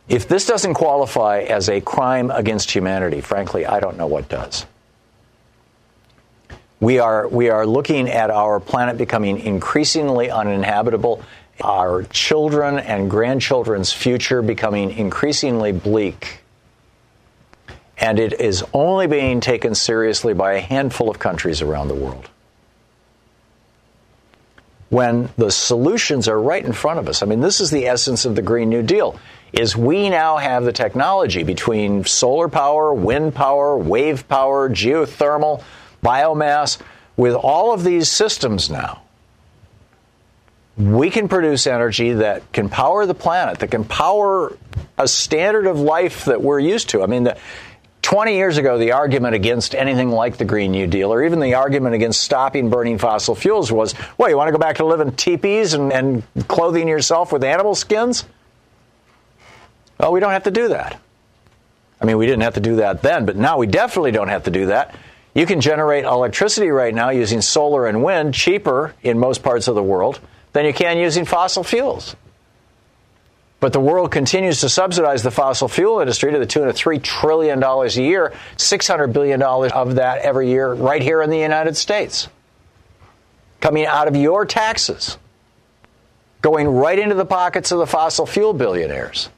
If 0.09 0.27
this 0.27 0.47
doesn't 0.47 0.75
qualify 0.75 1.41
as 1.41 1.69
a 1.69 1.81
crime 1.81 2.31
against 2.31 2.71
humanity, 2.71 3.21
frankly, 3.21 3.67
I 3.67 3.79
don't 3.79 3.99
know 3.99 4.07
what 4.07 4.29
does. 4.29 4.65
We 6.81 6.99
are, 6.99 7.29
we 7.29 7.51
are 7.51 7.67
looking 7.67 8.09
at 8.09 8.31
our 8.31 8.61
planet 8.61 8.97
becoming 8.97 9.39
increasingly 9.41 10.31
uninhabitable, 10.31 11.23
our 11.61 12.05
children 12.05 12.79
and 12.79 13.11
grandchildren's 13.11 13.93
future 13.93 14.41
becoming 14.43 14.93
increasingly 14.93 15.73
bleak. 15.73 16.41
And 17.99 18.19
it 18.19 18.41
is 18.41 18.65
only 18.73 19.09
being 19.09 19.41
taken 19.41 19.75
seriously 19.75 20.33
by 20.33 20.55
a 20.55 20.61
handful 20.61 21.11
of 21.11 21.19
countries 21.19 21.61
around 21.61 21.89
the 21.89 21.97
world. 21.97 22.31
When 24.89 25.29
the 25.37 25.51
solutions 25.51 26.29
are 26.29 26.41
right 26.41 26.65
in 26.65 26.73
front 26.73 27.01
of 27.01 27.09
us. 27.09 27.23
I 27.23 27.27
mean, 27.27 27.41
this 27.41 27.61
is 27.61 27.71
the 27.71 27.89
essence 27.89 28.25
of 28.25 28.37
the 28.37 28.41
Green 28.41 28.71
New 28.71 28.83
Deal 28.83 29.19
is 29.53 29.77
we 29.77 30.11
now 30.11 30.37
have 30.37 30.65
the 30.65 30.73
technology 30.73 31.43
between 31.43 32.05
solar 32.05 32.49
power, 32.49 32.93
wind 32.93 33.35
power, 33.35 33.77
wave 33.77 34.29
power, 34.29 34.69
geothermal, 34.69 35.63
biomass, 36.03 36.79
with 37.17 37.35
all 37.35 37.73
of 37.73 37.83
these 37.83 38.09
systems 38.09 38.71
now, 38.71 39.03
we 40.77 41.11
can 41.11 41.29
produce 41.29 41.67
energy 41.67 42.13
that 42.13 42.53
can 42.53 42.69
power 42.69 43.05
the 43.05 43.15
planet, 43.15 43.59
that 43.59 43.71
can 43.71 43.85
power 43.85 44.57
a 44.97 45.09
standard 45.09 45.67
of 45.67 45.81
life 45.81 46.27
that 46.27 46.41
we're 46.41 46.61
used 46.61 46.91
to. 46.91 47.03
I 47.03 47.07
mean, 47.07 47.25
the, 47.25 47.37
20 48.03 48.37
years 48.37 48.57
ago, 48.57 48.79
the 48.79 48.93
argument 48.93 49.35
against 49.35 49.75
anything 49.75 50.11
like 50.11 50.37
the 50.37 50.45
Green 50.45 50.71
New 50.71 50.87
Deal, 50.87 51.13
or 51.13 51.25
even 51.25 51.41
the 51.41 51.55
argument 51.55 51.97
against 51.97 52.21
stopping 52.21 52.71
burning 52.71 52.97
fossil 52.97 53.35
fuels, 53.35 53.73
was 53.73 53.95
well, 54.17 54.31
you 54.31 54.37
want 54.37 54.49
to 54.49 54.53
go 54.53 54.59
back 54.59 54.77
to 54.77 54.87
living 54.87 55.09
in 55.09 55.17
teepees 55.17 55.75
and, 55.75 55.93
and 55.93 56.23
clothing 56.47 56.87
yourself 56.87 57.33
with 57.33 57.43
animal 57.43 57.75
skins? 57.75 58.25
Well, 59.99 60.13
we 60.13 60.21
don't 60.21 60.33
have 60.33 60.45
to 60.45 60.51
do 60.51 60.69
that. 60.69 61.01
I 62.01 62.05
mean, 62.05 62.17
we 62.19 62.27
didn't 62.27 62.43
have 62.43 62.55
to 62.55 62.61
do 62.61 62.77
that 62.77 63.03
then, 63.03 63.27
but 63.27 63.37
now 63.37 63.59
we 63.59 63.67
definitely 63.67 64.13
don't 64.13 64.29
have 64.29 64.45
to 64.45 64.51
do 64.51 64.67
that 64.67 64.95
you 65.39 65.47
can 65.47 65.61
generate 65.61 66.05
electricity 66.05 66.69
right 66.71 66.93
now 66.93 67.11
using 67.11 67.41
solar 67.41 67.87
and 67.87 68.03
wind 68.03 68.35
cheaper 68.35 68.95
in 69.03 69.21
most 69.21 69.45
parts 69.45 69.69
of 69.69 69.77
the 69.77 69.83
world 69.83 70.19
than 70.53 70.65
you 70.65 70.73
can 70.73 70.99
using 70.99 71.25
fossil 71.25 71.63
fuels. 71.63 72.17
But 73.61 73.73
the 73.73 73.79
world 73.79 74.11
continues 74.11 74.61
to 74.63 74.69
subsidize 74.69 75.23
the 75.23 75.31
fossil 75.31 75.69
fuel 75.69 76.01
industry 76.01 76.33
to 76.33 76.41
the 76.41 76.47
tune 76.47 76.67
of 76.67 76.75
$3 76.75 77.01
trillion 77.01 77.63
a 77.63 77.87
year, 77.89 78.33
$600 78.57 79.13
billion 79.13 79.41
of 79.41 79.95
that 79.95 80.23
every 80.23 80.49
year, 80.49 80.75
right 80.75 81.03
here 81.03 81.23
in 81.23 81.31
the 81.31 81.39
United 81.39 81.77
States. 81.77 82.27
Coming 83.61 83.87
out 83.87 84.09
of 84.09 84.17
your 84.17 84.45
taxes, 84.45 85.19
going 86.43 86.67
right 86.67 86.99
into 86.99 87.15
the 87.15 87.25
pockets 87.25 87.71
of 87.71 87.79
the 87.79 87.87
fossil 87.87 88.27
fuel 88.27 88.55
billionaires. 88.55 89.29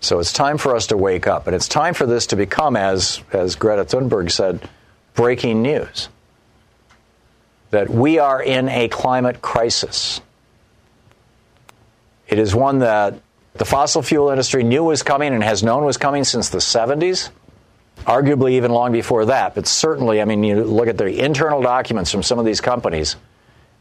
So 0.00 0.18
it's 0.18 0.32
time 0.32 0.56
for 0.56 0.74
us 0.74 0.88
to 0.88 0.96
wake 0.96 1.26
up, 1.26 1.46
and 1.46 1.54
it's 1.54 1.68
time 1.68 1.92
for 1.92 2.06
this 2.06 2.28
to 2.28 2.36
become, 2.36 2.74
as, 2.74 3.22
as 3.32 3.54
Greta 3.54 3.84
Thunberg 3.84 4.30
said, 4.30 4.66
breaking 5.14 5.60
news. 5.60 6.08
That 7.70 7.90
we 7.90 8.18
are 8.18 8.42
in 8.42 8.68
a 8.68 8.88
climate 8.88 9.42
crisis. 9.42 10.22
It 12.28 12.38
is 12.38 12.54
one 12.54 12.78
that 12.78 13.20
the 13.54 13.66
fossil 13.66 14.00
fuel 14.00 14.30
industry 14.30 14.64
knew 14.64 14.84
was 14.84 15.02
coming 15.02 15.34
and 15.34 15.44
has 15.44 15.62
known 15.62 15.84
was 15.84 15.98
coming 15.98 16.24
since 16.24 16.48
the 16.48 16.58
70s, 16.58 17.28
arguably 17.98 18.52
even 18.52 18.70
long 18.70 18.92
before 18.92 19.26
that. 19.26 19.54
But 19.54 19.66
certainly, 19.66 20.22
I 20.22 20.24
mean, 20.24 20.42
you 20.42 20.64
look 20.64 20.88
at 20.88 20.96
the 20.96 21.22
internal 21.22 21.60
documents 21.60 22.10
from 22.10 22.22
some 22.22 22.38
of 22.38 22.46
these 22.46 22.62
companies 22.62 23.16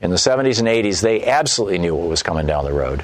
in 0.01 0.11
the 0.11 0.17
70s 0.17 0.59
and 0.59 0.67
80s, 0.67 1.01
they 1.01 1.25
absolutely 1.25 1.77
knew 1.77 1.95
what 1.95 2.09
was 2.09 2.23
coming 2.23 2.45
down 2.45 2.65
the 2.65 2.73
road. 2.73 3.03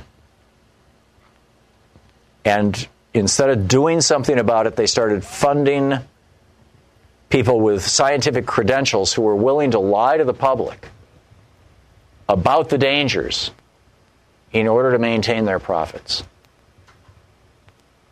And 2.43 2.87
instead 3.15 3.49
of 3.49 3.67
doing 3.67 4.01
something 4.01 4.37
about 4.37 4.67
it, 4.67 4.75
they 4.75 4.85
started 4.85 5.23
funding 5.23 5.93
people 7.29 7.61
with 7.61 7.81
scientific 7.81 8.45
credentials 8.45 9.13
who 9.13 9.21
were 9.21 9.35
willing 9.35 9.71
to 9.71 9.79
lie 9.79 10.17
to 10.17 10.25
the 10.25 10.33
public 10.33 10.89
about 12.27 12.69
the 12.69 12.77
dangers 12.77 13.51
in 14.51 14.67
order 14.67 14.91
to 14.91 14.99
maintain 14.99 15.45
their 15.45 15.59
profits. 15.59 16.23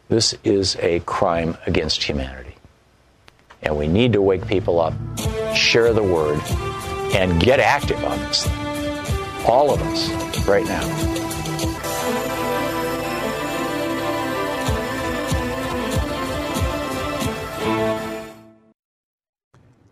This 0.08 0.36
is 0.43 0.78
a 0.78 0.99
crime 1.01 1.58
against 1.68 2.04
humanity. 2.04 2.56
And 3.62 3.78
we 3.78 3.88
need 3.88 4.14
to 4.14 4.22
wake 4.22 4.47
people 4.47 4.80
up, 4.80 4.93
share 5.56 5.93
the 5.93 6.04
word, 6.04 6.39
and 7.16 7.41
get 7.41 7.60
active 7.60 8.04
on 8.04 8.18
this. 8.20 8.47
All 9.47 9.74
of 9.74 9.82
us, 9.82 10.47
right 10.47 10.66
now. 10.66 11.42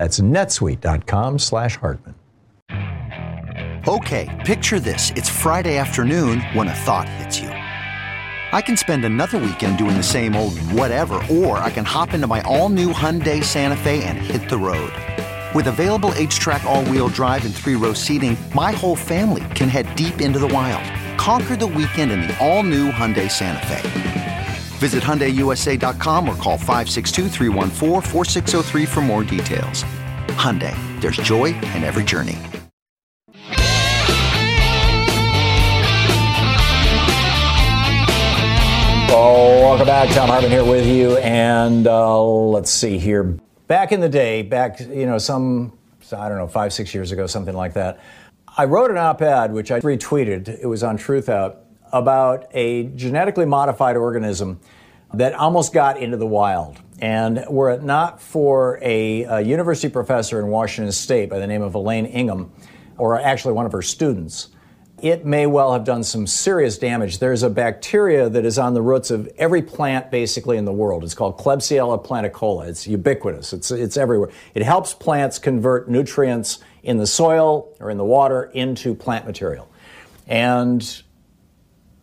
That's 0.00 0.18
netsuite.com 0.18 1.38
slash 1.38 1.76
Hartmann. 1.76 2.14
Okay, 3.86 4.42
picture 4.46 4.80
this. 4.80 5.10
It's 5.14 5.28
Friday 5.28 5.76
afternoon 5.76 6.40
when 6.54 6.68
a 6.68 6.74
thought 6.74 7.06
hits 7.06 7.38
you. 7.38 7.50
I 7.50 8.62
can 8.62 8.78
spend 8.78 9.04
another 9.04 9.36
weekend 9.36 9.76
doing 9.76 9.98
the 9.98 10.02
same 10.02 10.34
old 10.34 10.58
whatever, 10.72 11.22
or 11.30 11.58
I 11.58 11.70
can 11.70 11.84
hop 11.84 12.14
into 12.14 12.26
my 12.26 12.40
all-new 12.42 12.94
Hyundai 12.94 13.44
Santa 13.44 13.76
Fe 13.76 14.02
and 14.04 14.16
hit 14.16 14.48
the 14.48 14.56
road. 14.56 14.92
With 15.54 15.66
available 15.66 16.12
HTRAC 16.12 16.64
all-wheel 16.64 17.08
drive 17.08 17.44
and 17.44 17.54
three-row 17.54 17.92
seating, 17.92 18.38
my 18.54 18.72
whole 18.72 18.96
family 18.96 19.44
can 19.54 19.68
head 19.68 19.94
deep 19.96 20.22
into 20.22 20.38
the 20.38 20.48
wild. 20.48 20.82
Conquer 21.18 21.56
the 21.56 21.66
weekend 21.66 22.10
in 22.10 22.22
the 22.22 22.38
all-new 22.38 22.90
Hyundai 22.90 23.30
Santa 23.30 23.66
Fe. 23.66 24.29
Visit 24.80 25.02
HyundaiUSA.com 25.02 26.26
or 26.26 26.34
call 26.36 26.56
562 26.56 27.28
for 28.86 29.00
more 29.02 29.22
details. 29.22 29.84
Hyundai, 30.40 30.74
there's 31.02 31.18
joy 31.18 31.48
in 31.74 31.84
every 31.84 32.02
journey. 32.02 32.38
Oh, 39.12 39.60
welcome 39.60 39.86
back. 39.86 40.08
Thom 40.14 40.30
Hartmann 40.30 40.50
here 40.50 40.64
with 40.64 40.86
you. 40.86 41.18
And 41.18 41.86
uh, 41.86 42.22
let's 42.24 42.70
see 42.70 42.96
here. 42.96 43.36
Back 43.66 43.92
in 43.92 44.00
the 44.00 44.08
day, 44.08 44.40
back, 44.40 44.80
you 44.80 45.04
know, 45.04 45.18
some, 45.18 45.76
I 46.16 46.30
don't 46.30 46.38
know, 46.38 46.48
five, 46.48 46.72
six 46.72 46.94
years 46.94 47.12
ago, 47.12 47.26
something 47.26 47.54
like 47.54 47.74
that, 47.74 48.00
I 48.56 48.64
wrote 48.64 48.90
an 48.90 48.96
op 48.96 49.20
ed, 49.20 49.52
which 49.52 49.70
I 49.70 49.80
retweeted. 49.80 50.48
It 50.48 50.66
was 50.66 50.82
on 50.82 50.96
Truthout 50.96 51.56
about 51.92 52.46
a 52.52 52.84
genetically 52.84 53.46
modified 53.46 53.96
organism 53.96 54.60
that 55.14 55.34
almost 55.34 55.72
got 55.72 55.98
into 55.98 56.16
the 56.16 56.26
wild. 56.26 56.78
And 57.00 57.44
were 57.48 57.70
it 57.70 57.82
not 57.82 58.20
for 58.20 58.78
a, 58.82 59.22
a, 59.24 59.40
university 59.40 59.88
professor 59.88 60.38
in 60.38 60.48
Washington 60.48 60.92
State 60.92 61.30
by 61.30 61.38
the 61.38 61.46
name 61.46 61.62
of 61.62 61.74
Elaine 61.74 62.06
Ingham, 62.06 62.52
or 62.98 63.18
actually 63.18 63.54
one 63.54 63.66
of 63.66 63.72
her 63.72 63.82
students, 63.82 64.48
it 65.02 65.24
may 65.24 65.46
well 65.46 65.72
have 65.72 65.84
done 65.84 66.04
some 66.04 66.26
serious 66.26 66.76
damage. 66.76 67.18
There's 67.18 67.42
a 67.42 67.48
bacteria 67.48 68.28
that 68.28 68.44
is 68.44 68.58
on 68.58 68.74
the 68.74 68.82
roots 68.82 69.10
of 69.10 69.28
every 69.38 69.62
plant 69.62 70.10
basically 70.10 70.58
in 70.58 70.66
the 70.66 70.72
world. 70.72 71.02
It's 71.04 71.14
called 71.14 71.38
Klebsiella 71.38 72.04
planticola. 72.04 72.68
It's 72.68 72.86
ubiquitous. 72.86 73.54
It's, 73.54 73.70
it's 73.70 73.96
everywhere. 73.96 74.30
It 74.54 74.62
helps 74.62 74.92
plants 74.92 75.38
convert 75.38 75.88
nutrients 75.88 76.58
in 76.82 76.98
the 76.98 77.06
soil 77.06 77.74
or 77.80 77.90
in 77.90 77.96
the 77.96 78.04
water 78.04 78.44
into 78.52 78.94
plant 78.94 79.26
material. 79.26 79.70
And 80.26 81.02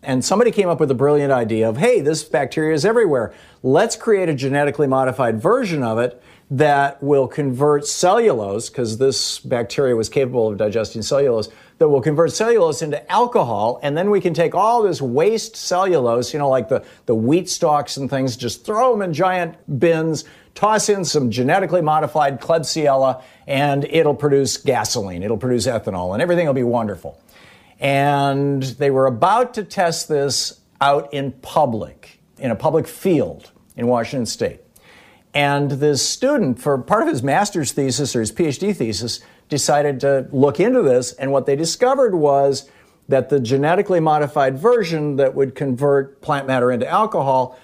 and 0.08 0.24
somebody 0.24 0.52
came 0.52 0.70
up 0.70 0.80
with 0.80 0.90
a 0.90 0.96
brilliant 0.96 1.34
idea 1.34 1.68
of, 1.68 1.76
hey, 1.76 2.00
this 2.00 2.24
bacteria 2.24 2.74
is 2.74 2.86
everywhere. 2.86 3.34
Let's 3.62 3.98
create 3.98 4.30
a 4.30 4.34
genetically 4.34 4.88
modified 4.88 5.42
version 5.42 5.84
of 5.84 6.00
it 6.00 6.24
that 6.50 7.04
will 7.04 7.28
convert 7.28 7.86
cellulose, 7.86 8.70
because 8.70 9.00
this 9.00 9.40
bacteria 9.40 9.98
was 9.98 10.08
capable 10.08 10.48
of 10.48 10.58
digesting 10.58 11.02
cellulose, 11.02 11.50
that 11.80 11.90
will 11.90 12.02
convert 12.02 12.32
cellulose 12.32 12.82
into 12.82 13.12
alcohol, 13.12 13.82
and 13.84 13.98
then 13.98 14.10
we 14.10 14.22
can 14.22 14.34
take 14.34 14.56
all 14.56 14.82
this 14.82 15.02
waste 15.02 15.58
cellulose, 15.58 16.32
you 16.32 16.40
know, 16.40 16.48
like 16.48 16.70
the, 16.70 16.86
the 17.06 17.14
wheat 17.14 17.50
stalks 17.50 17.98
and 17.98 18.10
things, 18.10 18.38
just 18.38 18.66
throw 18.66 18.94
them 18.94 19.02
in 19.02 19.14
giant 19.14 19.58
bins, 19.78 20.24
toss 20.56 20.88
in 20.88 21.04
some 21.04 21.30
genetically 21.30 21.82
modified 21.82 22.40
Klebsiella, 22.40 23.22
and 23.46 23.84
it'll 23.84 24.16
produce 24.16 24.56
gasoline, 24.56 25.22
it'll 25.22 25.38
produce 25.38 25.68
ethanol, 25.68 26.14
and 26.14 26.22
everything 26.22 26.48
will 26.48 26.54
be 26.54 26.64
wonderful 26.64 27.20
and 27.80 28.64
they 28.64 28.90
were 28.90 29.06
about 29.06 29.54
to 29.56 29.64
test 29.64 30.08
this 30.08 30.62
out 30.82 31.14
in 31.14 31.32
public, 31.32 32.20
in 32.38 32.52
a 32.52 32.56
public 32.56 32.88
field 32.88 33.52
in 33.76 33.88
Washington 33.88 34.26
State. 34.26 34.62
And 35.34 35.72
this 35.72 36.08
student, 36.08 36.60
for 36.60 36.78
part 36.78 37.04
of 37.04 37.10
his 37.10 37.22
master's 37.22 37.72
thesis 37.72 38.16
or 38.16 38.22
his 38.22 38.32
PhD 38.32 38.76
thesis, 38.76 39.20
decided 39.50 40.00
to 40.02 40.28
look 40.32 40.60
into 40.60 40.82
this. 40.82 41.14
And 41.14 41.32
what 41.32 41.46
they 41.46 41.56
discovered 41.56 42.16
was 42.16 42.70
that 43.08 43.30
the 43.30 43.40
genetically 43.40 44.00
modified 44.00 44.58
version 44.58 45.16
that 45.18 45.36
would 45.36 45.56
convert 45.56 46.22
plant 46.22 46.48
matter 46.48 46.72
into 46.72 46.88
alcohol 46.88 47.58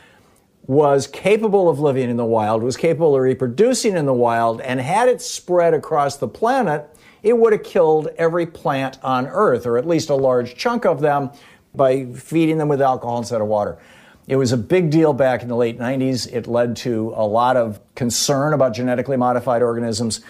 was 0.66 1.08
capable 1.08 1.68
of 1.68 1.80
living 1.80 2.10
in 2.10 2.16
the 2.16 2.26
wild, 2.26 2.64
was 2.64 2.78
capable 2.78 3.16
of 3.16 3.22
reproducing 3.22 3.98
in 3.98 4.06
the 4.06 4.14
wild, 4.14 4.62
and 4.62 4.80
had 4.80 5.10
it 5.10 5.22
spread 5.22 5.74
across 5.74 6.18
the 6.18 6.28
planet, 6.28 6.93
it 7.24 7.38
would 7.38 7.54
have 7.54 7.64
killed 7.64 8.10
every 8.18 8.46
plant 8.46 9.00
on 9.02 9.28
Earth, 9.28 9.66
or 9.66 9.78
at 9.78 9.88
least 9.88 10.10
a 10.10 10.16
large 10.16 10.56
chunk 10.56 10.86
of 10.86 11.00
them, 11.02 11.32
by 11.74 12.06
feeding 12.06 12.58
them 12.58 12.68
with 12.68 12.82
alcohol 12.82 13.18
instead 13.18 13.42
of 13.42 13.48
water. 13.48 13.80
It 14.28 14.36
was 14.36 14.52
a 14.52 14.58
big 14.58 14.90
deal 14.90 15.12
back 15.14 15.42
in 15.42 15.48
the 15.48 15.56
late 15.56 15.80
90s. 15.80 16.32
It 16.32 16.48
led 16.48 16.76
to 16.78 17.14
a 17.16 17.26
lot 17.26 17.58
of 17.58 17.80
concern 17.96 18.54
about 18.54 18.74
genetically 18.74 19.18
modified 19.18 19.62
organisms. 19.62 20.22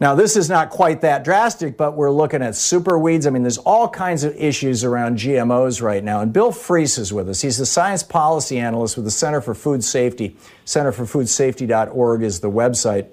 Now, 0.00 0.14
this 0.14 0.36
is 0.36 0.48
not 0.48 0.70
quite 0.70 1.00
that 1.00 1.24
drastic, 1.24 1.76
but 1.76 1.96
we're 1.96 2.10
looking 2.10 2.40
at 2.40 2.54
super 2.54 2.98
weeds. 2.98 3.26
I 3.26 3.30
mean, 3.30 3.42
there's 3.42 3.58
all 3.58 3.88
kinds 3.88 4.22
of 4.22 4.34
issues 4.36 4.84
around 4.84 5.18
GMOs 5.18 5.82
right 5.82 6.02
now. 6.02 6.20
And 6.20 6.32
Bill 6.32 6.52
Freese 6.52 6.98
is 6.98 7.12
with 7.12 7.28
us. 7.28 7.40
He's 7.40 7.58
the 7.58 7.66
science 7.66 8.04
policy 8.04 8.58
analyst 8.58 8.96
with 8.96 9.04
the 9.04 9.10
Center 9.10 9.40
for 9.40 9.54
Food 9.54 9.82
Safety. 9.82 10.36
Centerforfoodsafety.org 10.64 12.22
is 12.22 12.38
the 12.40 12.50
website. 12.50 13.08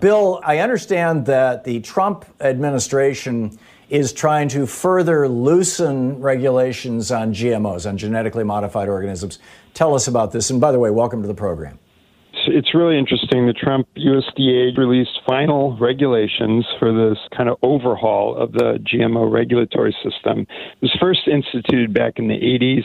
Bill, 0.00 0.40
I 0.42 0.58
understand 0.58 1.26
that 1.26 1.64
the 1.64 1.80
Trump 1.80 2.24
administration 2.40 3.58
is 3.90 4.14
trying 4.14 4.48
to 4.48 4.64
further 4.64 5.28
loosen 5.28 6.18
regulations 6.20 7.12
on 7.12 7.34
GMOs, 7.34 7.86
on 7.86 7.98
genetically 7.98 8.44
modified 8.44 8.88
organisms. 8.88 9.38
Tell 9.74 9.94
us 9.94 10.08
about 10.08 10.32
this. 10.32 10.48
And 10.48 10.58
by 10.58 10.72
the 10.72 10.78
way, 10.78 10.90
welcome 10.90 11.20
to 11.20 11.28
the 11.28 11.34
program. 11.34 11.78
It's 12.46 12.74
really 12.74 12.98
interesting. 12.98 13.46
The 13.46 13.52
Trump 13.52 13.88
USDA 13.96 14.76
released 14.76 15.20
final 15.26 15.76
regulations 15.78 16.66
for 16.78 16.92
this 16.92 17.18
kind 17.36 17.48
of 17.48 17.58
overhaul 17.62 18.36
of 18.36 18.52
the 18.52 18.78
GMO 18.82 19.30
regulatory 19.30 19.94
system. 20.02 20.40
It 20.40 20.82
was 20.82 20.96
first 21.00 21.20
instituted 21.26 21.92
back 21.92 22.18
in 22.18 22.28
the 22.28 22.34
80s 22.34 22.84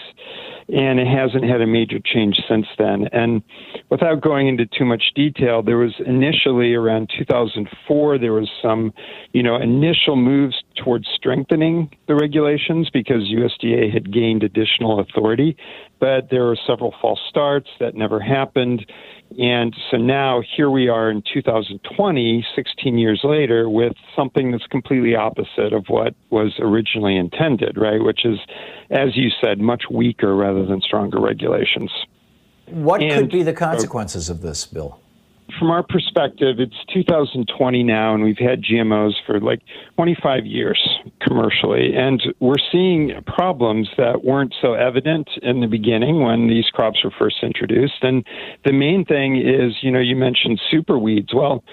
and 0.67 0.99
it 0.99 1.07
hasn't 1.07 1.43
had 1.43 1.61
a 1.61 1.67
major 1.67 1.99
change 2.03 2.37
since 2.49 2.65
then. 2.77 3.07
And 3.11 3.43
without 3.89 4.21
going 4.21 4.47
into 4.47 4.65
too 4.65 4.85
much 4.85 5.11
detail, 5.13 5.61
there 5.61 5.77
was 5.77 5.93
initially 6.05 6.73
around 6.73 7.11
2004 7.17 8.17
there 8.17 8.33
was 8.33 8.49
some, 8.61 8.93
you 9.33 9.43
know, 9.43 9.57
initial 9.57 10.15
moves 10.15 10.55
towards 10.75 11.07
strengthening 11.15 11.89
the 12.07 12.15
regulations 12.15 12.89
because 12.91 13.23
USDA 13.23 13.91
had 13.91 14.11
gained 14.11 14.43
additional 14.43 14.99
authority, 14.99 15.57
but 15.99 16.29
there 16.29 16.43
were 16.43 16.57
several 16.67 16.93
false 17.01 17.19
starts 17.29 17.69
that 17.79 17.95
never 17.95 18.19
happened. 18.19 18.85
And 19.39 19.75
so 19.89 19.97
now 19.97 20.41
here 20.55 20.69
we 20.69 20.87
are 20.87 21.09
in 21.09 21.23
2020, 21.33 22.45
16 22.55 22.97
years 22.97 23.21
later, 23.23 23.69
with 23.69 23.93
something 24.15 24.51
that's 24.51 24.67
completely 24.67 25.15
opposite 25.15 25.73
of 25.73 25.85
what 25.87 26.13
was 26.29 26.53
originally 26.59 27.17
intended, 27.17 27.77
right? 27.77 28.03
Which 28.03 28.25
is, 28.25 28.39
as 28.91 29.15
you 29.15 29.29
said, 29.43 29.59
much 29.59 29.83
weaker 29.91 30.35
rather 30.35 30.65
than 30.65 30.81
stronger 30.81 31.19
regulations. 31.19 31.91
What 32.67 33.01
and, 33.01 33.13
could 33.13 33.31
be 33.31 33.43
the 33.43 33.53
consequences 33.53 34.29
of 34.29 34.41
this, 34.41 34.65
Bill? 34.65 34.99
From 35.59 35.69
our 35.69 35.83
perspective, 35.83 36.59
it's 36.59 36.75
2020 36.93 37.83
now, 37.83 38.13
and 38.13 38.23
we've 38.23 38.37
had 38.37 38.63
GMOs 38.63 39.13
for 39.25 39.39
like 39.39 39.61
25 39.95 40.45
years 40.45 40.79
commercially. 41.21 41.95
And 41.95 42.21
we're 42.39 42.55
seeing 42.71 43.11
problems 43.25 43.89
that 43.97 44.23
weren't 44.23 44.53
so 44.61 44.73
evident 44.73 45.29
in 45.41 45.61
the 45.61 45.67
beginning 45.67 46.21
when 46.21 46.47
these 46.47 46.65
crops 46.73 47.03
were 47.03 47.13
first 47.17 47.37
introduced. 47.43 48.03
And 48.03 48.25
the 48.65 48.73
main 48.73 49.05
thing 49.05 49.37
is, 49.37 49.73
you 49.81 49.91
know, 49.91 49.99
you 49.99 50.15
mentioned 50.15 50.59
super 50.69 50.97
weeds. 50.97 51.33
Well, 51.33 51.63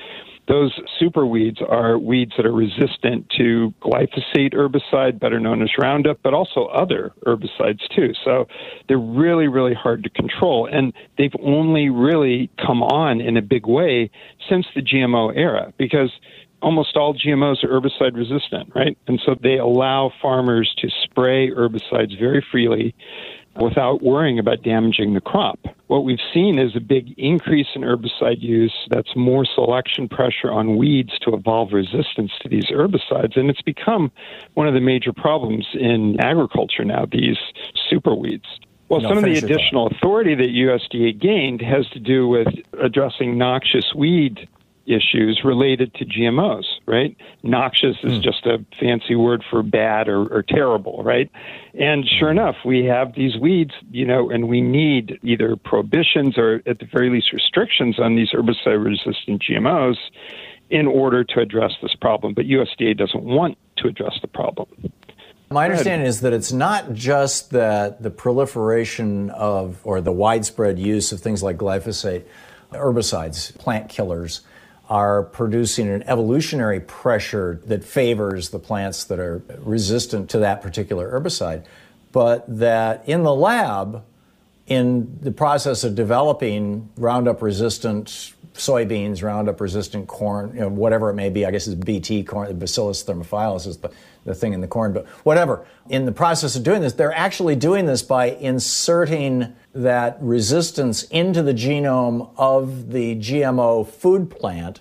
those 0.48 0.72
super 0.98 1.24
weeds 1.24 1.58
are 1.66 1.98
weeds 1.98 2.32
that 2.36 2.46
are 2.46 2.52
resistant 2.52 3.30
to 3.38 3.72
glyphosate 3.80 4.54
herbicide, 4.54 5.20
better 5.20 5.38
known 5.38 5.62
as 5.62 5.70
Roundup, 5.78 6.18
but 6.22 6.34
also 6.34 6.66
other 6.66 7.12
herbicides 7.26 7.80
too. 7.94 8.12
So 8.24 8.48
they're 8.88 8.98
really, 8.98 9.48
really 9.48 9.74
hard 9.74 10.02
to 10.04 10.10
control. 10.10 10.68
And 10.70 10.92
they've 11.16 11.34
only 11.42 11.90
really 11.90 12.50
come 12.64 12.82
on 12.82 13.20
in 13.20 13.36
a 13.36 13.42
big 13.42 13.66
way 13.66 14.10
since 14.48 14.66
the 14.74 14.82
GMO 14.82 15.36
era 15.36 15.72
because 15.78 16.10
almost 16.60 16.96
all 16.96 17.14
GMOs 17.14 17.62
are 17.64 17.68
herbicide 17.68 18.14
resistant, 18.14 18.72
right? 18.74 18.96
And 19.06 19.20
so 19.24 19.34
they 19.40 19.58
allow 19.58 20.12
farmers 20.20 20.72
to 20.78 20.88
spray 21.04 21.50
herbicides 21.50 22.18
very 22.18 22.44
freely 22.50 22.94
without 23.56 24.02
worrying 24.02 24.38
about 24.38 24.62
damaging 24.62 25.14
the 25.14 25.20
crop. 25.20 25.58
What 25.88 26.04
we've 26.04 26.18
seen 26.32 26.58
is 26.58 26.74
a 26.74 26.80
big 26.80 27.12
increase 27.18 27.66
in 27.74 27.82
herbicide 27.82 28.40
use 28.40 28.74
that's 28.88 29.14
more 29.14 29.44
selection 29.44 30.08
pressure 30.08 30.50
on 30.50 30.76
weeds 30.76 31.18
to 31.20 31.34
evolve 31.34 31.72
resistance 31.72 32.32
to 32.40 32.48
these 32.48 32.66
herbicides. 32.66 33.36
And 33.36 33.50
it's 33.50 33.62
become 33.62 34.10
one 34.54 34.66
of 34.66 34.74
the 34.74 34.80
major 34.80 35.12
problems 35.12 35.66
in 35.74 36.18
agriculture 36.20 36.84
now, 36.84 37.06
these 37.10 37.36
super 37.90 38.14
weeds. 38.14 38.46
Well, 38.88 39.00
no, 39.00 39.08
some 39.08 39.18
of 39.18 39.24
the 39.24 39.38
additional 39.38 39.86
authority 39.86 40.34
that 40.34 40.48
USDA 40.48 41.18
gained 41.18 41.62
has 41.62 41.88
to 41.90 41.98
do 41.98 42.28
with 42.28 42.48
addressing 42.82 43.38
noxious 43.38 43.94
weed 43.94 44.48
issues 44.86 45.42
related 45.44 45.94
to 45.94 46.04
GMOs, 46.04 46.64
right? 46.86 47.16
Noxious 47.42 47.96
is 48.02 48.14
mm. 48.14 48.22
just 48.22 48.46
a 48.46 48.64
fancy 48.80 49.14
word 49.14 49.44
for 49.48 49.62
bad 49.62 50.08
or, 50.08 50.26
or, 50.26 50.42
terrible, 50.42 51.02
right? 51.02 51.30
And 51.74 52.06
sure 52.06 52.32
hmm. 52.32 52.38
enough, 52.38 52.56
we 52.64 52.84
have 52.86 53.14
these 53.14 53.36
weeds, 53.36 53.72
you 53.90 54.04
know, 54.04 54.30
and 54.30 54.48
we 54.48 54.60
need 54.60 55.18
either 55.22 55.56
prohibitions 55.56 56.36
or 56.36 56.62
at 56.66 56.78
the 56.78 56.86
very 56.92 57.10
least 57.10 57.32
restrictions 57.32 57.98
on 57.98 58.16
these 58.16 58.30
herbicide 58.32 58.84
resistant 58.84 59.42
GMOs 59.42 59.96
in 60.70 60.86
order 60.86 61.22
to 61.22 61.40
address 61.40 61.72
this 61.82 61.94
problem. 61.94 62.34
But 62.34 62.46
USDA 62.46 62.96
doesn't 62.96 63.22
want 63.22 63.58
to 63.76 63.88
address 63.88 64.18
the 64.20 64.28
problem. 64.28 64.68
My 65.50 65.64
understanding 65.66 66.06
is 66.06 66.22
that 66.22 66.32
it's 66.32 66.52
not 66.52 66.94
just 66.94 67.50
that 67.50 68.02
the 68.02 68.10
proliferation 68.10 69.30
of 69.30 69.80
or 69.84 70.00
the 70.00 70.12
widespread 70.12 70.78
use 70.78 71.12
of 71.12 71.20
things 71.20 71.42
like 71.42 71.58
glyphosate, 71.58 72.24
herbicides, 72.72 73.56
plant 73.58 73.90
killers, 73.90 74.40
are 74.92 75.22
producing 75.22 75.88
an 75.88 76.02
evolutionary 76.02 76.78
pressure 76.78 77.58
that 77.64 77.82
favors 77.82 78.50
the 78.50 78.58
plants 78.58 79.04
that 79.04 79.18
are 79.18 79.42
resistant 79.60 80.28
to 80.28 80.38
that 80.40 80.60
particular 80.60 81.18
herbicide, 81.18 81.64
but 82.12 82.44
that 82.58 83.02
in 83.08 83.22
the 83.22 83.34
lab, 83.34 84.04
in 84.66 85.18
the 85.22 85.32
process 85.32 85.82
of 85.82 85.94
developing 85.94 86.90
Roundup 86.98 87.40
resistant 87.40 88.34
soybeans, 88.52 89.22
Roundup 89.22 89.62
resistant 89.62 90.08
corn, 90.08 90.52
you 90.52 90.60
know, 90.60 90.68
whatever 90.68 91.08
it 91.08 91.14
may 91.14 91.30
be. 91.30 91.46
I 91.46 91.50
guess 91.52 91.66
it's 91.66 91.82
BT 91.82 92.24
corn, 92.24 92.54
Bacillus 92.58 93.02
thermophilus 93.02 93.66
is 93.66 93.78
the, 93.78 93.90
the 94.26 94.34
thing 94.34 94.52
in 94.52 94.60
the 94.60 94.68
corn, 94.68 94.92
but 94.92 95.06
whatever. 95.24 95.64
In 95.88 96.04
the 96.04 96.12
process 96.12 96.54
of 96.54 96.64
doing 96.64 96.82
this, 96.82 96.92
they're 96.92 97.16
actually 97.16 97.56
doing 97.56 97.86
this 97.86 98.02
by 98.02 98.26
inserting 98.26 99.54
that 99.74 100.18
resistance 100.20 101.04
into 101.04 101.42
the 101.42 101.54
genome 101.54 102.30
of 102.36 102.92
the 102.92 103.16
GMO 103.16 103.86
food 103.86 104.30
plant 104.30 104.80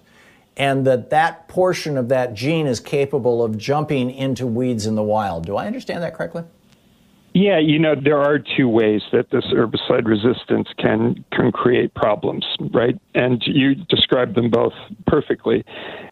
and 0.57 0.85
that 0.85 1.09
that 1.09 1.47
portion 1.47 1.97
of 1.97 2.09
that 2.09 2.33
gene 2.33 2.67
is 2.67 2.79
capable 2.79 3.43
of 3.43 3.57
jumping 3.57 4.11
into 4.11 4.45
weeds 4.45 4.85
in 4.85 4.95
the 4.95 5.03
wild. 5.03 5.45
Do 5.45 5.55
I 5.55 5.65
understand 5.65 6.03
that 6.03 6.13
correctly? 6.13 6.43
Yeah, 7.33 7.59
you 7.59 7.79
know, 7.79 7.95
there 7.95 8.17
are 8.17 8.39
two 8.39 8.67
ways 8.67 9.01
that 9.13 9.29
this 9.29 9.45
herbicide 9.45 10.05
resistance 10.05 10.67
can 10.77 11.23
can 11.31 11.53
create 11.53 11.93
problems, 11.93 12.45
right? 12.73 12.99
And 13.15 13.41
you 13.45 13.75
described 13.75 14.35
them 14.35 14.49
both 14.49 14.73
perfectly. 15.07 15.63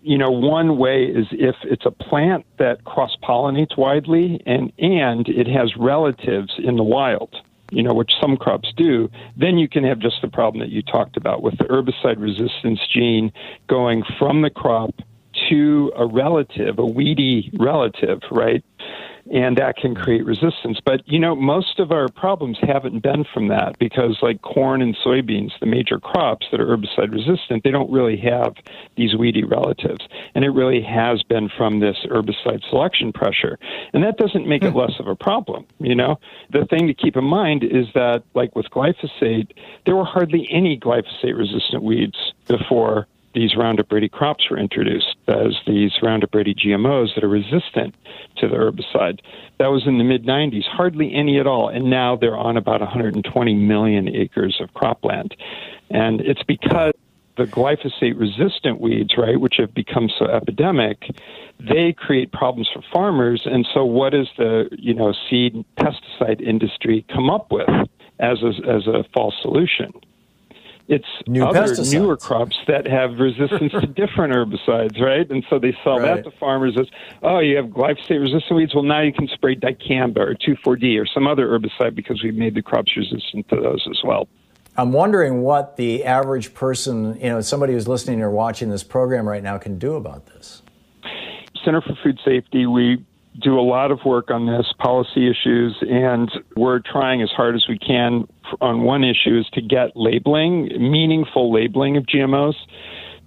You 0.02 0.18
know, 0.18 0.32
one 0.32 0.78
way 0.78 1.04
is 1.04 1.28
if 1.32 1.56
it's 1.64 1.86
a 1.86 1.92
plant 1.92 2.46
that 2.58 2.86
cross 2.86 3.18
pollinates 3.22 3.78
widely 3.78 4.42
and 4.46 4.72
and 4.80 5.28
it 5.28 5.48
has 5.48 5.76
relatives 5.76 6.54
in 6.58 6.78
the 6.78 6.84
wild, 6.84 7.36
you 7.72 7.84
know, 7.84 7.94
which 7.94 8.12
some 8.22 8.38
crops 8.38 8.72
do, 8.76 9.10
then 9.36 9.58
you 9.58 9.68
can 9.68 9.84
have 9.84 10.00
just 10.00 10.22
the 10.22 10.28
problem 10.28 10.60
that 10.62 10.70
you 10.70 10.82
talked 10.82 11.18
about 11.18 11.42
with 11.42 11.58
the 11.58 11.66
herbicide 11.66 12.20
resistance 12.20 12.80
gene 12.92 13.32
going 13.68 14.04
from 14.18 14.42
the 14.42 14.50
crop 14.50 14.94
to 15.50 15.92
a 15.96 16.06
relative, 16.06 16.80
a 16.80 16.86
weedy 16.86 17.52
relative, 17.60 18.22
right? 18.32 18.64
And 19.32 19.58
that 19.58 19.78
can 19.78 19.96
create 19.96 20.26
resistance. 20.26 20.80
But 20.84 21.08
you 21.08 21.20
know, 21.20 21.36
most 21.36 21.80
of 21.80 21.92
our 21.92 22.08
problems 22.10 22.58
haven't 22.62 23.02
been 23.02 23.26
from 23.34 23.48
that 23.50 23.78
because, 23.80 24.18
like 24.22 24.42
corn 24.42 24.82
and 24.82 24.96
soybeans, 24.98 25.52
the 25.60 25.66
major 25.66 26.00
crops 26.00 26.48
that 26.52 26.60
are 26.60 26.66
herbicide 26.66 27.12
resistant, 27.12 27.64
they 27.64 27.72
don't 27.72 27.92
really 27.92 28.18
have 28.18 28.56
these 28.96 29.16
weedy 29.16 29.44
relatives, 29.44 30.08
and 30.36 30.44
it 30.44 30.50
really 30.50 30.82
has 30.82 31.24
been 31.24 31.50
from 31.50 31.80
this 31.80 31.98
herbicide 32.10 32.68
selection 32.70 33.14
pressure, 33.14 33.58
and 33.94 34.04
that 34.04 34.18
doesn't 34.18 34.48
make 34.48 34.64
it 34.64 34.72
hmm. 34.72 34.78
less 34.78 34.94
of 35.00 35.08
a 35.08 35.16
problem. 35.16 35.66
You 35.80 35.96
know, 35.96 36.20
the 36.52 36.66
thing 36.66 36.88
to 36.88 36.94
keep 36.94 37.16
in 37.16 37.26
mind 37.26 37.64
is 37.64 37.88
that, 37.94 38.24
like 38.34 38.56
with 38.56 38.70
glyphosate, 38.70 39.52
there 39.86 39.96
were 39.96 40.06
hardly 40.06 40.48
any 40.52 40.80
glyphosate 40.80 41.38
resistant 41.38 41.84
weeds 41.84 42.34
before 42.48 43.08
these 43.34 43.56
Roundup 43.56 43.92
Ready 43.92 44.10
crops 44.10 44.50
were 44.50 44.58
introduced 44.58 45.16
as 45.28 45.56
these 45.68 45.92
Roundup 46.02 46.34
Ready 46.34 46.54
GMOs 46.54 47.16
that 47.16 47.24
are 47.24 47.30
resistant 47.30 47.96
to 48.38 48.48
the 48.48 48.56
herbicide. 48.56 49.20
That 49.60 49.68
was 49.68 49.86
in 49.86 49.98
the 49.98 50.04
mid 50.04 50.26
90s, 50.26 50.66
hardly 50.66 51.14
any 51.14 51.40
at 51.40 51.48
all. 51.48 51.70
And 51.70 51.90
now 51.90 52.16
they're 52.16 52.38
on 52.38 52.58
about 52.58 52.82
120 52.82 53.54
million 53.56 54.08
acres 54.08 54.60
of 54.60 54.74
cropland. 54.74 55.34
And 55.90 56.22
it's 56.22 56.44
because 56.44 56.94
the 57.38 57.46
glyphosate 57.46 58.20
resistant 58.20 58.82
weeds, 58.82 59.16
right, 59.18 59.40
which 59.40 59.56
have 59.58 59.74
become 59.74 60.10
so 60.18 60.26
epidemic, 60.26 61.10
they 61.60 61.94
create 61.94 62.32
problems 62.32 62.70
for 62.74 62.82
farmers. 62.94 63.44
And 63.46 63.68
so, 63.74 63.86
what 63.86 64.12
does 64.12 64.28
the 64.38 64.70
you 64.78 64.94
know 64.94 65.14
seed 65.30 65.66
pesticide 65.78 66.42
industry 66.42 67.06
come 67.14 67.30
up 67.30 67.52
with 67.52 67.70
as 68.20 68.44
a, 68.44 68.52
as 68.70 68.88
a 68.88 69.06
false 69.14 69.36
solution? 69.42 69.94
It's 70.90 71.06
New 71.28 71.46
other 71.46 71.62
pesticides. 71.62 71.94
newer 71.94 72.18
crops 72.18 72.58
that 72.68 72.88
have 72.88 73.20
resistance 73.20 73.72
to 73.72 73.86
different 73.96 74.34
herbicides, 74.34 75.00
right? 75.00 75.30
And 75.30 75.46
so 75.48 75.60
they 75.60 75.78
sell 75.84 76.00
right. 76.00 76.16
that 76.16 76.30
to 76.30 76.32
farmers 76.38 76.76
as, 76.80 76.88
oh, 77.22 77.38
you 77.38 77.58
have 77.58 77.68
glyphosate 77.68 78.20
resistant 78.20 78.56
weeds. 78.56 78.74
Well, 78.74 78.84
now 78.84 79.02
you 79.02 79.14
can 79.14 79.28
spray 79.28 79.56
dicamba 79.56 80.18
or 80.18 80.34
2,4-D 80.34 80.98
or 80.98 81.06
some 81.06 81.28
other 81.28 81.48
herbicide 81.48 81.94
because 81.94 82.24
we've 82.24 82.34
made 82.34 82.56
the 82.56 82.64
crops 82.64 82.98
resistant 82.98 83.48
to 83.50 83.58
those 83.58 83.88
as 83.88 84.00
well. 84.04 84.28
I'm 84.78 84.92
wondering 84.92 85.44
what 85.44 85.78
the 85.78 86.06
average 86.06 86.56
person, 86.56 87.20
you 87.20 87.30
know, 87.30 87.42
somebody 87.42 87.74
who's 87.74 87.88
listening 87.88 88.22
or 88.22 88.32
watching 88.32 88.70
this 88.70 88.84
program 88.84 89.30
right 89.30 89.44
now 89.44 89.60
can 89.60 89.78
do 89.78 89.94
about 89.94 90.26
this. 90.26 90.64
Center 91.64 91.82
for 91.82 91.94
Food 92.02 92.20
Safety, 92.26 92.66
we 92.66 93.06
do 93.42 93.60
a 93.60 93.62
lot 93.62 93.92
of 93.92 94.00
work 94.06 94.32
on 94.32 94.46
this 94.46 94.74
policy 94.80 95.30
issues, 95.30 95.76
and 95.82 96.32
we're 96.56 96.80
trying 96.80 97.22
as 97.22 97.30
hard 97.30 97.56
as 97.56 97.66
we 97.68 97.78
can 97.78 98.28
on 98.62 98.82
one 98.82 99.04
issue 99.04 99.40
is 99.40 99.48
to 99.54 99.62
get 99.62 99.96
labeling, 99.96 100.70
meaningful 100.92 101.54
labeling 101.54 101.98
of 101.98 102.06
GMOs. 102.06 102.56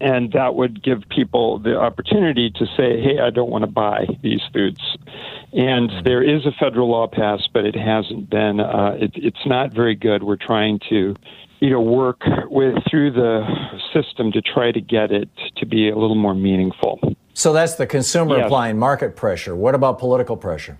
And 0.00 0.32
that 0.32 0.56
would 0.56 0.82
give 0.82 1.02
people 1.10 1.60
the 1.60 1.78
opportunity 1.78 2.50
to 2.50 2.66
say, 2.76 3.00
hey, 3.00 3.20
I 3.22 3.30
don't 3.30 3.50
want 3.50 3.62
to 3.62 3.70
buy 3.70 4.06
these 4.20 4.40
foods. 4.52 4.80
And 5.52 5.92
there 6.04 6.24
is 6.24 6.44
a 6.44 6.50
federal 6.58 6.90
law 6.90 7.06
passed, 7.06 7.50
but 7.54 7.64
it 7.64 7.76
hasn't 7.76 8.28
been, 8.28 8.58
uh, 8.58 8.96
it, 8.98 9.12
it's 9.14 9.46
not 9.46 9.72
very 9.72 9.94
good. 9.94 10.24
We're 10.24 10.36
trying 10.36 10.80
to 10.88 11.14
you 11.62 11.70
know, 11.70 11.80
work 11.80 12.22
with 12.50 12.74
through 12.90 13.12
the 13.12 13.46
system 13.94 14.32
to 14.32 14.42
try 14.42 14.72
to 14.72 14.80
get 14.80 15.12
it 15.12 15.28
to 15.58 15.64
be 15.64 15.88
a 15.88 15.96
little 15.96 16.16
more 16.16 16.34
meaningful. 16.34 16.98
So 17.34 17.52
that's 17.52 17.74
the 17.76 17.86
consumer 17.86 18.38
applying 18.40 18.78
market 18.78 19.16
pressure. 19.16 19.56
What 19.56 19.74
about 19.74 19.98
political 19.98 20.36
pressure? 20.36 20.78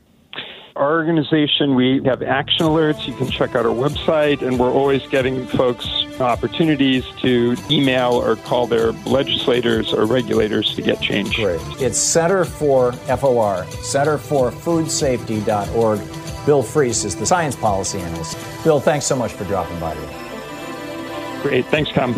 Our 0.75 0.97
organization, 0.97 1.75
we 1.75 2.01
have 2.07 2.23
action 2.23 2.65
alerts. 2.65 3.07
You 3.07 3.15
can 3.15 3.31
check 3.31 3.55
out 3.55 3.67
our 3.67 3.75
website, 3.75 4.41
and 4.41 4.59
we're 4.59 4.73
always 4.73 5.07
getting 5.09 5.47
folks 5.47 5.87
opportunities 6.19 7.05
to 7.21 7.57
email 7.71 8.13
or 8.13 8.37
call 8.37 8.67
their 8.67 8.93
legislators 9.05 9.93
or 9.93 10.07
regulators 10.07 10.75
to 10.77 10.83
get 10.83 11.01
change. 11.01 11.37
Great. 11.37 11.61
It's 11.79 11.99
Center 11.99 12.47
for 12.47 12.93
FOR, 12.93 13.67
Center 13.83 14.17
for 14.17 14.51
Food 14.51 14.91
Safety.org. 14.91 16.01
Bill 16.47 16.63
Freese 16.63 17.05
is 17.05 17.17
the 17.17 17.27
science 17.27 17.55
policy 17.55 17.99
analyst. 17.99 18.37
Bill, 18.65 18.81
thanks 18.81 19.05
so 19.05 19.15
much 19.15 19.33
for 19.33 19.45
dropping 19.45 19.79
by 19.79 19.95
today. 19.95 21.41
Great. 21.43 21.67
Thanks, 21.67 21.91
Tom. 21.91 22.15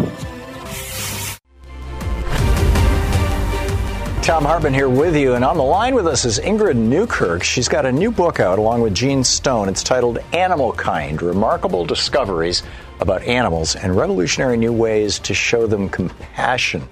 Thom 4.25 4.47
Hartmann 4.47 4.73
here 4.73 4.89
with 4.89 5.15
you, 5.15 5.35
and 5.35 5.45
on 5.45 5.59
the 5.59 5.63
line 5.63 5.95
with 5.95 6.07
us 6.07 6.25
is 6.25 6.39
Ingrid 6.39 6.77
Newkirk. 6.77 7.45
She's 7.45 7.69
got 7.69 7.85
a 7.85 7.93
new 7.93 8.11
book 8.11 8.41
out 8.41 8.59
along 8.59 8.81
with 8.81 8.95
Gene 8.95 9.23
Stone. 9.23 9.69
It's 9.69 9.83
titled 9.83 10.17
Animal 10.33 10.73
Kind 10.73 11.21
Remarkable 11.21 11.85
Discoveries 11.85 12.63
about 13.01 13.23
Animals 13.25 13.77
and 13.77 13.95
Revolutionary 13.95 14.57
New 14.57 14.73
Ways 14.73 15.19
to 15.19 15.35
Show 15.35 15.67
Them 15.67 15.91
Compassion. 15.91 16.89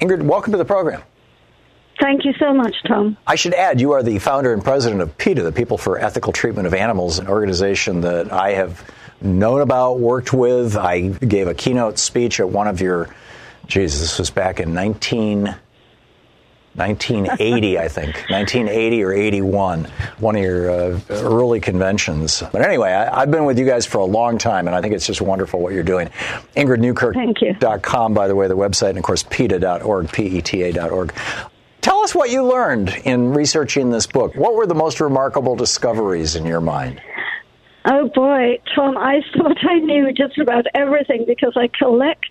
Ingrid, 0.00 0.22
welcome 0.22 0.52
to 0.52 0.56
the 0.56 0.64
program. 0.64 1.02
Thank 2.00 2.24
you 2.24 2.32
so 2.38 2.54
much, 2.54 2.74
Tom. 2.88 3.18
I 3.26 3.34
should 3.34 3.52
add, 3.52 3.78
you 3.78 3.92
are 3.92 4.02
the 4.02 4.18
founder 4.18 4.54
and 4.54 4.64
president 4.64 5.02
of 5.02 5.18
PETA, 5.18 5.42
the 5.42 5.52
People 5.52 5.76
for 5.76 5.98
Ethical 5.98 6.32
Treatment 6.32 6.66
of 6.66 6.72
Animals, 6.72 7.18
an 7.18 7.28
organization 7.28 8.00
that 8.00 8.32
I 8.32 8.52
have 8.52 8.90
known 9.20 9.60
about, 9.60 10.00
worked 10.00 10.32
with. 10.32 10.78
I 10.78 11.08
gave 11.08 11.46
a 11.46 11.52
keynote 11.52 11.98
speech 11.98 12.40
at 12.40 12.48
one 12.48 12.68
of 12.68 12.80
your, 12.80 13.14
geez, 13.66 14.00
this 14.00 14.18
was 14.18 14.30
back 14.30 14.60
in 14.60 14.72
19. 14.72 15.54
1980, 16.80 17.78
I 17.78 17.88
think, 17.88 18.14
1980 18.30 19.04
or 19.04 19.12
81, 19.12 19.84
one 20.18 20.36
of 20.36 20.42
your 20.42 20.70
uh, 20.70 21.00
early 21.10 21.60
conventions. 21.60 22.42
But 22.52 22.62
anyway, 22.62 22.90
I, 22.92 23.20
have 23.20 23.30
been 23.30 23.44
with 23.44 23.58
you 23.58 23.66
guys 23.66 23.84
for 23.84 23.98
a 23.98 24.04
long 24.04 24.38
time, 24.38 24.66
and 24.66 24.74
I 24.74 24.80
think 24.80 24.94
it's 24.94 25.06
just 25.06 25.20
wonderful 25.20 25.60
what 25.60 25.74
you're 25.74 25.82
doing. 25.82 26.08
IngridNewkirk.com, 26.56 28.14
by 28.14 28.28
the 28.28 28.34
way, 28.34 28.48
the 28.48 28.56
website, 28.56 28.90
and 28.90 28.98
of 28.98 29.04
course, 29.04 29.22
PETA.org, 29.24 30.10
P-E-T-A.org. 30.10 31.14
Tell 31.82 31.98
us 32.00 32.14
what 32.14 32.30
you 32.30 32.44
learned 32.44 32.94
in 33.04 33.32
researching 33.32 33.90
this 33.90 34.06
book. 34.06 34.34
What 34.34 34.54
were 34.54 34.66
the 34.66 34.74
most 34.74 35.00
remarkable 35.00 35.56
discoveries 35.56 36.36
in 36.36 36.46
your 36.46 36.60
mind? 36.60 37.00
Oh 37.84 38.08
boy, 38.14 38.58
Tom, 38.74 38.98
I 38.98 39.20
thought 39.36 39.56
I 39.62 39.78
knew 39.78 40.12
just 40.12 40.38
about 40.38 40.66
everything 40.74 41.24
because 41.26 41.54
I 41.56 41.68
collect 41.68 42.26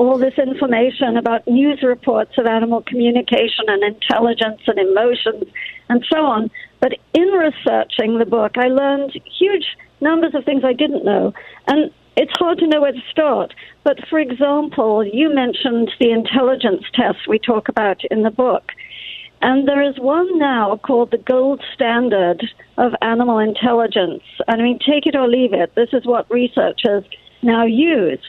all 0.00 0.16
this 0.16 0.38
information 0.38 1.18
about 1.18 1.46
news 1.46 1.82
reports 1.82 2.32
of 2.38 2.46
animal 2.46 2.82
communication 2.86 3.66
and 3.68 3.82
intelligence 3.84 4.62
and 4.66 4.78
emotions 4.78 5.44
and 5.90 6.02
so 6.10 6.24
on. 6.24 6.50
But 6.80 6.92
in 7.12 7.28
researching 7.28 8.18
the 8.18 8.24
book, 8.24 8.52
I 8.56 8.68
learned 8.68 9.12
huge 9.38 9.66
numbers 10.00 10.34
of 10.34 10.46
things 10.46 10.62
I 10.64 10.72
didn't 10.72 11.04
know. 11.04 11.34
And 11.66 11.90
it's 12.16 12.32
hard 12.38 12.60
to 12.60 12.66
know 12.66 12.80
where 12.80 12.92
to 12.92 13.10
start. 13.10 13.52
But 13.84 13.98
for 14.08 14.18
example, 14.18 15.04
you 15.06 15.34
mentioned 15.34 15.90
the 16.00 16.12
intelligence 16.12 16.84
tests 16.94 17.28
we 17.28 17.38
talk 17.38 17.68
about 17.68 18.02
in 18.10 18.22
the 18.22 18.30
book. 18.30 18.72
And 19.42 19.68
there 19.68 19.82
is 19.82 19.98
one 19.98 20.38
now 20.38 20.80
called 20.82 21.10
the 21.10 21.18
gold 21.18 21.62
standard 21.74 22.42
of 22.78 22.92
animal 23.02 23.38
intelligence. 23.38 24.22
I 24.48 24.56
mean, 24.56 24.78
take 24.78 25.04
it 25.04 25.14
or 25.14 25.28
leave 25.28 25.52
it. 25.52 25.74
This 25.74 25.90
is 25.92 26.06
what 26.06 26.30
researchers 26.30 27.04
now 27.42 27.66
use. 27.66 28.20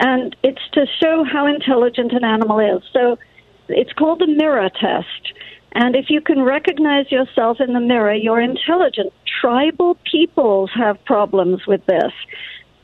And 0.00 0.34
it's 0.42 0.66
to 0.72 0.86
show 1.00 1.24
how 1.24 1.46
intelligent 1.46 2.12
an 2.12 2.24
animal 2.24 2.58
is. 2.58 2.82
So 2.92 3.18
It's 3.70 3.92
called 3.92 4.20
the 4.20 4.26
mirror 4.26 4.68
test. 4.70 5.32
And 5.72 5.94
if 5.94 6.10
you 6.10 6.20
can 6.20 6.42
recognize 6.42 7.10
yourself 7.12 7.58
in 7.60 7.72
the 7.72 7.80
mirror, 7.80 8.14
you're 8.14 8.40
intelligent. 8.40 9.12
Tribal 9.40 9.96
peoples 10.10 10.70
have 10.74 11.02
problems 11.04 11.66
with 11.66 11.84
this. 11.86 12.12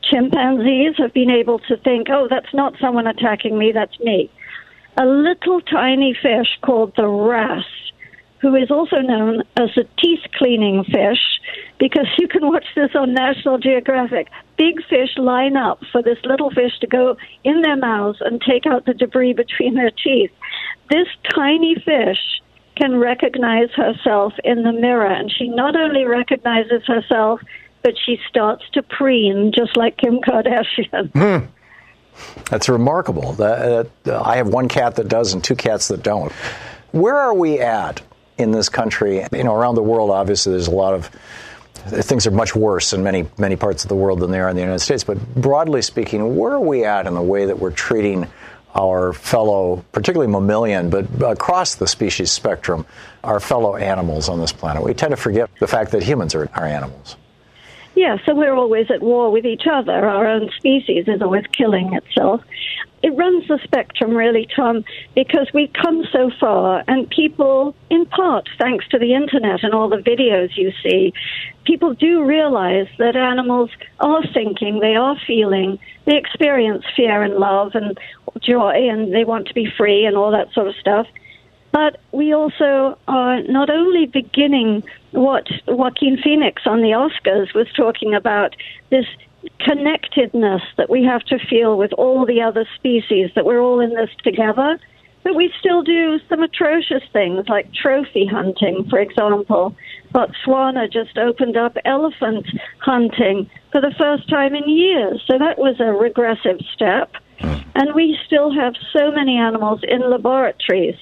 Chimpanzees 0.03 0.95
have 0.97 1.13
been 1.13 1.29
able 1.29 1.59
to 1.59 1.75
think, 1.77 2.07
oh, 2.09 2.27
that's 2.29 2.53
not 2.53 2.75
someone 2.79 3.07
attacking 3.07 3.57
me, 3.57 3.73
that's 3.73 3.99
me. 3.99 4.31
A 4.95 5.05
little 5.05 5.59
tiny 5.61 6.13
fish 6.13 6.57
called 6.61 6.93
the 6.95 7.07
wrasse, 7.07 7.65
who 8.39 8.55
is 8.55 8.69
also 8.69 8.97
known 8.97 9.41
as 9.57 9.69
the 9.75 9.87
teeth 9.99 10.19
cleaning 10.35 10.83
fish, 10.83 11.19
because 11.79 12.07
you 12.19 12.27
can 12.27 12.47
watch 12.47 12.65
this 12.75 12.91
on 12.95 13.13
National 13.13 13.57
Geographic. 13.57 14.29
Big 14.57 14.83
fish 14.87 15.17
line 15.17 15.57
up 15.57 15.81
for 15.91 16.01
this 16.01 16.17
little 16.23 16.51
fish 16.51 16.77
to 16.81 16.87
go 16.87 17.17
in 17.43 17.61
their 17.61 17.77
mouths 17.77 18.19
and 18.21 18.41
take 18.41 18.65
out 18.65 18.85
the 18.85 18.93
debris 18.93 19.33
between 19.33 19.75
their 19.75 19.91
teeth. 19.91 20.31
This 20.89 21.07
tiny 21.33 21.75
fish 21.83 22.41
can 22.75 22.97
recognize 22.99 23.69
herself 23.75 24.33
in 24.43 24.63
the 24.63 24.71
mirror, 24.71 25.11
and 25.11 25.31
she 25.31 25.47
not 25.47 25.75
only 25.75 26.05
recognizes 26.05 26.85
herself, 26.85 27.41
but 27.83 27.93
she 28.05 28.19
starts 28.29 28.63
to 28.73 28.83
preen 28.83 29.51
just 29.55 29.75
like 29.75 29.97
Kim 29.97 30.19
Kardashian. 30.19 31.11
Mm. 31.13 31.47
That's 32.49 32.67
remarkable. 32.67 33.33
That, 33.33 33.91
uh, 34.07 34.21
I 34.23 34.37
have 34.37 34.47
one 34.47 34.67
cat 34.67 34.95
that 34.95 35.07
does 35.07 35.33
and 35.33 35.43
two 35.43 35.55
cats 35.55 35.89
that 35.89 36.01
don't. 36.01 36.31
Where 36.91 37.15
are 37.15 37.33
we 37.35 37.59
at 37.59 38.01
in 38.37 38.51
this 38.51 38.69
country? 38.69 39.25
You 39.31 39.43
know, 39.43 39.55
around 39.55 39.75
the 39.75 39.83
world, 39.83 40.11
obviously, 40.11 40.51
there's 40.53 40.67
a 40.67 40.71
lot 40.71 40.93
of 40.93 41.09
things 41.87 42.27
are 42.27 42.31
much 42.31 42.55
worse 42.55 42.93
in 42.93 43.03
many 43.03 43.25
many 43.37 43.55
parts 43.55 43.83
of 43.83 43.89
the 43.89 43.95
world 43.95 44.19
than 44.19 44.31
they 44.31 44.39
are 44.39 44.49
in 44.49 44.55
the 44.55 44.61
United 44.61 44.79
States. 44.79 45.03
But 45.03 45.17
broadly 45.35 45.81
speaking, 45.81 46.35
where 46.35 46.53
are 46.53 46.59
we 46.59 46.83
at 46.85 47.07
in 47.07 47.13
the 47.13 47.21
way 47.21 47.45
that 47.45 47.59
we're 47.59 47.71
treating 47.71 48.27
our 48.75 49.13
fellow, 49.13 49.83
particularly 49.91 50.31
mammalian, 50.31 50.89
but 50.89 51.07
across 51.23 51.75
the 51.75 51.87
species 51.87 52.31
spectrum, 52.31 52.85
our 53.23 53.39
fellow 53.39 53.75
animals 53.75 54.29
on 54.29 54.39
this 54.39 54.51
planet? 54.51 54.83
We 54.83 54.93
tend 54.93 55.11
to 55.11 55.17
forget 55.17 55.49
the 55.59 55.67
fact 55.67 55.91
that 55.91 56.03
humans 56.03 56.35
are, 56.35 56.49
are 56.53 56.65
animals. 56.65 57.15
Yeah, 57.97 58.17
so 58.27 58.35
we're 58.35 58.53
always 58.53 58.91
at 58.91 59.01
war 59.01 59.31
with 59.31 59.43
each 59.43 59.63
other. 59.65 59.91
Our 59.91 60.27
own 60.27 60.51
species 60.55 61.05
is 61.07 61.19
always 61.19 61.45
killing 61.51 61.95
itself. 61.95 62.43
It 63.01 63.09
runs 63.15 63.47
the 63.47 63.59
spectrum, 63.63 64.15
really, 64.15 64.47
Tom, 64.55 64.85
because 65.15 65.47
we've 65.51 65.73
come 65.73 66.03
so 66.11 66.29
far, 66.39 66.83
and 66.87 67.09
people, 67.09 67.75
in 67.89 68.05
part 68.05 68.49
thanks 68.59 68.87
to 68.89 68.99
the 68.99 69.15
internet 69.15 69.63
and 69.63 69.73
all 69.73 69.89
the 69.89 69.97
videos 69.97 70.55
you 70.55 70.71
see, 70.83 71.11
people 71.65 71.95
do 71.95 72.23
realize 72.23 72.85
that 72.99 73.15
animals 73.15 73.71
are 73.99 74.21
thinking, 74.31 74.79
they 74.79 74.95
are 74.95 75.17
feeling, 75.25 75.79
they 76.05 76.17
experience 76.17 76.83
fear 76.95 77.23
and 77.23 77.33
love 77.37 77.71
and 77.73 77.97
joy, 78.43 78.73
and 78.75 79.11
they 79.11 79.25
want 79.25 79.47
to 79.47 79.55
be 79.55 79.67
free 79.75 80.05
and 80.05 80.15
all 80.15 80.29
that 80.29 80.53
sort 80.53 80.67
of 80.67 80.75
stuff. 80.75 81.07
But 81.71 81.99
we 82.11 82.31
also 82.31 82.97
are 83.07 83.41
not 83.41 83.71
only 83.71 84.05
beginning 84.05 84.83
what 85.17 85.47
Joaquin 85.67 86.17
Phoenix 86.23 86.61
on 86.67 86.81
the 86.81 86.89
Oscars 86.89 87.53
was 87.55 87.65
talking 87.75 88.13
about 88.13 88.55
this 88.91 89.05
connectedness 89.59 90.61
that 90.77 90.91
we 90.91 91.03
have 91.03 91.23
to 91.23 91.39
feel 91.49 91.75
with 91.75 91.91
all 91.93 92.25
the 92.25 92.41
other 92.41 92.67
species, 92.75 93.31
that 93.33 93.43
we're 93.43 93.59
all 93.59 93.79
in 93.79 93.95
this 93.95 94.11
together. 94.23 94.79
But 95.23 95.35
we 95.35 95.51
still 95.59 95.81
do 95.81 96.19
some 96.29 96.43
atrocious 96.43 97.01
things 97.11 97.49
like 97.49 97.73
trophy 97.73 98.27
hunting, 98.27 98.85
for 98.89 98.99
example. 98.99 99.75
Botswana 100.13 100.91
just 100.91 101.17
opened 101.17 101.57
up 101.57 101.75
elephant 101.83 102.45
hunting 102.79 103.49
for 103.71 103.81
the 103.81 103.93
first 103.97 104.29
time 104.29 104.53
in 104.53 104.69
years. 104.69 105.21
So 105.25 105.39
that 105.39 105.57
was 105.57 105.79
a 105.79 105.93
regressive 105.93 106.59
step. 106.73 107.11
Hmm. 107.39 107.57
And 107.75 107.95
we 107.95 108.17
still 108.25 108.53
have 108.53 108.75
so 108.93 109.11
many 109.11 109.35
animals 109.35 109.81
in 109.87 110.09
laboratories 110.09 110.95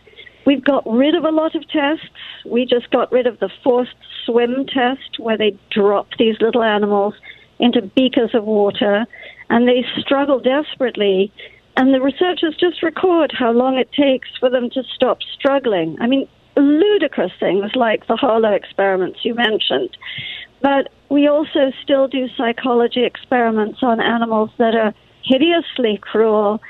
We've 0.45 0.63
got 0.63 0.83
rid 0.85 1.15
of 1.15 1.23
a 1.23 1.31
lot 1.31 1.55
of 1.55 1.67
tests. 1.69 2.05
We 2.45 2.65
just 2.65 2.89
got 2.91 3.11
rid 3.11 3.27
of 3.27 3.39
the 3.39 3.49
forced 3.63 3.95
swim 4.25 4.65
test 4.67 5.19
where 5.19 5.37
they 5.37 5.57
drop 5.71 6.07
these 6.19 6.35
little 6.39 6.63
animals 6.63 7.15
into 7.59 7.81
beakers 7.81 8.31
of 8.33 8.43
water 8.43 9.05
and 9.49 9.67
they 9.67 9.85
struggle 9.99 10.39
desperately. 10.39 11.31
And 11.77 11.93
the 11.93 12.01
researchers 12.01 12.55
just 12.59 12.83
record 12.83 13.33
how 13.37 13.51
long 13.51 13.77
it 13.77 13.91
takes 13.91 14.29
for 14.39 14.49
them 14.49 14.69
to 14.71 14.83
stop 14.95 15.19
struggling. 15.37 15.97
I 15.99 16.07
mean, 16.07 16.27
ludicrous 16.55 17.33
things 17.39 17.71
like 17.75 18.07
the 18.07 18.15
Harlow 18.15 18.53
experiments 18.53 19.19
you 19.23 19.33
mentioned. 19.33 19.97
But 20.61 20.89
we 21.09 21.27
also 21.27 21.71
still 21.83 22.07
do 22.07 22.27
psychology 22.37 23.03
experiments 23.03 23.79
on 23.81 23.99
animals 23.99 24.51
that 24.57 24.75
are 24.75 24.93
hideously 25.23 25.99
cruel 26.01 26.61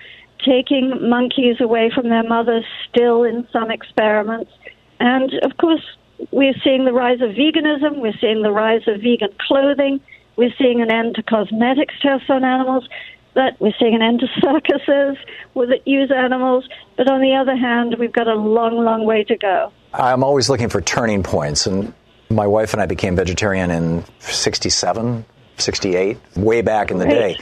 taking 0.44 1.10
monkeys 1.10 1.62
away 1.62 1.92
from 1.94 2.10
their 2.10 2.24
mothers 2.24 2.66
still 2.90 3.24
in 3.24 3.48
some 3.52 3.72
experiments. 3.72 4.52
And 5.00 5.34
of 5.44 5.58
course, 5.58 5.84
we're 6.32 6.56
seeing 6.64 6.86
the 6.86 6.94
rise 6.94 7.22
of 7.22 7.32
veganism, 7.32 8.00
we're 8.00 8.18
seeing 8.20 8.42
the 8.42 8.52
rise 8.52 8.88
of 8.88 9.02
vegan 9.02 9.34
clothing, 9.48 10.00
we're 10.36 10.54
seeing 10.58 10.82
an 10.82 10.92
end 10.92 11.16
to 11.16 11.24
cosmetics 11.24 11.94
tests 12.02 12.30
on 12.30 12.44
animals, 12.44 12.88
but 13.34 13.60
we're 13.60 13.74
seeing 13.80 13.96
an 13.96 14.02
end 14.02 14.22
to 14.22 14.28
circuses 14.42 15.18
that 15.56 15.82
use 15.86 16.12
animals. 16.12 16.68
But 16.98 17.10
on 17.10 17.22
the 17.22 17.36
other 17.36 17.56
hand, 17.56 17.96
we've 18.00 18.12
got 18.12 18.28
a 18.28 18.36
long, 18.36 18.84
long 18.84 19.06
way 19.06 19.24
to 19.26 19.38
go. 19.38 19.72
I'm 19.94 20.24
always 20.24 20.50
looking 20.50 20.70
for 20.70 20.82
turning 20.82 21.24
points, 21.24 21.66
and 21.68 21.94
my 22.30 22.48
wife 22.48 22.74
and 22.74 22.82
I 22.82 22.86
became 22.86 23.16
vegetarian 23.16 23.72
in 23.72 24.04
67, 24.20 25.26
68, 25.58 26.18
way 26.36 26.62
back 26.62 26.92
in 26.92 26.98
the 26.98 27.06
day, 27.06 27.40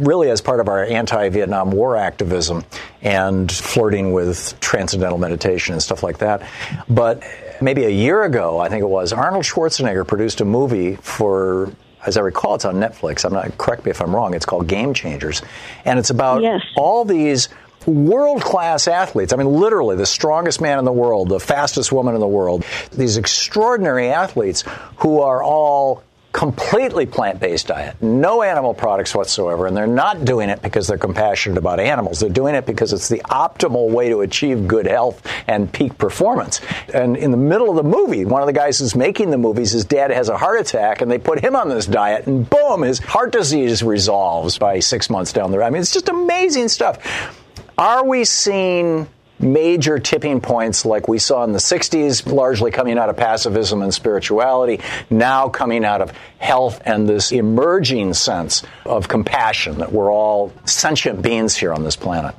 really 0.00 0.30
as 0.30 0.40
part 0.40 0.60
of 0.60 0.68
our 0.68 0.84
anti 0.84 1.28
Vietnam 1.28 1.70
War 1.70 1.96
activism 1.96 2.64
and 3.02 3.50
flirting 3.50 4.12
with 4.12 4.58
transcendental 4.60 5.18
meditation 5.18 5.72
and 5.74 5.82
stuff 5.82 6.02
like 6.02 6.18
that. 6.18 6.48
But 6.88 7.22
maybe 7.60 7.84
a 7.84 7.90
year 7.90 8.22
ago, 8.22 8.58
I 8.58 8.68
think 8.68 8.82
it 8.82 8.88
was, 8.88 9.12
Arnold 9.12 9.44
Schwarzenegger 9.44 10.06
produced 10.06 10.40
a 10.40 10.44
movie 10.44 10.96
for 10.96 11.72
as 12.06 12.16
I 12.16 12.22
recall, 12.22 12.54
it's 12.54 12.64
on 12.64 12.76
Netflix. 12.76 13.26
I'm 13.26 13.34
not 13.34 13.58
correct 13.58 13.84
me 13.84 13.90
if 13.90 14.00
I'm 14.00 14.14
wrong. 14.14 14.32
It's 14.32 14.46
called 14.46 14.66
Game 14.66 14.94
Changers, 14.94 15.42
and 15.84 15.98
it's 15.98 16.08
about 16.08 16.40
yes. 16.40 16.62
all 16.74 17.04
these 17.04 17.50
world 17.86 18.42
class 18.42 18.88
athletes. 18.88 19.32
I 19.32 19.36
mean, 19.36 19.48
literally 19.48 19.96
the 19.96 20.06
strongest 20.06 20.60
man 20.60 20.78
in 20.78 20.84
the 20.84 20.92
world, 20.92 21.28
the 21.28 21.40
fastest 21.40 21.92
woman 21.92 22.14
in 22.14 22.20
the 22.20 22.28
world. 22.28 22.64
These 22.92 23.16
extraordinary 23.16 24.10
athletes 24.10 24.64
who 24.96 25.20
are 25.20 25.42
all 25.42 26.02
completely 26.32 27.06
plant 27.06 27.40
based 27.40 27.66
diet, 27.66 28.00
no 28.00 28.42
animal 28.42 28.72
products 28.72 29.14
whatsoever, 29.14 29.66
and 29.66 29.76
they're 29.76 29.86
not 29.86 30.24
doing 30.24 30.48
it 30.48 30.62
because 30.62 30.86
they're 30.86 30.98
compassionate 30.98 31.58
about 31.58 31.80
animals. 31.80 32.20
They're 32.20 32.28
doing 32.28 32.54
it 32.54 32.66
because 32.66 32.92
it's 32.92 33.08
the 33.08 33.18
optimal 33.18 33.90
way 33.90 34.10
to 34.10 34.20
achieve 34.20 34.68
good 34.68 34.86
health 34.86 35.26
and 35.48 35.72
peak 35.72 35.98
performance. 35.98 36.60
And 36.94 37.16
in 37.16 37.30
the 37.30 37.36
middle 37.36 37.68
of 37.68 37.76
the 37.76 37.82
movie, 37.82 38.24
one 38.24 38.42
of 38.42 38.46
the 38.46 38.52
guys 38.52 38.78
who's 38.78 38.94
making 38.94 39.30
the 39.30 39.38
movies, 39.38 39.72
his 39.72 39.84
dad 39.84 40.10
has 40.10 40.28
a 40.28 40.38
heart 40.38 40.60
attack, 40.60 41.00
and 41.00 41.10
they 41.10 41.18
put 41.18 41.40
him 41.40 41.56
on 41.56 41.68
this 41.68 41.86
diet, 41.86 42.26
and 42.26 42.48
boom, 42.48 42.82
his 42.82 43.00
heart 43.00 43.32
disease 43.32 43.82
resolves 43.82 44.56
by 44.56 44.78
six 44.78 45.10
months 45.10 45.32
down 45.32 45.50
the 45.50 45.58
road. 45.58 45.66
I 45.66 45.70
mean, 45.70 45.82
it's 45.82 45.92
just 45.92 46.08
amazing 46.08 46.68
stuff. 46.68 47.34
Are 47.76 48.04
we 48.04 48.24
seeing 48.24 49.08
major 49.42 49.98
tipping 49.98 50.40
points 50.40 50.84
like 50.84 51.08
we 51.08 51.18
saw 51.18 51.44
in 51.44 51.52
the 51.52 51.58
60s, 51.58 52.30
largely 52.30 52.70
coming 52.70 52.98
out 52.98 53.08
of 53.08 53.16
pacifism 53.16 53.82
and 53.82 53.92
spirituality, 53.92 54.80
now 55.08 55.48
coming 55.48 55.84
out 55.84 56.02
of 56.02 56.12
health 56.38 56.80
and 56.84 57.08
this 57.08 57.32
emerging 57.32 58.14
sense 58.14 58.62
of 58.84 59.08
compassion 59.08 59.78
that 59.78 59.92
we're 59.92 60.12
all 60.12 60.52
sentient 60.64 61.22
beings 61.22 61.56
here 61.56 61.72
on 61.72 61.84
this 61.84 61.96
planet. 61.96 62.34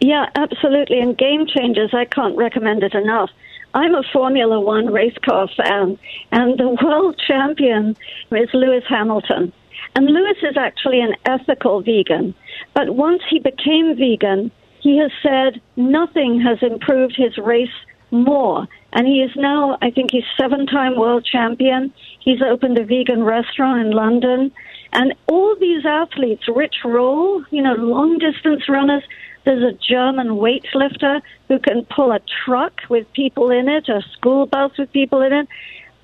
Yeah, 0.00 0.26
absolutely. 0.34 0.98
And 0.98 1.16
Game 1.16 1.46
Changers, 1.46 1.94
I 1.94 2.04
can't 2.06 2.36
recommend 2.36 2.82
it 2.82 2.94
enough. 2.94 3.30
I'm 3.74 3.94
a 3.94 4.02
Formula 4.12 4.60
One 4.60 4.92
race 4.92 5.16
car 5.24 5.48
fan, 5.56 5.98
and 6.30 6.58
the 6.58 6.68
world 6.82 7.20
champion 7.26 7.96
is 8.30 8.48
Lewis 8.52 8.84
Hamilton. 8.88 9.52
And 9.94 10.06
Lewis 10.06 10.38
is 10.42 10.56
actually 10.56 11.00
an 11.00 11.14
ethical 11.24 11.82
vegan. 11.82 12.34
But 12.74 12.94
once 12.94 13.22
he 13.28 13.38
became 13.38 13.96
vegan, 13.96 14.50
he 14.82 14.98
has 14.98 15.12
said 15.22 15.60
nothing 15.76 16.40
has 16.40 16.58
improved 16.60 17.14
his 17.16 17.38
race 17.38 17.70
more. 18.10 18.66
And 18.92 19.06
he 19.06 19.22
is 19.22 19.30
now, 19.36 19.78
I 19.80 19.90
think 19.90 20.10
he's 20.10 20.24
seven 20.38 20.66
time 20.66 20.98
world 20.98 21.24
champion. 21.24 21.92
He's 22.18 22.42
opened 22.42 22.78
a 22.78 22.84
vegan 22.84 23.22
restaurant 23.22 23.86
in 23.86 23.92
London. 23.92 24.50
And 24.92 25.14
all 25.28 25.56
these 25.58 25.86
athletes, 25.86 26.42
Rich 26.48 26.76
Roll, 26.84 27.44
you 27.50 27.62
know, 27.62 27.74
long 27.74 28.18
distance 28.18 28.68
runners, 28.68 29.04
there's 29.44 29.62
a 29.62 29.78
German 29.78 30.28
weightlifter 30.30 31.22
who 31.48 31.58
can 31.60 31.86
pull 31.86 32.12
a 32.12 32.20
truck 32.44 32.80
with 32.88 33.10
people 33.12 33.50
in 33.50 33.68
it, 33.68 33.88
a 33.88 34.02
school 34.12 34.46
bus 34.46 34.76
with 34.78 34.92
people 34.92 35.22
in 35.22 35.32
it, 35.32 35.48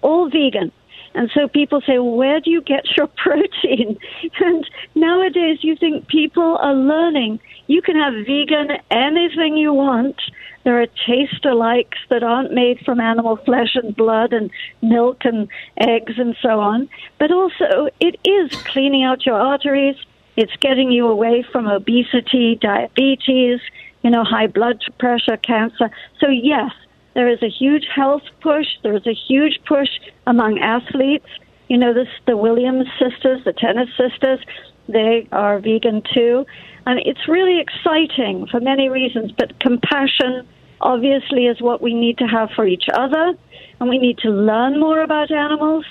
all 0.01 0.31
vegan. 0.31 0.73
And 1.15 1.31
so 1.35 1.49
people 1.49 1.81
say, 1.81 1.99
well, 1.99 2.17
where 2.17 2.41
do 2.41 2.51
you 2.51 2.61
get 2.61 2.85
your 2.97 3.09
protein? 3.09 3.99
And 4.41 4.71
nowadays 4.95 5.59
you 5.63 5.77
think 5.77 6.09
people 6.09 6.59
are 6.61 6.75
learning 6.75 7.41
you 7.69 7.83
can 7.83 7.97
have 7.97 8.15
vegan 8.27 8.71
anything 8.91 9.57
you 9.57 9.73
want. 9.73 10.21
There 10.65 10.83
are 10.83 10.87
taste 11.07 11.45
alikes 11.45 11.99
that 12.09 12.23
aren't 12.23 12.53
made 12.53 12.81
from 12.81 12.99
animal 12.99 13.37
flesh 13.37 13.75
and 13.75 13.95
blood 13.95 14.33
and 14.33 14.51
milk 14.83 15.25
and 15.25 15.49
eggs 15.79 16.15
and 16.19 16.35
so 16.43 16.61
on. 16.61 16.89
But 17.19 17.31
also, 17.31 17.89
it 18.01 18.19
is 18.25 18.51
cleaning 18.63 19.05
out 19.05 19.25
your 19.25 19.37
arteries. 19.37 19.97
It's 20.37 20.57
getting 20.61 20.91
you 20.91 21.09
away 21.09 21.45
from 21.53 21.67
obesity, 21.67 22.57
diabetes, 22.61 23.61
you 24.03 24.11
know, 24.11 24.25
high 24.25 24.47
blood 24.47 24.83
pressure, 24.99 25.37
cancer. 25.37 25.91
So, 26.21 26.29
yes, 26.29 26.73
there 27.19 27.29
is 27.29 27.43
a 27.43 27.49
huge 27.49 27.85
health 27.93 28.23
push. 28.41 28.67
There 28.85 28.95
is 28.95 29.05
a 29.05 29.13
huge 29.13 29.59
push 29.67 29.89
among 30.29 30.61
athletes. 30.61 31.27
You 31.67 31.77
know, 31.77 31.93
this 31.93 32.07
the 32.29 32.37
Williams 32.37 32.87
sisters, 32.97 33.43
the 33.45 33.53
tennis 33.53 33.89
sisters, 33.99 34.39
they 34.87 35.27
are 35.33 35.59
vegan 35.59 36.05
too. 36.15 36.47
And 36.87 37.01
it's 37.05 37.27
really 37.27 37.61
exciting 37.61 38.47
for 38.47 38.61
many 38.61 38.89
reasons, 38.89 39.33
but 39.33 39.59
compassion 39.59 40.47
obviously 40.81 41.47
is 41.47 41.61
what 41.61 41.83
we 41.83 41.93
need 41.93 42.19
to 42.19 42.25
have 42.25 42.51
for 42.55 42.65
each 42.65 42.85
other, 42.95 43.35
and 43.81 43.89
we 43.89 43.99
need 43.99 44.19
to 44.19 44.31
learn 44.31 44.79
more 44.79 45.03
about 45.03 45.33
animals 45.33 45.85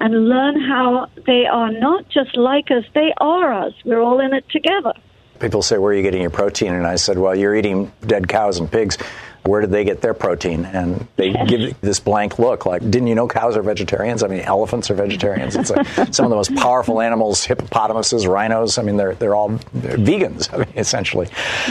and 0.00 0.28
learn 0.28 0.60
how 0.60 1.08
they 1.26 1.46
are 1.46 1.72
not 1.72 2.10
just 2.10 2.36
like 2.36 2.70
us, 2.70 2.84
they 2.94 3.14
are 3.22 3.54
us. 3.54 3.72
We're 3.86 4.02
all 4.02 4.20
in 4.20 4.34
it 4.34 4.44
together. 4.50 4.92
People 5.40 5.62
say, 5.62 5.78
Where 5.78 5.92
are 5.92 5.96
you 5.96 6.02
getting 6.02 6.20
your 6.20 6.30
protein? 6.30 6.74
And 6.74 6.86
I 6.86 6.96
said, 6.96 7.16
Well, 7.18 7.34
you're 7.34 7.56
eating 7.56 7.90
dead 8.06 8.28
cows 8.28 8.58
and 8.58 8.70
pigs. 8.70 8.98
Where 9.44 9.60
did 9.60 9.70
they 9.70 9.84
get 9.84 10.00
their 10.00 10.14
protein? 10.14 10.64
And 10.64 11.06
they 11.16 11.32
give 11.32 11.80
this 11.80 12.00
blank 12.00 12.38
look 12.38 12.66
like, 12.66 12.82
Didn't 12.82 13.08
you 13.08 13.14
know 13.14 13.28
cows 13.28 13.56
are 13.56 13.62
vegetarians? 13.62 14.22
I 14.22 14.28
mean, 14.28 14.40
elephants 14.40 14.90
are 14.90 14.94
vegetarians. 14.94 15.54
It's 15.56 15.70
like 15.70 15.86
some 16.14 16.24
of 16.24 16.30
the 16.30 16.36
most 16.36 16.54
powerful 16.56 17.00
animals, 17.00 17.44
hippopotamuses, 17.44 18.26
rhinos. 18.26 18.78
I 18.78 18.82
mean, 18.82 18.96
they're, 18.96 19.14
they're 19.14 19.34
all 19.34 19.48
they're 19.74 19.98
vegans, 19.98 20.52
I 20.52 20.58
mean, 20.64 20.72
essentially. 20.76 21.28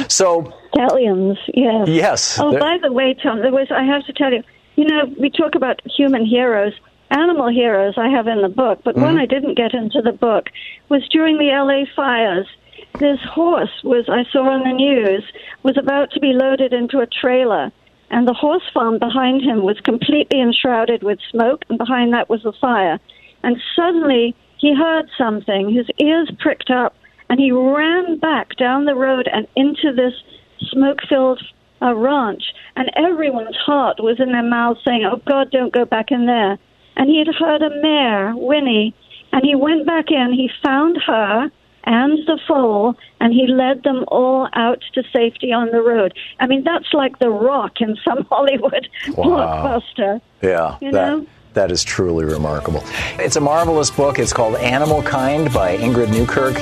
So, 0.08 0.54
stallions, 0.74 1.38
yes. 1.54 1.88
Yes. 1.88 2.40
Oh, 2.40 2.58
by 2.60 2.78
the 2.82 2.92
way, 2.92 3.16
Tom, 3.16 3.40
there 3.40 3.52
was, 3.52 3.68
I 3.72 3.84
have 3.84 4.06
to 4.06 4.14
tell 4.14 4.32
you, 4.32 4.44
you 4.76 4.86
know, 4.86 5.06
we 5.20 5.30
talk 5.30 5.56
about 5.56 5.82
human 5.86 6.26
heroes 6.26 6.74
animal 7.14 7.48
heroes 7.50 7.94
I 7.98 8.10
have 8.10 8.28
in 8.28 8.42
the 8.42 8.50
book, 8.50 8.82
but 8.84 8.96
mm-hmm. 8.96 9.06
one 9.06 9.20
I 9.20 9.26
didn't 9.26 9.56
get 9.56 9.74
into 9.74 10.02
the 10.02 10.12
book 10.12 10.50
was 10.90 11.08
during 11.10 11.38
the 11.38 11.50
LA 11.52 11.86
fires. 11.96 12.48
This 13.00 13.20
horse 13.22 13.84
was 13.84 14.06
I 14.08 14.24
saw 14.32 14.50
on 14.50 14.64
the 14.64 14.74
news 14.74 15.24
was 15.64 15.78
about 15.78 16.12
to 16.12 16.20
be 16.20 16.34
loaded 16.34 16.74
into 16.74 17.00
a 17.00 17.08
trailer, 17.08 17.72
and 18.12 18.28
the 18.28 18.34
horse 18.34 18.64
farm 18.74 19.00
behind 19.00 19.42
him 19.42 19.64
was 19.64 19.80
completely 19.80 20.40
enshrouded 20.40 21.04
with 21.04 21.20
smoke, 21.32 21.66
and 21.70 21.78
behind 21.78 22.14
that 22.14 22.30
was 22.30 22.44
the 22.44 22.54
fire. 22.54 23.00
And 23.44 23.58
suddenly 23.76 24.36
he 24.58 24.76
heard 24.76 25.10
something. 25.18 25.74
His 25.74 25.88
ears 26.00 26.30
pricked 26.40 26.70
up, 26.70 26.96
and 27.30 27.40
he 27.40 27.52
ran 27.52 28.20
back 28.20 28.56
down 28.58 28.86
the 28.86 28.96
road 28.96 29.28
and 29.32 29.48
into 29.56 29.92
this 29.92 30.14
smoke-filled 30.72 31.42
uh, 31.82 31.96
ranch. 31.96 32.44
And 32.76 32.92
everyone's 32.96 33.58
heart 33.58 33.98
was 34.00 34.20
in 34.20 34.32
their 34.32 34.44
mouth 34.44 34.78
saying, 34.86 35.04
"Oh 35.04 35.22
God, 35.26 35.52
don't 35.52 35.74
go 35.74 35.86
back 35.86 36.12
in 36.12 36.26
there." 36.26 36.60
and 36.96 37.10
he 37.10 37.20
had 37.20 37.34
heard 37.36 37.62
a 37.62 37.82
mare, 37.82 38.34
Winnie, 38.36 38.94
and 39.32 39.44
he 39.44 39.56
went 39.56 39.86
back 39.86 40.12
in. 40.12 40.32
He 40.32 40.50
found 40.64 40.98
her 41.06 41.52
and 41.86 42.18
the 42.28 42.40
foal, 42.48 42.96
and 43.20 43.34
he 43.34 43.48
led 43.48 43.84
them 43.84 44.06
all 44.08 44.50
out 44.54 44.84
to 44.94 45.04
safety 45.12 45.52
on 45.52 45.70
the 45.72 45.82
road. 45.82 46.14
I 46.40 46.48
mean, 46.48 46.64
that's 46.64 46.94
like 46.94 47.20
the 47.20 47.30
rock 47.30 47.82
in 47.82 47.98
some 48.04 48.26
Hollywood 48.32 48.88
wow. 49.16 49.26
blockbuster. 49.26 50.22
Yeah, 50.42 50.78
you 50.82 50.92
that, 50.92 51.08
know. 51.10 51.28
That 51.54 51.72
is 51.72 51.84
truly 51.84 52.26
remarkable. 52.26 52.84
It's 53.20 53.36
a 53.36 53.42
marvelous 53.42 53.92
book. 53.92 54.18
It's 54.18 54.34
called 54.34 54.56
Animal 54.56 55.04
Kind 55.04 55.54
by 55.54 55.78
Ingrid 55.78 56.12
Newkirk. 56.12 56.58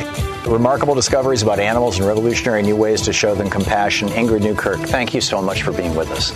Remarkable 0.45 0.95
discoveries 0.95 1.43
about 1.43 1.59
animals 1.59 1.97
and 1.97 2.07
revolutionary 2.07 2.61
new 2.61 2.75
ways 2.75 3.01
to 3.03 3.13
show 3.13 3.33
them 3.35 3.49
compassion. 3.49 4.09
Ingrid 4.09 4.41
Newkirk, 4.41 4.79
thank 4.79 5.13
you 5.13 5.21
so 5.21 5.41
much 5.41 5.61
for 5.61 5.71
being 5.71 5.95
with 5.95 6.11
us. 6.11 6.31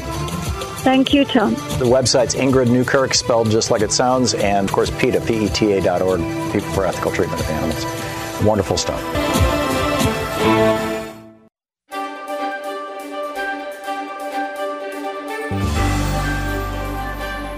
Thank 0.85 1.13
you, 1.13 1.25
Tom. 1.25 1.55
The 1.55 1.85
website's 1.85 2.35
Ingrid 2.35 2.69
Newkirk, 2.69 3.15
spelled 3.15 3.49
just 3.49 3.71
like 3.71 3.81
it 3.81 3.91
sounds, 3.91 4.35
and 4.35 4.69
of 4.69 4.73
course, 4.73 4.91
PETA, 4.91 5.21
P-E-T-A 5.21 5.81
dot 5.81 6.03
org, 6.03 6.19
People 6.53 6.69
for 6.73 6.85
Ethical 6.85 7.11
Treatment 7.11 7.41
of 7.41 7.49
Animals. 7.49 8.04
Wonderful 8.43 8.77
stuff. 8.77 9.01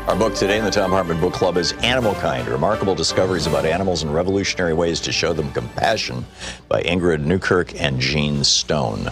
Our 0.07 0.15
book 0.15 0.36
today 0.36 0.57
in 0.57 0.63
the 0.63 0.71
Thom 0.71 0.91
Hartmann 0.91 1.19
Book 1.19 1.34
Club 1.34 1.57
is 1.57 1.73
Animal 1.84 2.15
Kind 2.15 2.47
Remarkable 2.47 2.95
Discoveries 2.95 3.45
About 3.45 3.65
Animals 3.65 4.03
and 4.03 4.13
Revolutionary 4.13 4.73
Ways 4.73 5.01
to 5.01 5.11
Show 5.11 5.34
Them 5.34 5.51
Compassion 5.51 6.25
by 6.69 6.82
Ingrid 6.84 7.25
Newkirk 7.25 7.80
and 7.82 7.99
Gene 7.99 8.43
Stone. 8.43 9.09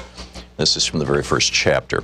This 0.58 0.78
is 0.78 0.86
from 0.86 1.00
the 1.00 1.06
very 1.06 1.22
first 1.22 1.52
chapter. 1.52 2.04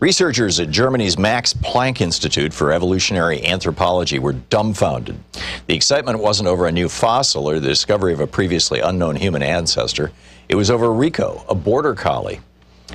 Researchers 0.00 0.60
at 0.60 0.70
Germany's 0.70 1.18
Max 1.18 1.52
Planck 1.52 2.00
Institute 2.00 2.54
for 2.54 2.72
Evolutionary 2.72 3.44
Anthropology 3.44 4.20
were 4.20 4.34
dumbfounded. 4.34 5.18
The 5.66 5.74
excitement 5.74 6.20
wasn't 6.20 6.48
over 6.48 6.68
a 6.68 6.72
new 6.72 6.88
fossil 6.88 7.50
or 7.50 7.58
the 7.58 7.66
discovery 7.66 8.12
of 8.12 8.20
a 8.20 8.26
previously 8.28 8.78
unknown 8.78 9.16
human 9.16 9.42
ancestor. 9.42 10.12
It 10.48 10.54
was 10.54 10.70
over 10.70 10.92
Rico, 10.92 11.44
a 11.48 11.54
border 11.56 11.94
collie. 11.94 12.38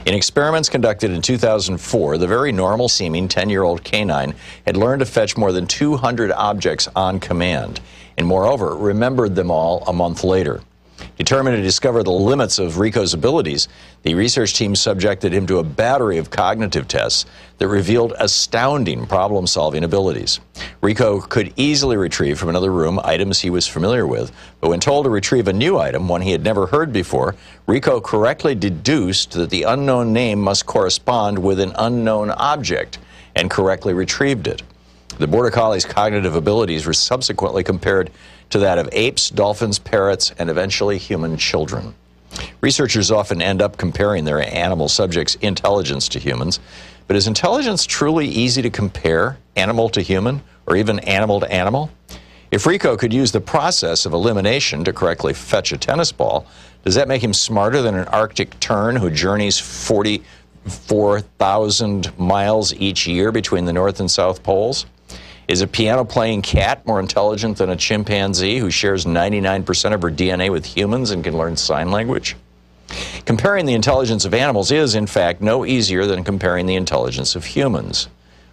In 0.06 0.14
experiments 0.14 0.70
conducted 0.70 1.12
in 1.12 1.22
2004, 1.22 2.18
the 2.18 2.26
very 2.26 2.54
normal 2.54 2.88
seeming 2.88 3.28
10 3.28 3.50
year 3.50 3.64
old 3.64 3.84
canine 3.84 4.34
had 4.66 4.78
learned 4.78 5.02
to 5.02 5.06
fetch 5.06 5.36
more 5.36 5.52
than 5.52 5.68
200 5.68 6.32
objects 6.32 6.88
on 6.96 7.20
command, 7.20 7.82
and 8.18 8.26
moreover, 8.26 8.78
remembered 8.78 9.36
them 9.36 9.52
all 9.52 9.84
a 9.88 9.94
month 9.94 10.24
later. 10.24 10.62
Determined 11.18 11.56
to 11.58 11.62
discover 11.62 12.04
the 12.04 12.12
limits 12.12 12.60
of 12.60 12.80
Rico's 12.80 13.14
abilities, 13.14 13.68
the 14.02 14.16
research 14.16 14.54
team 14.54 14.76
subjected 14.76 15.32
him 15.34 15.46
to 15.48 15.60
a 15.60 15.64
battery 15.64 16.18
of 16.18 16.30
cognitive 16.30 16.88
tests 16.88 17.26
that 17.60 17.68
revealed 17.68 18.14
astounding 18.18 19.06
problem 19.06 19.46
solving 19.46 19.84
abilities. 19.84 20.40
Rico 20.82 21.22
could 21.22 21.54
easily 21.56 21.98
retrieve 21.98 22.40
from 22.40 22.50
another 22.50 22.72
room 22.72 23.00
items 23.04 23.40
he 23.40 23.50
was 23.50 23.68
familiar 23.68 24.08
with, 24.08 24.32
but 24.60 24.70
when 24.70 24.80
told 24.80 25.06
to 25.06 25.10
retrieve 25.10 25.48
a 25.48 25.54
new 25.54 25.78
item, 25.78 26.08
one 26.08 26.22
he 26.22 26.32
had 26.32 26.44
never 26.44 26.68
heard 26.68 26.92
before, 26.92 27.36
Rico 27.68 28.02
correctly 28.02 28.56
deduced 28.56 29.32
that 29.32 29.50
the 29.50 29.64
unknown 29.64 30.14
name 30.14 30.40
must 30.40 30.66
correspond 30.66 31.38
with 31.38 31.60
an 31.60 31.74
unknown 31.78 32.32
object 32.32 32.98
and 33.36 33.50
correctly 33.50 33.94
retrieved 33.94 34.48
it. 34.48 34.64
The 35.20 35.28
Border 35.28 35.52
Collie's 35.52 35.86
cognitive 35.86 36.36
abilities 36.36 36.88
were 36.88 36.94
subsequently 36.94 37.64
compared 37.64 38.10
to 38.54 38.60
that 38.60 38.78
of 38.78 38.88
apes, 38.92 39.32
dolphins, 39.32 39.80
parrots, 39.80 40.32
and 40.38 40.48
eventually 40.50 41.00
human 41.00 41.38
children. 41.38 41.96
Researchers 42.62 43.12
often 43.12 43.42
end 43.42 43.64
up 43.64 43.78
comparing 43.78 44.26
their 44.26 44.44
animal 44.56 44.88
subjects' 44.88 45.34
intelligence 45.42 46.08
to 46.10 46.20
humans, 46.20 46.60
but 47.08 47.16
is 47.16 47.26
intelligence 47.28 47.84
truly 47.86 48.28
easy 48.28 48.62
to 48.62 48.70
compare, 48.70 49.40
animal 49.56 49.90
to 49.90 50.02
human, 50.02 50.44
or 50.68 50.76
even 50.76 51.00
animal 51.00 51.40
to 51.40 51.52
animal? 51.52 51.90
If 52.52 52.68
Rico 52.68 52.96
could 52.96 53.12
use 53.12 53.32
the 53.32 53.42
process 53.42 54.06
of 54.06 54.14
elimination 54.14 54.84
to 54.84 54.94
correctly 54.94 55.34
fetch 55.34 55.72
a 55.72 55.78
tennis 55.78 56.12
ball, 56.12 56.46
does 56.86 56.94
that 56.94 57.08
make 57.08 57.24
him 57.24 57.34
smarter 57.34 57.82
than 57.82 57.96
an 57.96 58.08
Arctic 58.10 58.60
tern 58.60 58.96
who 58.96 59.10
journeys 59.10 59.58
44,000 59.58 62.20
miles 62.20 62.72
each 62.76 63.08
year 63.08 63.32
between 63.32 63.66
the 63.66 63.74
North 63.74 64.00
and 64.00 64.12
South 64.12 64.44
Poles? 64.44 64.86
Is 65.46 65.62
a 65.62 65.68
piano 65.68 66.06
playing 66.06 66.42
cat 66.42 66.86
more 66.88 67.02
intelligent 67.02 67.58
than 67.58 67.70
a 67.70 67.76
chimpanzee 67.76 68.60
who 68.60 68.72
shares 68.72 69.04
99% 69.04 69.94
of 69.94 70.02
her 70.02 70.10
DNA 70.10 70.50
with 70.50 70.66
humans 70.66 71.12
and 71.12 71.22
can 71.22 71.38
learn 71.38 71.58
sign 71.58 71.92
language? 71.92 72.38
Comparing 73.26 73.66
the 73.66 73.74
intelligence 73.74 74.24
of 74.24 74.34
animals 74.34 74.72
is, 74.72 74.96
in 74.96 75.06
fact, 75.06 75.42
no 75.42 75.66
easier 75.66 76.06
than 76.06 76.24
comparing 76.24 76.66
the 76.66 76.76
intelligence 76.76 77.36
of 77.36 77.44
humans. 77.44 78.08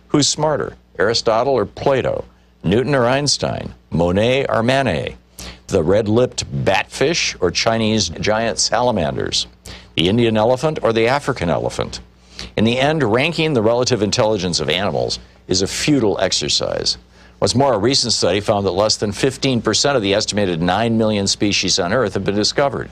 Who's 0.09 0.27
smarter, 0.27 0.77
Aristotle 0.99 1.55
or 1.55 1.65
Plato? 1.65 2.25
Newton 2.65 2.97
or 2.97 3.07
Einstein? 3.07 3.75
Monet 3.91 4.47
or 4.49 4.63
Manet? 4.63 5.17
The 5.69 5.85
red 5.85 6.09
lipped 6.09 6.45
batfish 6.65 7.37
or 7.41 7.53
Chinese 7.53 8.09
giant 8.09 8.59
salamanders? 8.59 9.47
The 9.95 10.09
Indian 10.09 10.37
elephant 10.37 10.81
or 10.83 10.93
the 10.93 11.07
African 11.07 11.51
elephant? 11.51 12.01
In 12.57 12.65
the 12.65 12.79
end, 12.79 13.03
ranking 13.03 13.55
the 13.55 13.63
relative 13.63 14.03
intelligence 14.03 14.59
of 14.59 14.69
animals 14.69 15.21
is 15.51 15.61
a 15.61 15.67
futile 15.67 16.19
exercise. 16.21 16.97
What's 17.41 17.55
more, 17.55 17.75
a 17.75 17.79
recent 17.79 18.13
study 18.13 18.41
found 18.41 18.65
that 18.67 18.71
less 18.71 18.97
than 18.97 19.11
15% 19.11 19.97
of 19.97 20.03
the 20.03 20.15
estimated 20.15 20.63
9 20.63 20.97
million 20.97 21.27
species 21.27 21.79
on 21.79 21.93
Earth 21.93 22.15
have 22.15 22.25
been 22.25 22.37
discovered. 22.37 22.91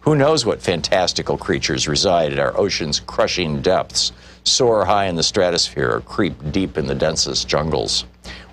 Who 0.00 0.14
knows 0.14 0.46
what 0.46 0.62
fantastical 0.62 1.36
creatures 1.36 1.88
reside 1.88 2.32
at 2.32 2.38
our 2.38 2.56
ocean's 2.56 3.00
crushing 3.00 3.60
depths, 3.60 4.12
soar 4.44 4.84
high 4.84 5.06
in 5.06 5.16
the 5.16 5.22
stratosphere, 5.24 5.90
or 5.90 6.00
creep 6.02 6.34
deep 6.52 6.78
in 6.78 6.86
the 6.86 6.94
densest 6.94 7.48
jungles? 7.48 8.04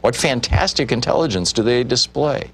What 0.01 0.15
fantastic 0.15 0.91
intelligence 0.91 1.53
do 1.53 1.61
they 1.61 1.83
display? 1.83 2.49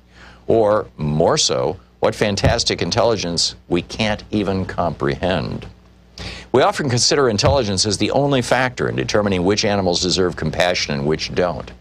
Or, 0.48 0.88
more 0.98 1.38
so, 1.38 1.80
what 2.00 2.14
fantastic 2.14 2.82
intelligence 2.82 3.56
we 3.70 3.84
can't 3.84 4.24
even 4.32 4.66
comprehend? 4.66 5.66
We 6.52 6.64
often 6.64 6.90
consider 6.90 7.30
intelligence 7.30 7.86
as 7.86 7.98
the 7.98 8.12
only 8.12 8.42
factor 8.42 8.90
in 8.90 8.96
determining 8.96 9.44
which 9.44 9.66
animals 9.66 10.02
deserve 10.02 10.36
compassion 10.36 10.96
and 10.96 11.06
which 11.06 11.34
don't. 11.36 11.72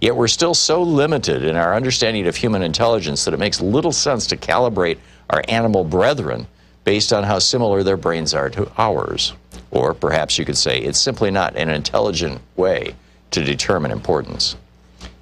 Yet 0.00 0.16
we're 0.16 0.28
still 0.28 0.54
so 0.54 0.82
limited 0.82 1.44
in 1.44 1.56
our 1.56 1.74
understanding 1.74 2.26
of 2.26 2.36
human 2.36 2.62
intelligence 2.62 3.24
that 3.24 3.34
it 3.34 3.40
makes 3.40 3.60
little 3.60 3.92
sense 3.92 4.26
to 4.28 4.36
calibrate 4.36 4.98
our 5.30 5.42
animal 5.48 5.82
brethren 5.82 6.46
based 6.84 7.12
on 7.12 7.24
how 7.24 7.38
similar 7.38 7.82
their 7.82 7.96
brains 7.96 8.34
are 8.34 8.50
to 8.50 8.70
ours. 8.78 9.32
Or 9.70 9.94
perhaps 9.94 10.38
you 10.38 10.44
could 10.44 10.56
say 10.56 10.78
it's 10.78 11.00
simply 11.00 11.30
not 11.30 11.56
an 11.56 11.70
intelligent 11.70 12.40
way 12.56 12.94
to 13.30 13.44
determine 13.44 13.90
importance. 13.90 14.56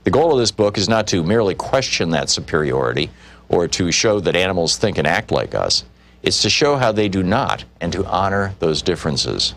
The 0.04 0.10
goal 0.10 0.32
of 0.32 0.38
this 0.38 0.52
book 0.52 0.78
is 0.78 0.88
not 0.88 1.06
to 1.08 1.22
merely 1.22 1.54
question 1.54 2.10
that 2.10 2.28
superiority 2.28 3.10
or 3.48 3.66
to 3.68 3.90
show 3.90 4.20
that 4.20 4.36
animals 4.36 4.76
think 4.76 4.98
and 4.98 5.06
act 5.06 5.30
like 5.30 5.54
us. 5.54 5.84
It's 6.26 6.42
to 6.42 6.50
show 6.50 6.74
how 6.74 6.90
they 6.90 7.08
do 7.08 7.22
not 7.22 7.64
and 7.80 7.92
to 7.92 8.04
honor 8.04 8.52
those 8.58 8.82
differences. 8.82 9.54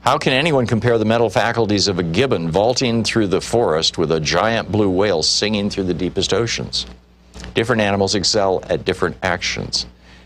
How 0.00 0.16
can 0.16 0.32
anyone 0.32 0.66
compare 0.66 0.96
the 0.96 1.04
mental 1.04 1.28
faculties 1.28 1.88
of 1.88 1.98
a 1.98 2.02
gibbon 2.02 2.50
vaulting 2.50 3.04
through 3.04 3.26
the 3.26 3.42
forest 3.42 3.98
with 3.98 4.10
a 4.10 4.18
giant 4.18 4.72
blue 4.72 4.88
whale 4.88 5.22
singing 5.22 5.68
through 5.68 5.84
the 5.84 5.92
deepest 5.92 6.32
oceans? 6.32 6.86
Different 7.52 7.82
animals 7.82 8.14
excel 8.14 8.64
at 8.70 8.86
different 8.86 9.18
actions. 9.22 9.84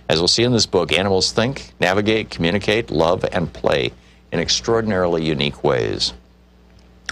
As 0.09 0.20
we'll 0.20 0.28
see 0.28 0.45
in 0.45 0.53
this 0.53 0.66
book, 0.66 0.93
animals 0.93 1.32
think, 1.32 1.72
navigate, 1.80 2.30
communicate, 2.30 2.93
love, 2.93 3.24
and 3.32 3.53
play 3.53 3.90
in 4.30 4.38
extraordinarily 4.38 5.24
unique 5.24 5.64
ways. 5.64 6.12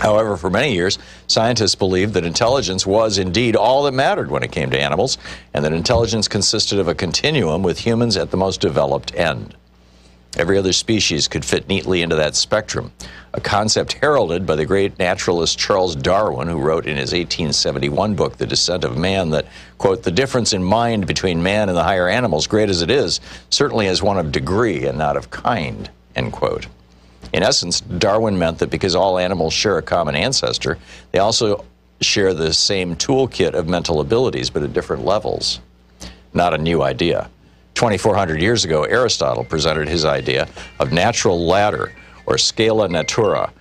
However, 0.00 0.38
for 0.38 0.48
many 0.48 0.72
years, 0.72 0.98
scientists 1.26 1.74
believed 1.74 2.14
that 2.14 2.24
intelligence 2.24 2.86
was 2.86 3.18
indeed 3.18 3.54
all 3.54 3.82
that 3.82 3.92
mattered 3.92 4.30
when 4.30 4.42
it 4.42 4.50
came 4.50 4.70
to 4.70 4.80
animals, 4.80 5.18
and 5.52 5.62
that 5.64 5.74
intelligence 5.74 6.26
consisted 6.26 6.78
of 6.78 6.88
a 6.88 6.94
continuum 6.94 7.62
with 7.62 7.78
humans 7.78 8.16
at 8.16 8.30
the 8.30 8.38
most 8.38 8.62
developed 8.62 9.14
end. 9.14 9.54
Every 10.38 10.56
other 10.56 10.72
species 10.72 11.28
could 11.28 11.44
fit 11.44 11.68
neatly 11.68 12.00
into 12.00 12.16
that 12.16 12.34
spectrum, 12.34 12.92
a 13.34 13.42
concept 13.42 13.94
heralded 13.94 14.46
by 14.46 14.56
the 14.56 14.64
great 14.64 14.98
naturalist 14.98 15.58
Charles 15.58 15.94
Darwin, 15.94 16.48
who 16.48 16.60
wrote 16.60 16.86
in 16.86 16.96
his 16.96 17.12
1871 17.12 18.14
book, 18.14 18.38
The 18.38 18.46
Descent 18.46 18.84
of 18.84 18.96
Man, 18.96 19.30
that, 19.30 19.46
quote, 19.76 20.04
the 20.04 20.10
difference 20.10 20.54
in 20.54 20.62
mind 20.62 21.06
between 21.06 21.42
man 21.42 21.68
and 21.68 21.76
the 21.76 21.82
higher 21.82 22.08
animals, 22.08 22.46
great 22.46 22.70
as 22.70 22.80
it 22.80 22.90
is, 22.90 23.20
certainly 23.50 23.86
is 23.86 24.02
one 24.02 24.18
of 24.18 24.32
degree 24.32 24.86
and 24.86 24.96
not 24.96 25.18
of 25.18 25.30
kind, 25.30 25.90
end 26.14 26.32
quote. 26.32 26.68
In 27.32 27.42
essence, 27.42 27.80
Darwin 27.80 28.38
meant 28.38 28.58
that 28.58 28.70
because 28.70 28.94
all 28.94 29.18
animals 29.18 29.52
share 29.52 29.78
a 29.78 29.82
common 29.82 30.14
ancestor, 30.14 30.78
they 31.12 31.18
also 31.18 31.64
share 32.00 32.34
the 32.34 32.52
same 32.52 32.96
toolkit 32.96 33.52
of 33.52 33.68
mental 33.68 34.00
abilities, 34.00 34.50
but 34.50 34.62
at 34.62 34.72
different 34.72 35.04
levels. 35.04 35.60
Not 36.32 36.54
a 36.54 36.58
new 36.58 36.82
idea. 36.82 37.30
2,400 37.74 38.40
years 38.40 38.64
ago, 38.64 38.84
Aristotle 38.84 39.44
presented 39.44 39.88
his 39.88 40.04
idea 40.04 40.48
of 40.78 40.92
natural 40.92 41.46
ladder, 41.46 41.92
or 42.26 42.38
scala 42.38 42.88
natura. 42.88 43.52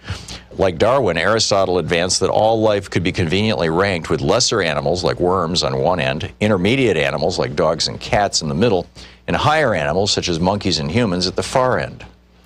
Like 0.58 0.78
Darwin, 0.78 1.18
Aristotle 1.18 1.78
advanced 1.78 2.20
that 2.20 2.30
all 2.30 2.60
life 2.60 2.90
could 2.90 3.04
be 3.04 3.12
conveniently 3.12 3.70
ranked 3.70 4.10
with 4.10 4.22
lesser 4.22 4.62
animals 4.62 5.04
like 5.04 5.20
worms 5.20 5.64
on 5.64 5.80
one 5.80 6.00
end, 6.00 6.32
intermediate 6.40 6.98
animals 6.98 7.40
like 7.40 7.56
dogs 7.56 7.88
and 7.88 8.00
cats 8.00 8.42
in 8.42 8.50
the 8.50 8.56
middle, 8.56 8.88
and 9.28 9.36
higher 9.36 9.74
animals 9.74 10.12
such 10.12 10.28
as 10.28 10.40
monkeys 10.40 10.80
and 10.80 10.92
humans 10.92 11.28
at 11.28 11.36
the 11.36 11.44
far 11.44 11.80
end. 11.80 12.06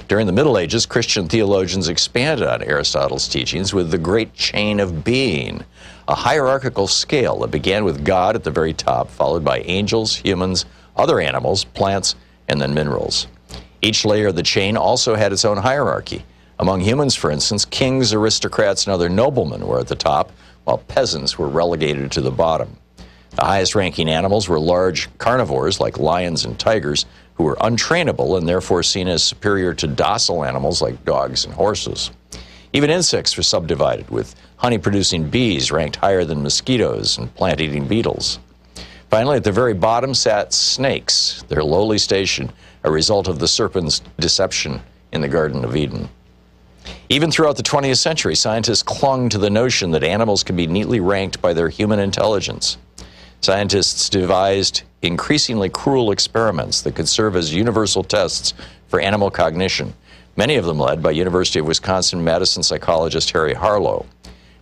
During 0.10 0.28
the 0.28 0.34
Middle 0.34 0.58
Ages, 0.58 0.86
Christian 0.86 1.30
theologians 1.30 1.88
expanded 1.88 2.45
on 2.45 2.62
Aristotle's 2.62 3.28
teachings 3.28 3.74
with 3.74 3.89
the 3.89 3.97
great 3.97 4.34
chain 4.34 4.82
of 4.82 5.04
being, 5.04 5.64
a 6.10 6.16
hierarchical 6.16 6.88
scale 6.88 7.39
that 7.39 7.51
began 7.51 7.86
with 7.86 8.04
God 8.04 8.36
at 8.36 8.43
the 8.43 8.51
very 8.51 8.74
top, 8.74 9.10
followed 9.10 9.45
by 9.45 9.60
angels, 9.60 10.18
humans, 10.18 10.66
other 10.97 11.22
animals, 11.22 11.64
plants, 11.64 12.16
and 12.49 12.60
then 12.60 12.74
minerals. 12.74 13.28
Each 13.82 14.04
layer 14.04 14.28
of 14.28 14.36
the 14.36 14.43
chain 14.43 14.76
also 14.76 15.16
had 15.16 15.32
its 15.32 15.45
own 15.45 15.58
hierarchy. 15.58 16.26
Among 16.60 16.82
humans, 16.82 17.16
for 17.16 17.32
instance, 17.32 17.64
kings, 17.64 18.14
aristocrats, 18.14 18.86
and 18.86 18.93
other 18.93 19.10
noblemen 19.10 19.66
were 19.66 19.80
at 19.80 19.88
the 19.88 19.95
top, 19.95 20.34
while 20.66 20.80
peasants 20.80 21.38
were 21.38 21.47
relegated 21.47 22.12
to 22.12 22.22
the 22.22 22.32
bottom. 22.32 22.76
The 23.36 23.45
highest 23.45 23.74
ranking 23.74 24.10
animals 24.10 24.47
were 24.47 24.60
large 24.60 25.10
carnivores 25.18 25.80
like 25.80 25.97
lions 25.97 26.45
and 26.45 26.60
tigers, 26.60 27.06
who 27.36 27.43
were 27.43 27.57
untrainable 27.61 28.38
and 28.38 28.47
therefore 28.47 28.84
seen 28.84 29.07
as 29.07 29.23
superior 29.23 29.73
to 29.73 29.88
docile 29.88 30.43
animals 30.43 30.81
like 30.81 31.03
dogs 31.05 31.45
and 31.45 31.53
horses. 31.53 32.11
Even 32.73 32.89
insects 32.89 33.38
were 33.38 33.43
subdivided, 33.43 34.09
with 34.09 34.36
honey 34.57 34.77
producing 34.77 35.29
bees 35.29 35.71
ranked 35.71 35.97
higher 35.97 36.25
than 36.25 36.41
mosquitoes 36.41 37.17
and 37.17 37.34
plant 37.36 37.61
eating 37.61 37.88
beetles. 37.88 38.39
Finally, 39.09 39.38
at 39.38 39.43
the 39.43 39.51
very 39.51 39.75
bottom 39.75 40.13
sat 40.13 40.51
snakes, 40.51 41.43
their 41.47 41.63
lowly 41.63 41.99
station, 41.99 42.51
a 42.84 42.91
result 42.91 43.27
of 43.27 43.38
the 43.38 43.47
serpent's 43.47 44.01
deception 44.19 44.81
in 45.11 45.21
the 45.21 45.27
Garden 45.27 45.63
of 45.63 45.75
Eden. 45.75 46.09
Even 47.09 47.29
throughout 47.29 47.55
the 47.55 47.63
20th 47.63 47.97
century, 47.97 48.36
scientists 48.36 48.81
clung 48.81 49.29
to 49.29 49.38
the 49.38 49.49
notion 49.49 49.91
that 49.91 50.03
animals 50.03 50.43
can 50.43 50.55
be 50.55 50.65
neatly 50.65 50.99
ranked 50.99 51.41
by 51.41 51.53
their 51.53 51.69
human 51.69 51.99
intelligence. 51.99 52.77
Scientists 53.41 54.09
devised 54.09 54.81
increasingly 55.04 55.70
cruel 55.70 56.12
experiments 56.12 56.82
that 56.82 56.95
could 56.95 57.10
serve 57.10 57.36
as 57.36 57.54
universal 57.54 58.04
tests 58.04 58.54
for 58.88 58.99
animal 58.99 59.30
cognition, 59.30 59.93
many 60.36 60.56
of 60.56 60.66
them 60.66 60.80
led 60.80 61.01
by 61.01 61.12
University 61.12 61.60
of 61.60 61.68
Wisconsin 61.68 62.24
Madison 62.24 62.64
psychologist 62.64 63.32
Harry 63.32 63.54
Harlow. 63.54 64.06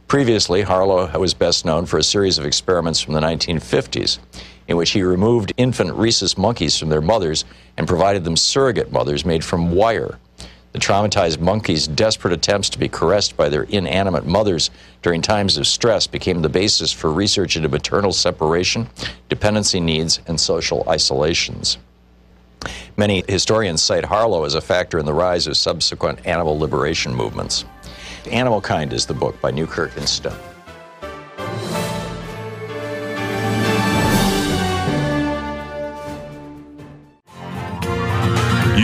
Previously, 0.07 0.61
Harlow 0.61 1.07
was 1.17 1.33
best 1.33 1.63
known 1.63 1.85
for 1.85 1.97
a 1.97 2.03
series 2.03 2.37
of 2.37 2.45
experiments 2.45 2.99
from 2.99 3.13
the 3.13 3.21
1950s 3.21 4.19
in 4.67 4.77
which 4.77 4.91
he 4.91 5.03
removed 5.03 5.53
infant 5.57 5.93
rhesus 5.93 6.37
monkeys 6.37 6.77
from 6.77 6.89
their 6.89 7.01
mothers 7.01 7.45
and 7.77 7.87
provided 7.87 8.23
them 8.23 8.37
surrogate 8.37 8.91
mothers 8.91 9.25
made 9.25 9.43
from 9.43 9.71
wire. 9.71 10.17
The 10.71 10.79
traumatized 10.79 11.39
monkeys' 11.39 11.87
desperate 11.87 12.33
attempts 12.33 12.69
to 12.69 12.79
be 12.79 12.87
caressed 12.87 13.35
by 13.35 13.49
their 13.49 13.63
inanimate 13.63 14.25
mothers 14.25 14.69
during 15.01 15.21
times 15.21 15.57
of 15.57 15.67
stress 15.67 16.07
became 16.07 16.41
the 16.41 16.49
basis 16.49 16.93
for 16.93 17.11
research 17.11 17.57
into 17.57 17.67
maternal 17.67 18.13
separation, 18.13 18.89
dependency 19.27 19.81
needs, 19.81 20.21
and 20.27 20.39
social 20.39 20.87
isolations. 20.87 21.77
Many 22.95 23.23
historians 23.27 23.83
cite 23.83 24.05
Harlow 24.05 24.45
as 24.45 24.55
a 24.55 24.61
factor 24.61 24.99
in 24.99 25.05
the 25.05 25.13
rise 25.13 25.47
of 25.47 25.57
subsequent 25.57 26.25
animal 26.25 26.57
liberation 26.57 27.13
movements. 27.13 27.65
Animalkind 28.25 28.93
is 28.93 29.05
the 29.05 29.13
book 29.13 29.39
by 29.41 29.51
Newkirk 29.51 29.97
and 29.97 30.07
Stone. 30.07 30.37